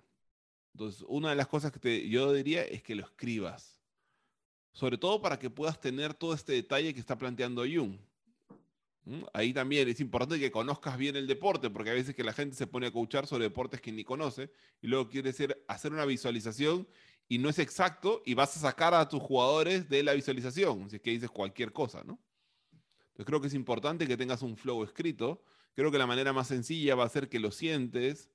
Entonces, 0.73 1.03
una 1.07 1.31
de 1.31 1.35
las 1.35 1.47
cosas 1.47 1.71
que 1.71 2.07
yo 2.09 2.31
diría 2.31 2.63
es 2.63 2.81
que 2.81 2.95
lo 2.95 3.03
escribas 3.03 3.78
sobre 4.79 4.97
todo 4.97 5.21
para 5.21 5.37
que 5.37 5.49
puedas 5.49 5.77
tener 5.81 6.13
todo 6.13 6.33
este 6.33 6.53
detalle 6.53 6.93
que 6.93 7.01
está 7.01 7.17
planteando 7.17 7.65
Jung. 7.65 7.97
Ahí 9.33 9.51
también 9.51 9.89
es 9.89 9.99
importante 9.99 10.39
que 10.39 10.51
conozcas 10.51 10.97
bien 10.97 11.17
el 11.17 11.27
deporte, 11.27 11.69
porque 11.69 11.89
a 11.89 11.93
veces 11.93 12.15
que 12.15 12.23
la 12.23 12.31
gente 12.31 12.55
se 12.55 12.65
pone 12.65 12.87
a 12.87 12.91
coachar 12.93 13.27
sobre 13.27 13.43
deportes 13.43 13.81
que 13.81 13.91
ni 13.91 14.05
conoce 14.05 14.53
y 14.81 14.87
luego 14.87 15.09
quiere 15.09 15.33
hacer 15.67 15.91
una 15.91 16.05
visualización 16.05 16.87
y 17.27 17.39
no 17.39 17.49
es 17.49 17.59
exacto 17.59 18.21
y 18.25 18.35
vas 18.35 18.55
a 18.55 18.61
sacar 18.61 18.93
a 18.93 19.09
tus 19.09 19.21
jugadores 19.21 19.89
de 19.89 20.01
la 20.01 20.13
visualización, 20.13 20.89
si 20.89 20.95
es 20.95 21.01
que 21.01 21.11
dices 21.11 21.29
cualquier 21.29 21.73
cosa, 21.73 22.01
¿no? 22.05 22.17
Entonces 23.09 23.25
creo 23.25 23.41
que 23.41 23.47
es 23.47 23.53
importante 23.55 24.07
que 24.07 24.15
tengas 24.15 24.41
un 24.43 24.55
flow 24.55 24.81
escrito. 24.85 25.43
Creo 25.75 25.91
que 25.91 25.97
la 25.97 26.07
manera 26.07 26.31
más 26.31 26.47
sencilla 26.47 26.95
va 26.95 27.03
a 27.03 27.09
ser 27.09 27.27
que 27.27 27.39
lo 27.39 27.51
sientes, 27.51 28.29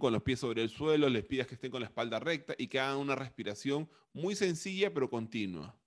con 0.00 0.12
los 0.12 0.22
pies 0.22 0.40
sobre 0.40 0.62
el 0.62 0.70
suelo, 0.70 1.08
les 1.08 1.24
pidas 1.24 1.46
que 1.46 1.54
estén 1.54 1.70
con 1.70 1.80
la 1.80 1.86
espalda 1.86 2.18
recta 2.18 2.52
y 2.58 2.66
que 2.66 2.80
hagan 2.80 2.98
una 2.98 3.14
respiración 3.14 3.88
muy 4.12 4.34
sencilla 4.34 4.92
pero 4.92 5.08
continua. 5.08 5.78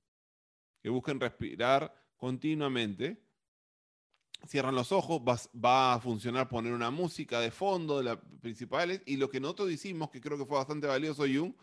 Que 0.82 0.89
busquen 0.89 1.20
respirar 1.20 1.94
continuamente. 2.16 3.22
Cierran 4.48 4.76
los 4.76 4.92
ojos, 4.92 5.22
va, 5.22 5.94
a 5.94 6.00
funcionar 6.00 6.48
poner 6.48 6.74
una 6.74 6.89
música 6.89 7.42
de 7.42 7.52
fondo 7.52 7.98
de 7.98 8.06
las 8.06 8.18
principales 8.42 9.04
y 9.06 9.18
lo 9.18 9.30
que 9.30 9.42
nosotros 9.42 9.70
hicimos, 9.70 10.10
que 10.10 10.22
creo 10.22 10.38
que 10.38 10.46
fue 10.46 10.58
bastante 10.58 10.88
valioso, 10.88 11.24
Jung, 11.24 11.54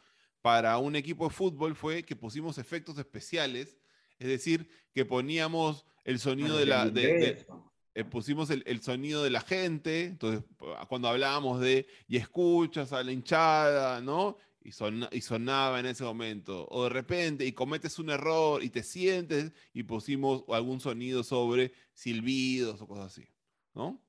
para 0.43 0.77
un 0.79 0.95
equipo 0.95 1.25
de 1.25 1.35
fútbol 1.35 1.75
fue 1.75 2.05
que 2.05 2.15
pusimos 2.15 2.59
efectos 2.59 2.99
especiales, 2.99 3.79
es 4.19 4.29
decir, 4.29 4.69
que 4.93 5.05
poníamos 5.05 5.87
el 6.05 6.19
sonido 6.21 6.57
de 6.59 6.67
la... 6.67 6.89
Eh, 7.95 8.05
pusimos 8.05 8.51
el, 8.51 8.83
sonido 8.83 9.23
de 9.23 9.31
la 9.31 9.41
gente, 9.41 10.05
entonces 10.05 10.45
cuando 10.89 11.09
hablábamos 11.09 11.61
de 11.61 11.87
y 12.07 12.17
escuchas 12.17 12.93
a 12.93 13.03
la 13.03 13.13
hinchada, 13.13 14.01
¿no? 14.01 14.37
Y, 14.63 14.71
y 15.17 15.21
sonaba 15.21 15.81
en 15.81 15.87
ese 15.87 16.05
momento, 16.05 16.67
o 16.71 16.85
de 16.85 16.91
repente 16.91 17.47
y 17.47 17.53
cometes 17.53 17.99
un 17.99 18.11
error 18.11 18.63
y 18.63 18.71
te 18.71 18.83
sientes 18.83 19.53
y 19.73 19.83
pusimos 19.83 20.45
algún 20.49 20.81
sonido 20.81 21.25
sobre 21.25 21.73
silbidos 21.95 22.81
o 22.83 22.87
cosas 22.87 23.07
así, 23.07 23.29
¿no? 23.75 24.01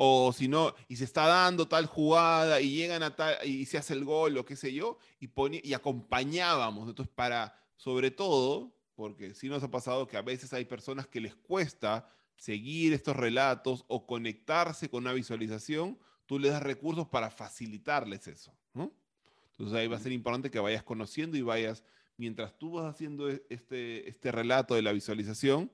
o 0.00 0.32
si 0.32 0.46
no, 0.46 0.76
y 0.86 0.94
se 0.94 1.02
está 1.02 1.26
dando 1.26 1.66
tal 1.66 1.86
jugada 1.86 2.60
y 2.60 2.70
llegan 2.70 3.02
a 3.02 3.16
tal, 3.16 3.36
y 3.44 3.66
se 3.66 3.78
hace 3.78 3.94
el 3.94 4.04
gol 4.04 4.38
o 4.38 4.44
qué 4.44 4.54
sé 4.54 4.72
yo, 4.72 4.96
y, 5.18 5.28
y 5.68 5.74
acompañábamos. 5.74 6.88
Entonces, 6.88 7.12
para, 7.12 7.60
sobre 7.76 8.12
todo, 8.12 8.72
porque 8.94 9.34
sí 9.34 9.48
nos 9.48 9.60
ha 9.64 9.70
pasado 9.72 10.06
que 10.06 10.16
a 10.16 10.22
veces 10.22 10.52
hay 10.52 10.66
personas 10.66 11.08
que 11.08 11.20
les 11.20 11.34
cuesta 11.34 12.08
seguir 12.38 12.92
estos 12.92 13.16
relatos 13.16 13.84
o 13.88 14.06
conectarse 14.06 14.88
con 14.88 15.02
una 15.02 15.12
visualización, 15.12 15.98
tú 16.24 16.38
les 16.38 16.52
das 16.52 16.62
recursos 16.62 17.06
para 17.08 17.30
facilitarles 17.30 18.26
eso. 18.28 18.56
Entonces 18.72 19.76
ahí 19.76 19.88
va 19.88 19.96
a 19.96 20.00
ser 20.00 20.12
importante 20.12 20.52
que 20.52 20.60
vayas 20.60 20.84
conociendo 20.84 21.36
y 21.36 21.42
vayas, 21.42 21.82
mientras 22.16 22.56
tú 22.56 22.74
vas 22.74 22.86
haciendo 22.86 23.28
e, 23.28 23.44
este, 23.48 24.08
este 24.08 24.30
relato 24.30 24.76
de 24.76 24.82
la 24.82 24.92
visualización, 24.92 25.70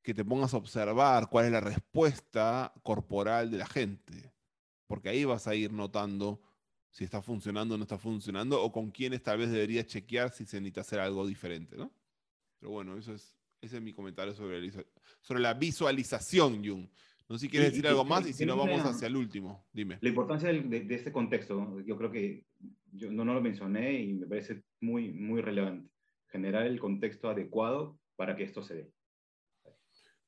que 0.00 0.14
te 0.14 0.24
pongas 0.24 0.54
a 0.54 0.58
observar 0.58 1.28
cuál 1.28 1.46
es 1.46 1.50
la 1.50 1.60
respuesta 1.60 2.72
corporal 2.84 3.50
de 3.50 3.58
la 3.58 3.66
gente, 3.66 4.32
porque 4.86 5.08
ahí 5.08 5.24
vas 5.24 5.48
a 5.48 5.56
ir 5.56 5.72
notando 5.72 6.40
si 6.92 7.02
está 7.02 7.20
funcionando 7.20 7.74
o 7.74 7.78
no 7.78 7.82
está 7.82 7.98
funcionando, 7.98 8.62
o 8.62 8.70
con 8.70 8.92
quiénes 8.92 9.24
tal 9.24 9.38
vez 9.38 9.50
deberías 9.50 9.86
chequear 9.86 10.30
si 10.30 10.46
se 10.46 10.60
necesita 10.60 10.82
hacer 10.82 11.00
algo 11.00 11.26
diferente, 11.26 11.76
¿no? 11.76 11.90
Pero 12.60 12.70
bueno, 12.70 12.96
eso 12.96 13.12
es, 13.12 13.36
ese 13.66 13.76
es 13.76 13.82
mi 13.82 13.92
comentario 13.92 14.34
sobre, 14.34 14.70
sobre 15.20 15.40
la 15.40 15.54
visualización, 15.54 16.64
Jung. 16.66 16.88
No 17.28 17.36
sé 17.36 17.46
si 17.46 17.50
quieres 17.50 17.70
decir 17.70 17.86
algo 17.88 18.04
más 18.04 18.26
y 18.28 18.32
si 18.32 18.46
no 18.46 18.56
vamos 18.56 18.80
hacia 18.84 19.08
el 19.08 19.16
último. 19.16 19.66
Dime. 19.72 19.98
La 20.00 20.08
importancia 20.08 20.52
de, 20.52 20.86
este 20.90 21.12
contexto, 21.12 21.80
yo 21.84 21.96
creo 21.96 22.10
que 22.10 22.44
yo 22.92 23.10
no, 23.10 23.24
no, 23.24 23.34
lo 23.34 23.40
mencioné 23.40 24.00
y 24.00 24.14
me 24.14 24.26
parece 24.26 24.62
muy, 24.80 25.12
muy 25.12 25.40
relevante. 25.40 25.90
Generar 26.28 26.66
el 26.66 26.78
contexto 26.78 27.28
adecuado 27.28 27.98
para 28.14 28.36
que 28.36 28.44
esto 28.44 28.62
se 28.62 28.74
dé 28.74 28.90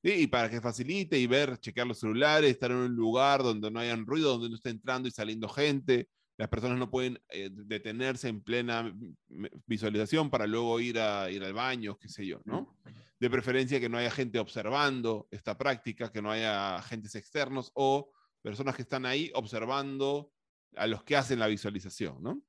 y 0.02 0.26
para 0.26 0.48
que 0.48 0.60
facilite 0.60 1.18
y 1.18 1.26
ver, 1.26 1.58
chequear 1.58 1.86
los 1.86 1.98
celulares, 1.98 2.50
estar 2.50 2.70
en 2.70 2.78
un 2.78 2.94
lugar 2.94 3.42
donde 3.42 3.70
no 3.70 3.80
hayan 3.80 4.06
ruido, 4.06 4.32
donde 4.32 4.48
no 4.48 4.54
esté 4.54 4.70
entrando 4.70 5.08
y 5.08 5.10
saliendo 5.10 5.48
gente. 5.48 6.08
Las 6.38 6.48
personas 6.48 6.78
no 6.78 6.88
pueden 6.88 7.20
eh, 7.28 7.50
detenerse 7.52 8.28
en 8.28 8.40
plena 8.40 8.94
visualización 9.66 10.30
para 10.30 10.46
luego 10.46 10.78
ir, 10.78 10.98
a, 10.98 11.30
ir 11.30 11.42
al 11.42 11.52
baño, 11.52 11.98
qué 11.98 12.08
sé 12.08 12.24
yo, 12.24 12.40
¿no? 12.44 12.78
De 13.18 13.28
preferencia 13.28 13.80
que 13.80 13.88
no 13.88 13.98
haya 13.98 14.10
gente 14.10 14.38
observando 14.38 15.26
esta 15.32 15.58
práctica, 15.58 16.12
que 16.12 16.22
no 16.22 16.30
haya 16.30 16.76
agentes 16.76 17.16
externos 17.16 17.72
o 17.74 18.12
personas 18.40 18.76
que 18.76 18.82
están 18.82 19.04
ahí 19.04 19.32
observando 19.34 20.32
a 20.76 20.86
los 20.86 21.02
que 21.02 21.16
hacen 21.16 21.40
la 21.40 21.48
visualización, 21.48 22.22
¿no? 22.22 22.40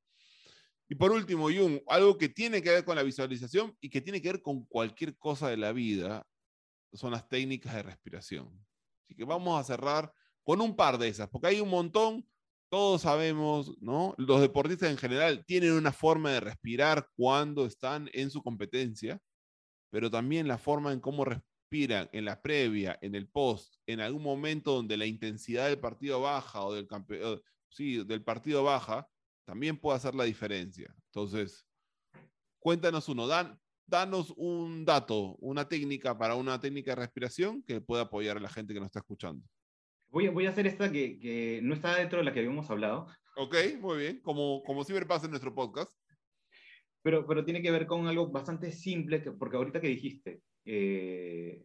Y 0.88 0.96
por 0.96 1.12
último, 1.12 1.50
Jung, 1.52 1.82
algo 1.88 2.18
que 2.18 2.30
tiene 2.30 2.62
que 2.62 2.70
ver 2.70 2.86
con 2.86 2.96
la 2.96 3.04
visualización 3.04 3.76
y 3.82 3.90
que 3.90 4.02
tiene 4.02 4.22
que 4.22 4.32
ver 4.32 4.42
con 4.42 4.66
cualquier 4.66 5.18
cosa 5.18 5.50
de 5.50 5.58
la 5.58 5.72
vida 5.72 6.28
son 6.94 7.12
las 7.12 7.28
técnicas 7.28 7.74
de 7.74 7.84
respiración. 7.84 8.66
Así 9.04 9.16
que 9.16 9.24
vamos 9.24 9.60
a 9.60 9.64
cerrar 9.64 10.12
con 10.44 10.62
un 10.62 10.76
par 10.76 10.98
de 10.98 11.08
esas, 11.08 11.30
porque 11.30 11.48
hay 11.48 11.62
un 11.62 11.70
montón, 11.70 12.28
todos 12.70 13.02
sabemos, 13.02 13.76
¿no? 13.82 14.14
Los 14.18 14.42
deportistas 14.42 14.92
en 14.92 14.98
general 14.98 15.44
tienen 15.46 15.74
una 15.74 15.92
forma 15.92 16.32
de 16.32 16.40
respirar 16.40 17.10
cuando 17.16 17.66
están 17.66 18.10
en 18.14 18.30
su 18.30 18.42
competencia, 18.42 19.20
pero 19.92 20.10
también 20.12 20.48
la 20.48 20.58
forma 20.58 20.94
en 20.94 21.00
cómo 21.00 21.26
respiran 21.26 22.10
en 22.12 22.26
la 22.26 22.42
previa, 22.42 22.98
en 23.02 23.16
el 23.16 23.28
post, 23.28 23.76
en 23.88 24.00
algún 24.00 24.24
momento 24.24 24.74
donde 24.74 24.98
la 24.98 25.06
intensidad 25.06 25.68
del 25.68 25.80
partido 25.80 26.22
baja 26.22 26.64
o 26.64 26.74
del, 26.74 26.88
sí, 27.70 28.04
del 28.04 28.24
partido 28.24 28.64
baja, 28.64 29.08
también 29.46 29.78
puede 29.78 29.98
hacer 29.98 30.14
la 30.14 30.24
diferencia. 30.24 30.94
Entonces, 31.06 31.66
cuéntanos 32.60 33.10
uno, 33.10 33.28
Dan, 33.28 33.60
danos 33.88 34.32
un 34.38 34.86
dato, 34.86 35.36
una 35.40 35.68
técnica 35.68 36.18
para 36.18 36.36
una 36.36 36.60
técnica 36.60 36.92
de 36.92 37.02
respiración 37.02 37.64
que 37.64 37.82
pueda 37.82 38.04
apoyar 38.04 38.38
a 38.38 38.42
la 38.42 38.50
gente 38.50 38.74
que 38.74 38.80
nos 38.80 38.88
está 38.88 39.00
escuchando. 39.00 39.44
Voy 40.10 40.28
a, 40.28 40.32
voy 40.32 40.46
a 40.46 40.50
hacer 40.50 40.66
esta 40.68 40.92
que, 40.92 41.20
que, 41.20 41.60
no 41.64 41.74
está 41.74 41.96
dentro 41.96 42.20
de 42.20 42.26
la 42.26 42.34
que 42.34 42.40
habíamos 42.40 42.70
hablado. 42.70 43.08
Ok, 43.36 43.56
muy 43.80 43.98
bien, 44.00 44.22
como, 44.22 44.64
como 44.64 44.84
siempre 44.84 45.06
pasa 45.06 45.26
en 45.26 45.32
nuestro 45.32 45.54
podcast. 45.54 45.92
Pero, 47.02 47.26
pero 47.26 47.46
tiene 47.46 47.62
que 47.62 47.72
ver 47.72 47.86
con 47.86 48.08
algo 48.08 48.28
bastante 48.28 48.72
simple, 48.72 49.22
que, 49.22 49.32
porque 49.32 49.58
ahorita 49.58 49.80
que 49.80 49.88
dijiste 49.88 50.42
eh, 50.66 51.64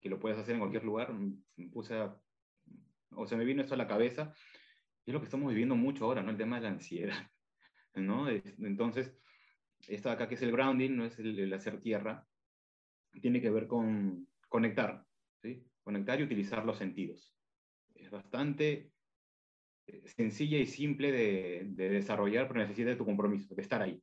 que 0.00 0.08
lo 0.08 0.18
puedes 0.18 0.38
hacer 0.38 0.54
en 0.54 0.60
cualquier 0.60 0.84
lugar, 0.84 1.12
me 1.12 1.68
puse 1.68 1.94
a, 1.94 2.16
o 3.10 3.26
se 3.26 3.36
me 3.36 3.44
vino 3.44 3.62
esto 3.62 3.74
a 3.74 3.78
la 3.78 3.86
cabeza, 3.86 4.32
es 5.04 5.12
lo 5.12 5.20
que 5.20 5.26
estamos 5.26 5.48
viviendo 5.48 5.76
mucho 5.76 6.04
ahora, 6.04 6.22
¿no? 6.22 6.30
El 6.30 6.36
tema 6.36 6.56
de 6.56 6.62
la 6.62 6.68
ansiedad, 6.70 7.30
¿no? 7.94 8.28
Entonces, 8.28 9.16
esto 9.88 10.08
de 10.08 10.14
acá 10.14 10.28
que 10.28 10.36
es 10.36 10.42
el 10.42 10.52
grounding, 10.52 10.96
no 10.96 11.04
es 11.04 11.18
el, 11.18 11.52
hacer 11.52 11.80
tierra, 11.80 12.26
tiene 13.20 13.40
que 13.40 13.50
ver 13.50 13.66
con 13.66 14.26
conectar, 14.48 15.04
¿sí? 15.42 15.66
conectar 15.82 16.20
y 16.20 16.22
utilizar 16.22 16.64
los 16.64 16.78
sentidos. 16.78 17.31
Bastante 18.12 18.92
eh, 19.86 20.02
sencilla 20.06 20.58
y 20.58 20.66
simple 20.66 21.10
de, 21.10 21.64
desarrollar, 21.88 22.46
pero 22.46 22.60
necesita 22.60 22.90
de 22.90 22.96
tu 22.96 23.06
compromiso, 23.06 23.54
de 23.54 23.62
estar 23.62 23.80
ahí. 23.80 24.02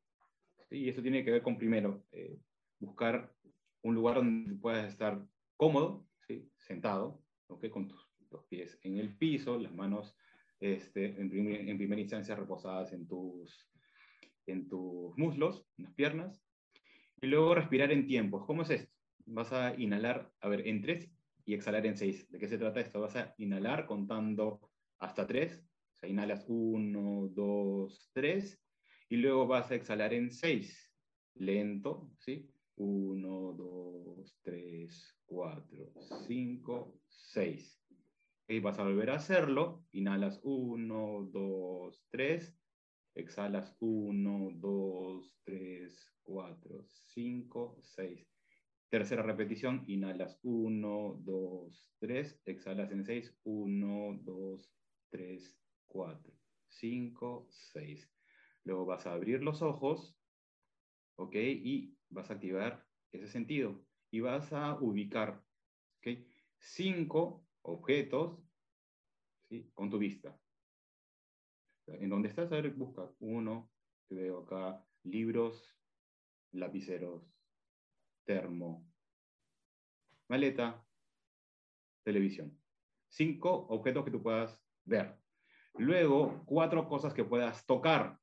Y 0.72 0.90
eso 0.90 1.02
tiene 1.02 1.24
que 1.24 1.32
ver 1.32 1.44
con, 1.44 1.58
primero, 1.58 2.04
eh, 2.12 2.40
buscar 2.80 3.32
un 3.84 3.94
lugar 3.94 4.16
donde 4.16 4.56
puedas 4.56 4.92
estar 4.92 5.24
cómodo, 5.56 6.08
sentado, 6.58 7.24
¿okay? 7.48 7.70
con 7.70 7.88
tus, 7.88 8.08
pies 8.48 8.80
en 8.84 8.98
el 8.98 9.16
piso, 9.16 9.58
las 9.58 9.74
manos 9.74 10.16
este, 10.60 11.06
en, 11.06 11.32
en 11.70 11.78
primera 11.78 12.02
instancia 12.02 12.36
reposadas 12.36 12.94
en 12.94 13.08
tus 13.08 13.70
en 14.46 14.68
tus 14.68 15.18
muslos, 15.18 15.66
en 15.78 15.86
las 15.86 15.94
piernas, 15.94 16.44
y 17.22 17.28
luego 17.28 17.56
respirar 17.56 17.92
en 17.92 18.08
tiempos. 18.08 18.46
¿Cómo 18.46 18.64
es 18.64 18.70
esto? 18.72 18.94
Vas 19.26 19.54
a 19.54 19.76
inhalar, 19.80 20.32
a 20.42 20.50
ver, 20.50 20.68
en 20.68 20.82
tres 20.82 21.12
y 21.50 21.56
exhalar 21.56 21.84
en 21.88 21.98
seis. 21.98 22.30
¿De 22.30 22.38
qué 22.38 22.48
se 22.48 22.60
trata 22.60 22.80
esto? 22.80 23.02
Vas 23.02 23.16
a 23.16 23.34
inhalar 23.40 23.88
contando 23.88 24.70
hasta 25.00 25.26
tres, 25.26 25.66
o 25.96 25.98
sea, 25.98 26.08
inhalas 26.08 26.46
uno, 26.48 27.28
dos, 27.28 28.12
tres, 28.14 28.62
y 29.10 29.18
luego 29.18 29.48
vas 29.48 29.72
a 29.72 29.76
exhalar 29.76 30.14
en 30.14 30.32
seis, 30.32 30.94
lento, 31.34 32.12
¿sí? 32.20 32.48
Uno, 32.76 33.54
dos, 33.54 34.38
tres, 34.44 35.18
cuatro, 35.26 35.92
cinco, 36.28 37.00
seis. 37.08 37.84
Y 38.48 38.60
vas 38.60 38.78
a 38.78 38.84
volver 38.84 39.10
a 39.10 39.16
hacerlo, 39.16 39.84
inhalas 39.92 40.40
uno, 40.44 41.28
dos, 41.32 42.06
tres, 42.12 42.56
Exhalas 43.16 43.76
1, 43.80 44.52
2, 44.54 45.36
3, 45.44 46.14
4, 46.22 46.86
5, 46.88 47.80
6. 47.82 48.39
Tercera 48.90 49.22
repetición, 49.22 49.84
inhalas 49.86 50.40
1, 50.42 51.22
2, 51.24 51.88
3, 52.00 52.42
exhalas 52.46 52.92
en 52.92 53.06
6, 53.06 53.38
1, 53.44 54.20
2, 54.24 54.74
3, 55.12 55.60
4, 55.88 56.34
5, 56.70 57.48
6. 57.50 58.12
Luego 58.64 58.86
vas 58.86 59.06
a 59.06 59.14
abrir 59.14 59.44
los 59.44 59.62
ojos, 59.62 60.18
¿ok? 61.18 61.36
Y 61.36 61.98
vas 62.10 62.32
a 62.32 62.34
activar 62.34 62.84
ese 63.12 63.28
sentido. 63.28 63.86
Y 64.12 64.22
vas 64.22 64.52
a 64.54 64.80
ubicar, 64.82 65.44
¿ok? 66.00 66.26
Cinco 66.58 67.46
objetos 67.62 68.44
¿sí? 69.50 69.70
con 69.76 69.92
tu 69.92 70.00
vista. 70.00 70.40
En 71.86 72.10
donde 72.10 72.30
estás, 72.30 72.52
a 72.52 72.56
ver, 72.56 72.72
busca 72.72 73.08
uno, 73.20 73.72
te 74.08 74.16
veo 74.16 74.40
acá, 74.40 74.84
libros, 75.04 75.76
lapiceros, 76.52 77.24
termo, 78.26 78.86
maleta, 80.28 80.86
televisión. 82.04 82.58
Cinco 83.10 83.68
objetos 83.70 84.06
que 84.06 84.12
tú 84.12 84.22
puedas 84.22 84.62
ver. 84.86 85.20
Luego, 85.76 86.44
cuatro 86.46 86.88
cosas 86.88 87.14
que 87.14 87.24
puedas 87.24 87.66
tocar. 87.66 88.20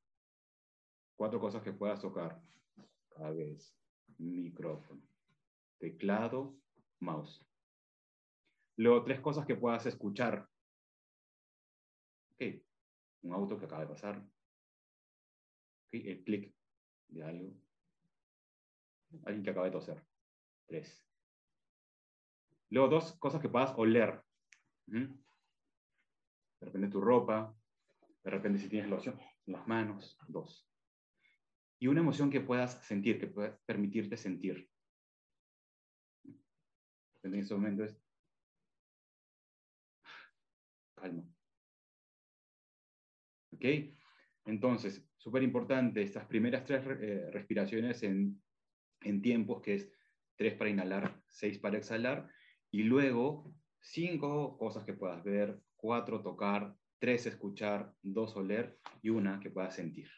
Cuatro 1.15 1.39
cosas 1.39 1.61
que 1.63 1.73
puedas 1.73 1.99
tocar. 1.99 2.41
Cabeza, 3.09 3.75
micrófono, 4.17 5.01
teclado, 5.79 6.57
mouse. 6.99 7.45
Luego, 8.77 9.03
tres 9.03 9.19
cosas 9.19 9.45
que 9.45 9.55
puedas 9.55 9.85
escuchar. 9.85 10.47
Un 13.23 13.33
auto 13.33 13.57
que 13.59 13.65
acaba 13.65 13.81
de 13.81 13.89
pasar, 13.89 14.25
el 15.91 16.23
clic 16.23 16.55
de 17.09 17.23
algo, 17.23 17.53
alguien 19.25 19.43
que 19.43 19.49
acaba 19.49 19.65
de 19.65 19.71
toser, 19.71 20.05
tres. 20.65 21.05
Luego 22.69 22.89
dos 22.89 23.17
cosas 23.19 23.41
que 23.41 23.49
puedas 23.49 23.73
oler. 23.77 24.21
De 24.85 25.15
repente 26.61 26.89
tu 26.89 27.01
ropa, 27.01 27.55
de 28.23 28.29
repente 28.29 28.59
si 28.59 28.69
tienes 28.69 28.89
loción 28.89 29.19
las 29.45 29.67
manos, 29.67 30.17
dos. 30.27 30.69
Y 31.79 31.87
una 31.87 32.01
emoción 32.01 32.29
que 32.29 32.41
puedas 32.41 32.85
sentir, 32.85 33.19
que 33.19 33.27
puedas 33.27 33.59
permitirte 33.65 34.17
sentir. 34.17 34.69
En 37.23 37.35
ese 37.35 37.53
momento 37.53 37.83
es 37.83 38.01
calma. 40.95 41.23
¿Ok? 43.51 43.65
Entonces, 44.45 45.07
súper 45.17 45.43
importante, 45.43 46.01
estas 46.01 46.25
primeras 46.25 46.65
tres 46.65 46.85
eh, 46.87 47.29
respiraciones 47.31 48.01
en, 48.03 48.41
en 49.07 49.21
tiempos, 49.21 49.61
que 49.61 49.75
es 49.75 49.91
tres 50.35 50.53
para 50.53 50.69
inhalar, 50.69 51.21
seis 51.27 51.57
para 51.57 51.77
exhalar, 51.77 52.29
y 52.71 52.83
luego 52.83 53.53
cinco 53.79 54.57
cosas 54.57 54.83
que 54.83 54.93
puedas 54.93 55.23
ver, 55.23 55.59
cuatro 55.75 56.21
tocar, 56.21 56.75
tres 56.99 57.25
escuchar, 57.25 57.93
dos 58.01 58.35
oler 58.35 58.77
y 59.01 59.09
una 59.09 59.39
que 59.39 59.49
puedas 59.49 59.75
sentir. 59.75 60.09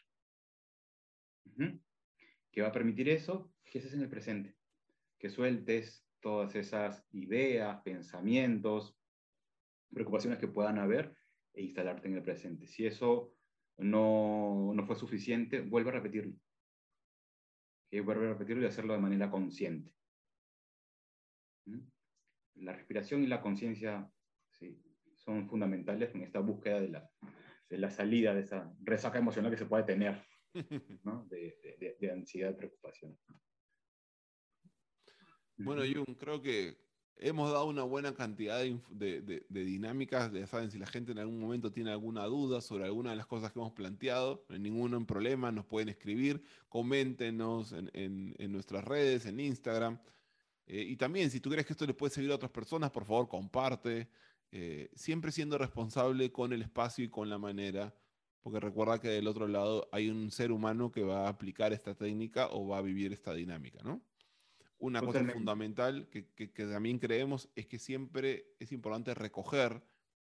¿Qué 2.50 2.62
va 2.62 2.68
a 2.68 2.72
permitir 2.72 3.08
eso? 3.08 3.52
Que 3.64 3.78
estés 3.78 3.94
en 3.94 4.02
el 4.02 4.08
presente, 4.08 4.56
que 5.18 5.30
sueltes 5.30 6.06
todas 6.20 6.54
esas 6.54 7.06
ideas, 7.12 7.80
pensamientos, 7.82 8.96
preocupaciones 9.92 10.38
que 10.38 10.48
puedan 10.48 10.78
haber 10.78 11.14
e 11.52 11.62
instalarte 11.62 12.08
en 12.08 12.14
el 12.14 12.22
presente. 12.22 12.66
Si 12.66 12.86
eso 12.86 13.34
no, 13.78 14.72
no 14.74 14.86
fue 14.86 14.96
suficiente, 14.96 15.60
vuelve 15.60 15.90
a 15.90 15.94
repetirlo. 15.94 16.34
Que 17.90 18.00
vuelve 18.00 18.26
a 18.26 18.32
repetirlo 18.32 18.62
y 18.62 18.66
hacerlo 18.66 18.94
de 18.94 19.00
manera 19.00 19.30
consciente. 19.30 19.92
¿Mm? 21.66 21.80
La 22.56 22.72
respiración 22.72 23.22
y 23.22 23.26
la 23.26 23.40
conciencia 23.40 24.10
sí, 24.50 24.80
son 25.14 25.48
fundamentales 25.48 26.14
en 26.14 26.22
esta 26.22 26.40
búsqueda 26.40 26.80
de 26.80 26.88
la, 26.88 27.10
de 27.68 27.78
la 27.78 27.90
salida 27.90 28.34
de 28.34 28.40
esa 28.42 28.72
resaca 28.82 29.18
emocional 29.18 29.50
que 29.50 29.58
se 29.58 29.66
puede 29.66 29.84
tener, 29.84 30.22
¿no? 31.04 31.26
de, 31.26 31.58
de, 31.78 31.96
de, 31.98 32.10
ansiedad, 32.10 32.56
preocupación. 32.56 33.18
Bueno, 35.58 35.82
Jung, 35.82 36.16
creo 36.16 36.40
que 36.40 36.89
hemos 37.20 37.52
dado 37.52 37.66
una 37.66 37.82
buena 37.82 38.14
cantidad 38.14 38.58
de, 38.58 39.20
de, 39.48 39.64
dinámicas. 39.64 40.32
Ya 40.32 40.46
saben, 40.46 40.70
si 40.70 40.78
la 40.78 40.86
gente 40.86 41.12
en 41.12 41.18
algún 41.18 41.38
momento 41.38 41.70
tiene 41.70 41.90
alguna 41.90 42.24
duda 42.24 42.60
sobre 42.60 42.84
alguna 42.84 43.10
de 43.10 43.16
las 43.16 43.26
cosas 43.26 43.52
que 43.52 43.58
hemos 43.58 43.72
planteado, 43.72 44.44
no 44.48 44.54
hay 44.54 44.60
ningún 44.60 45.06
problema, 45.06 45.52
nos 45.52 45.66
pueden 45.66 45.88
escribir, 45.88 46.42
coméntenos 46.68 47.72
en, 47.72 47.90
en, 47.92 48.34
en 48.38 48.52
nuestras 48.52 48.84
redes, 48.84 49.26
en 49.26 49.38
Instagram. 49.38 49.98
Eh, 50.66 50.82
y 50.82 50.96
también, 50.96 51.30
si 51.30 51.40
tú 51.40 51.50
crees 51.50 51.66
que 51.66 51.74
esto 51.74 51.86
le 51.86 51.94
puede 51.94 52.14
servir 52.14 52.32
a 52.32 52.36
otras 52.36 52.50
personas, 52.50 52.90
por 52.90 53.04
favor, 53.04 53.28
comparte. 53.28 54.08
Eh, 54.52 54.90
siempre 54.96 55.30
siendo 55.30 55.58
responsable 55.58 56.32
con 56.32 56.52
el 56.52 56.62
espacio 56.62 57.04
y 57.04 57.08
con 57.08 57.30
la 57.30 57.38
manera, 57.38 57.94
porque 58.40 58.58
recuerda 58.58 59.00
que 59.00 59.08
del 59.08 59.28
otro 59.28 59.46
lado 59.46 59.88
hay 59.92 60.10
un 60.10 60.30
ser 60.32 60.50
humano 60.50 60.90
que 60.90 61.04
va 61.04 61.26
a 61.26 61.28
aplicar 61.28 61.72
esta 61.72 61.94
técnica 61.94 62.48
o 62.50 62.66
va 62.66 62.78
a 62.78 62.82
vivir 62.82 63.12
esta 63.12 63.32
dinámica, 63.32 63.78
¿no? 63.84 64.02
Una 64.80 65.00
cosa 65.00 65.22
fundamental 65.24 66.08
que, 66.08 66.48
también 66.48 66.98
creemos 66.98 67.48
es 67.54 67.66
que 67.66 67.78
siempre 67.78 68.54
es 68.58 68.72
importante 68.72 69.14
recoger 69.14 69.82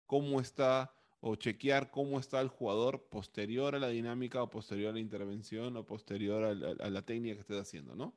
cómo 0.07 0.41
está 0.41 0.95
o 1.21 1.37
chequear 1.37 1.91
cómo 1.91 2.19
está 2.19 2.41
el 2.41 2.49
jugador 2.49 3.09
posterior 3.09 3.75
a 3.75 3.79
la 3.79 3.89
dinámica 3.89 4.43
o 4.43 4.51
posterior 4.51 4.91
a 4.91 4.93
la 4.93 5.01
intervención 5.01 5.77
o 5.77 5.87
posterior 5.87 6.45
a 6.45 6.55
la, 6.55 6.85
a 6.85 6.91
la 6.91 7.03
técnica 7.03 7.37
que 7.37 7.41
estés 7.41 7.61
haciendo, 7.61 7.95
¿no? 7.95 8.15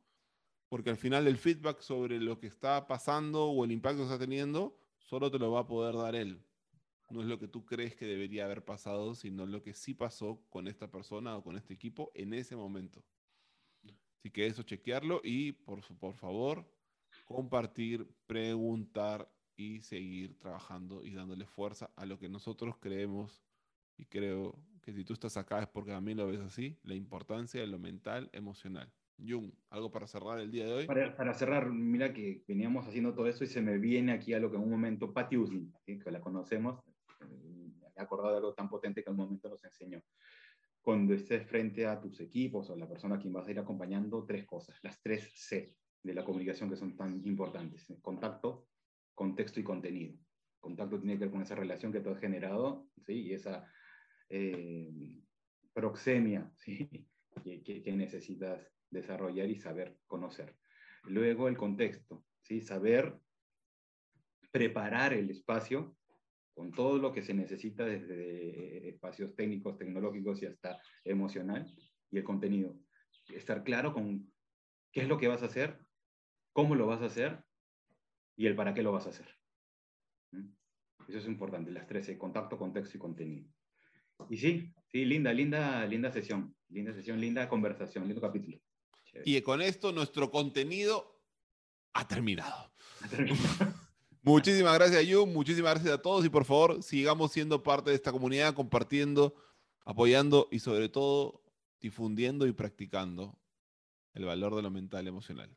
Porque 0.68 0.90
al 0.90 0.98
final 0.98 1.28
el 1.28 1.38
feedback 1.38 1.82
sobre 1.82 2.20
lo 2.20 2.40
que 2.40 2.48
está 2.48 2.88
pasando 2.88 3.46
o 3.46 3.64
el 3.64 3.72
impacto 3.72 4.00
que 4.00 4.04
está 4.04 4.20
teniendo 4.20 4.78
solo 4.98 5.32
te 5.32 5.40
lo 5.40 5.52
va 5.52 5.62
a 5.62 5.68
poder 5.68 5.96
dar 5.96 6.16
él. 6.16 6.44
No 7.10 7.22
es 7.22 7.28
lo 7.28 7.40
que 7.40 7.48
tú 7.48 7.66
crees 7.66 7.96
que 7.96 8.06
debería 8.06 8.46
haber 8.46 8.66
pasado, 8.66 9.14
sino 9.16 9.46
lo 9.46 9.62
que 9.62 9.74
sí 9.74 9.94
pasó 9.94 10.42
con 10.50 10.68
esta 10.68 10.90
persona 10.90 11.38
o 11.38 11.44
con 11.44 11.56
este 11.56 11.74
equipo 11.74 12.12
en 12.16 12.34
ese 12.34 12.56
momento. 12.56 13.04
Así 14.26 14.32
que 14.32 14.48
eso, 14.48 14.64
chequearlo 14.64 15.22
y 15.24 15.52
por, 15.52 15.82
por 16.00 16.16
favor, 16.16 16.66
compartir, 17.26 18.08
preguntar 18.26 19.30
y 19.56 19.82
seguir 19.82 20.36
trabajando 20.40 21.06
y 21.06 21.14
dándole 21.14 21.46
fuerza 21.46 21.92
a 21.96 22.08
lo 22.08 22.18
que 22.18 22.28
nosotros 22.28 22.76
creemos. 22.80 23.44
Y 23.98 24.06
creo 24.06 24.58
que 24.82 24.94
si 24.94 25.06
tú 25.06 25.14
estás 25.14 25.38
acá 25.38 25.60
es 25.60 25.68
porque 25.68 25.94
mí 26.02 26.16
lo 26.16 26.26
ves 26.26 26.40
así, 26.40 26.76
la 26.82 26.96
importancia 26.96 27.62
de 27.62 27.68
lo 27.68 27.78
mental, 27.78 28.32
emocional. 28.34 28.92
Jung, 29.20 29.52
¿algo 29.70 29.92
para 29.92 30.08
cerrar 30.08 30.40
el 30.40 30.50
día 30.50 30.66
de 30.66 30.74
hoy? 30.74 30.88
Para, 30.88 31.34
cerrar, 31.36 31.70
mira 31.70 32.12
que 32.12 32.44
veníamos 32.48 32.88
haciendo 32.88 33.14
todo 33.14 33.28
eso 33.28 33.44
y 33.44 33.48
se 33.48 33.62
me 33.62 33.78
viene 33.78 34.12
aquí 34.12 34.34
a 34.34 34.40
lo 34.40 34.50
que 34.50 34.58
en 34.58 34.64
un 34.64 34.72
momento 34.72 35.14
Patty 35.14 35.38
Uslin, 35.38 35.72
que 35.86 36.10
la 36.10 36.20
conocemos, 36.20 36.80
eh, 37.22 37.72
me 37.80 37.92
he 37.96 38.02
acordado 38.02 38.32
de 38.32 38.38
algo 38.38 38.56
tan 38.56 38.70
potente 38.70 39.04
que 39.04 39.10
en 39.12 39.20
un 39.20 39.24
momento 39.24 39.50
nos 39.50 39.64
enseñó 39.64 40.02
cuando 40.86 41.16
estés 41.16 41.44
frente 41.48 41.88
a 41.88 42.00
tus 42.00 42.20
equipos 42.20 42.70
o 42.70 42.74
a 42.74 42.78
la 42.78 42.88
persona 42.88 43.16
a 43.16 43.20
quien 43.20 43.34
vas 43.34 43.48
a 43.48 43.52
ir 43.52 43.58
acompañando, 43.58 44.24
tres 44.24 44.46
cosas, 44.46 44.78
las 44.84 45.02
tres 45.02 45.32
C 45.34 45.74
de 46.04 46.14
la 46.14 46.24
comunicación 46.24 46.70
que 46.70 46.76
son 46.76 46.96
tan 46.96 47.26
importantes. 47.26 47.92
Contacto, 48.04 48.68
contexto 49.16 49.60
y 49.60 49.64
contenido. 49.64 50.16
Contacto 50.60 51.00
tiene 51.00 51.14
que 51.14 51.22
ver 51.22 51.32
con 51.32 51.42
esa 51.42 51.56
relación 51.56 51.92
que 51.92 52.02
tú 52.02 52.12
has 52.12 52.20
generado 52.20 52.88
¿sí? 53.04 53.14
y 53.14 53.34
esa 53.34 53.68
eh, 54.30 55.24
proxemia 55.74 56.52
¿sí? 56.58 56.88
que, 57.44 57.64
que, 57.64 57.92
necesitas 57.94 58.72
desarrollar 58.92 59.50
y 59.50 59.56
saber 59.56 59.98
conocer. 60.06 60.56
Luego 61.06 61.48
el 61.48 61.58
contexto, 61.58 62.24
¿sí? 62.44 62.62
saber 62.62 63.18
preparar 64.52 65.14
el 65.14 65.32
espacio 65.32 65.98
con 66.56 66.72
todo 66.72 66.98
lo 66.98 67.12
que 67.12 67.22
se 67.22 67.34
necesita 67.34 67.86
desde 67.86 68.90
espacios 68.90 69.36
técnicos, 69.36 69.78
tecnológicos 69.78 70.42
y 70.42 70.46
hasta 70.46 70.82
emocional, 71.04 71.66
y 72.10 72.18
el 72.18 72.24
contenido. 72.24 72.76
Estar 73.28 73.64
claro 73.64 73.94
con 73.94 74.32
qué 74.92 75.02
es 75.02 75.08
lo 75.10 75.18
que 75.18 75.28
vas 75.28 75.44
a 75.44 75.48
hacer, 75.48 75.80
cómo 76.54 76.76
lo 76.76 76.88
vas 76.88 77.02
a 77.02 77.08
hacer 77.08 77.44
y 78.38 78.48
el 78.48 78.56
para 78.56 78.74
qué 78.74 78.82
lo 78.82 78.94
vas 78.94 79.06
a 79.06 79.10
hacer. 79.10 79.28
¿Mm? 80.32 80.48
Eso 81.10 81.18
es 81.18 81.28
importante, 81.28 81.72
las 81.72 81.88
tres, 81.88 82.10
contacto, 82.18 82.58
contexto 82.58 82.98
y 82.98 83.00
contenido. 83.00 83.48
Y 84.30 84.38
sí, 84.38 84.74
sí, 84.88 85.04
linda, 85.04 85.34
linda, 85.34 85.86
linda 85.86 86.10
sesión, 86.10 86.56
linda 86.70 86.94
sesión, 86.94 87.20
linda 87.20 87.50
conversación, 87.50 88.08
lindo 88.08 88.22
capítulo. 88.22 88.58
Y 89.26 89.42
con 89.42 89.62
esto 89.62 89.92
nuestro 89.92 90.32
contenido 90.32 91.22
ha 91.94 92.08
terminado. 92.08 92.72
Ha 93.02 93.08
terminado. 93.10 93.75
Muchísimas 94.26 94.74
gracias, 94.74 95.06
Yu. 95.06 95.28
Muchísimas 95.28 95.76
gracias 95.76 95.94
a 95.94 96.02
todos. 96.02 96.26
Y 96.26 96.30
por 96.30 96.46
favor, 96.46 96.82
sigamos 96.82 97.32
siendo 97.32 97.62
parte 97.62 97.92
de 97.92 97.96
esta 97.96 98.12
comunidad, 98.12 98.56
compartiendo, 98.56 99.36
apoyando 99.86 100.48
y 100.52 100.58
sobre 100.58 100.90
todo 100.90 101.44
difundiendo 101.80 102.48
y 102.48 102.52
practicando 102.52 103.38
el 104.16 104.26
valor 104.26 104.56
de 104.56 104.64
lo 104.64 104.72
mental 104.72 105.06
y 105.06 105.10
emocional. 105.10 105.56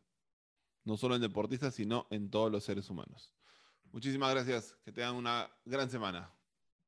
No 0.84 0.98
solo 0.98 1.14
en 1.14 1.22
deportistas, 1.22 1.74
sino 1.74 2.06
en 2.10 2.28
todos 2.28 2.52
los 2.52 2.62
seres 2.62 2.90
humanos. 2.90 3.32
Muchísimas 3.90 4.34
gracias. 4.34 4.76
Que 4.84 4.92
tengan 4.92 5.14
una 5.14 5.50
gran 5.64 5.88
semana. 5.88 6.30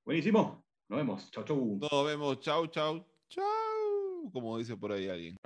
Buenísimo. 0.04 0.62
Nos 0.86 0.98
vemos. 0.98 1.30
Chau, 1.30 1.44
chau. 1.44 1.78
Nos 1.80 2.06
vemos. 2.06 2.40
Chau, 2.40 2.66
chau, 2.66 3.06
chau. 3.30 4.30
Como 4.30 4.58
dice 4.58 4.76
por 4.76 4.92
ahí 4.92 5.08
alguien. 5.08 5.36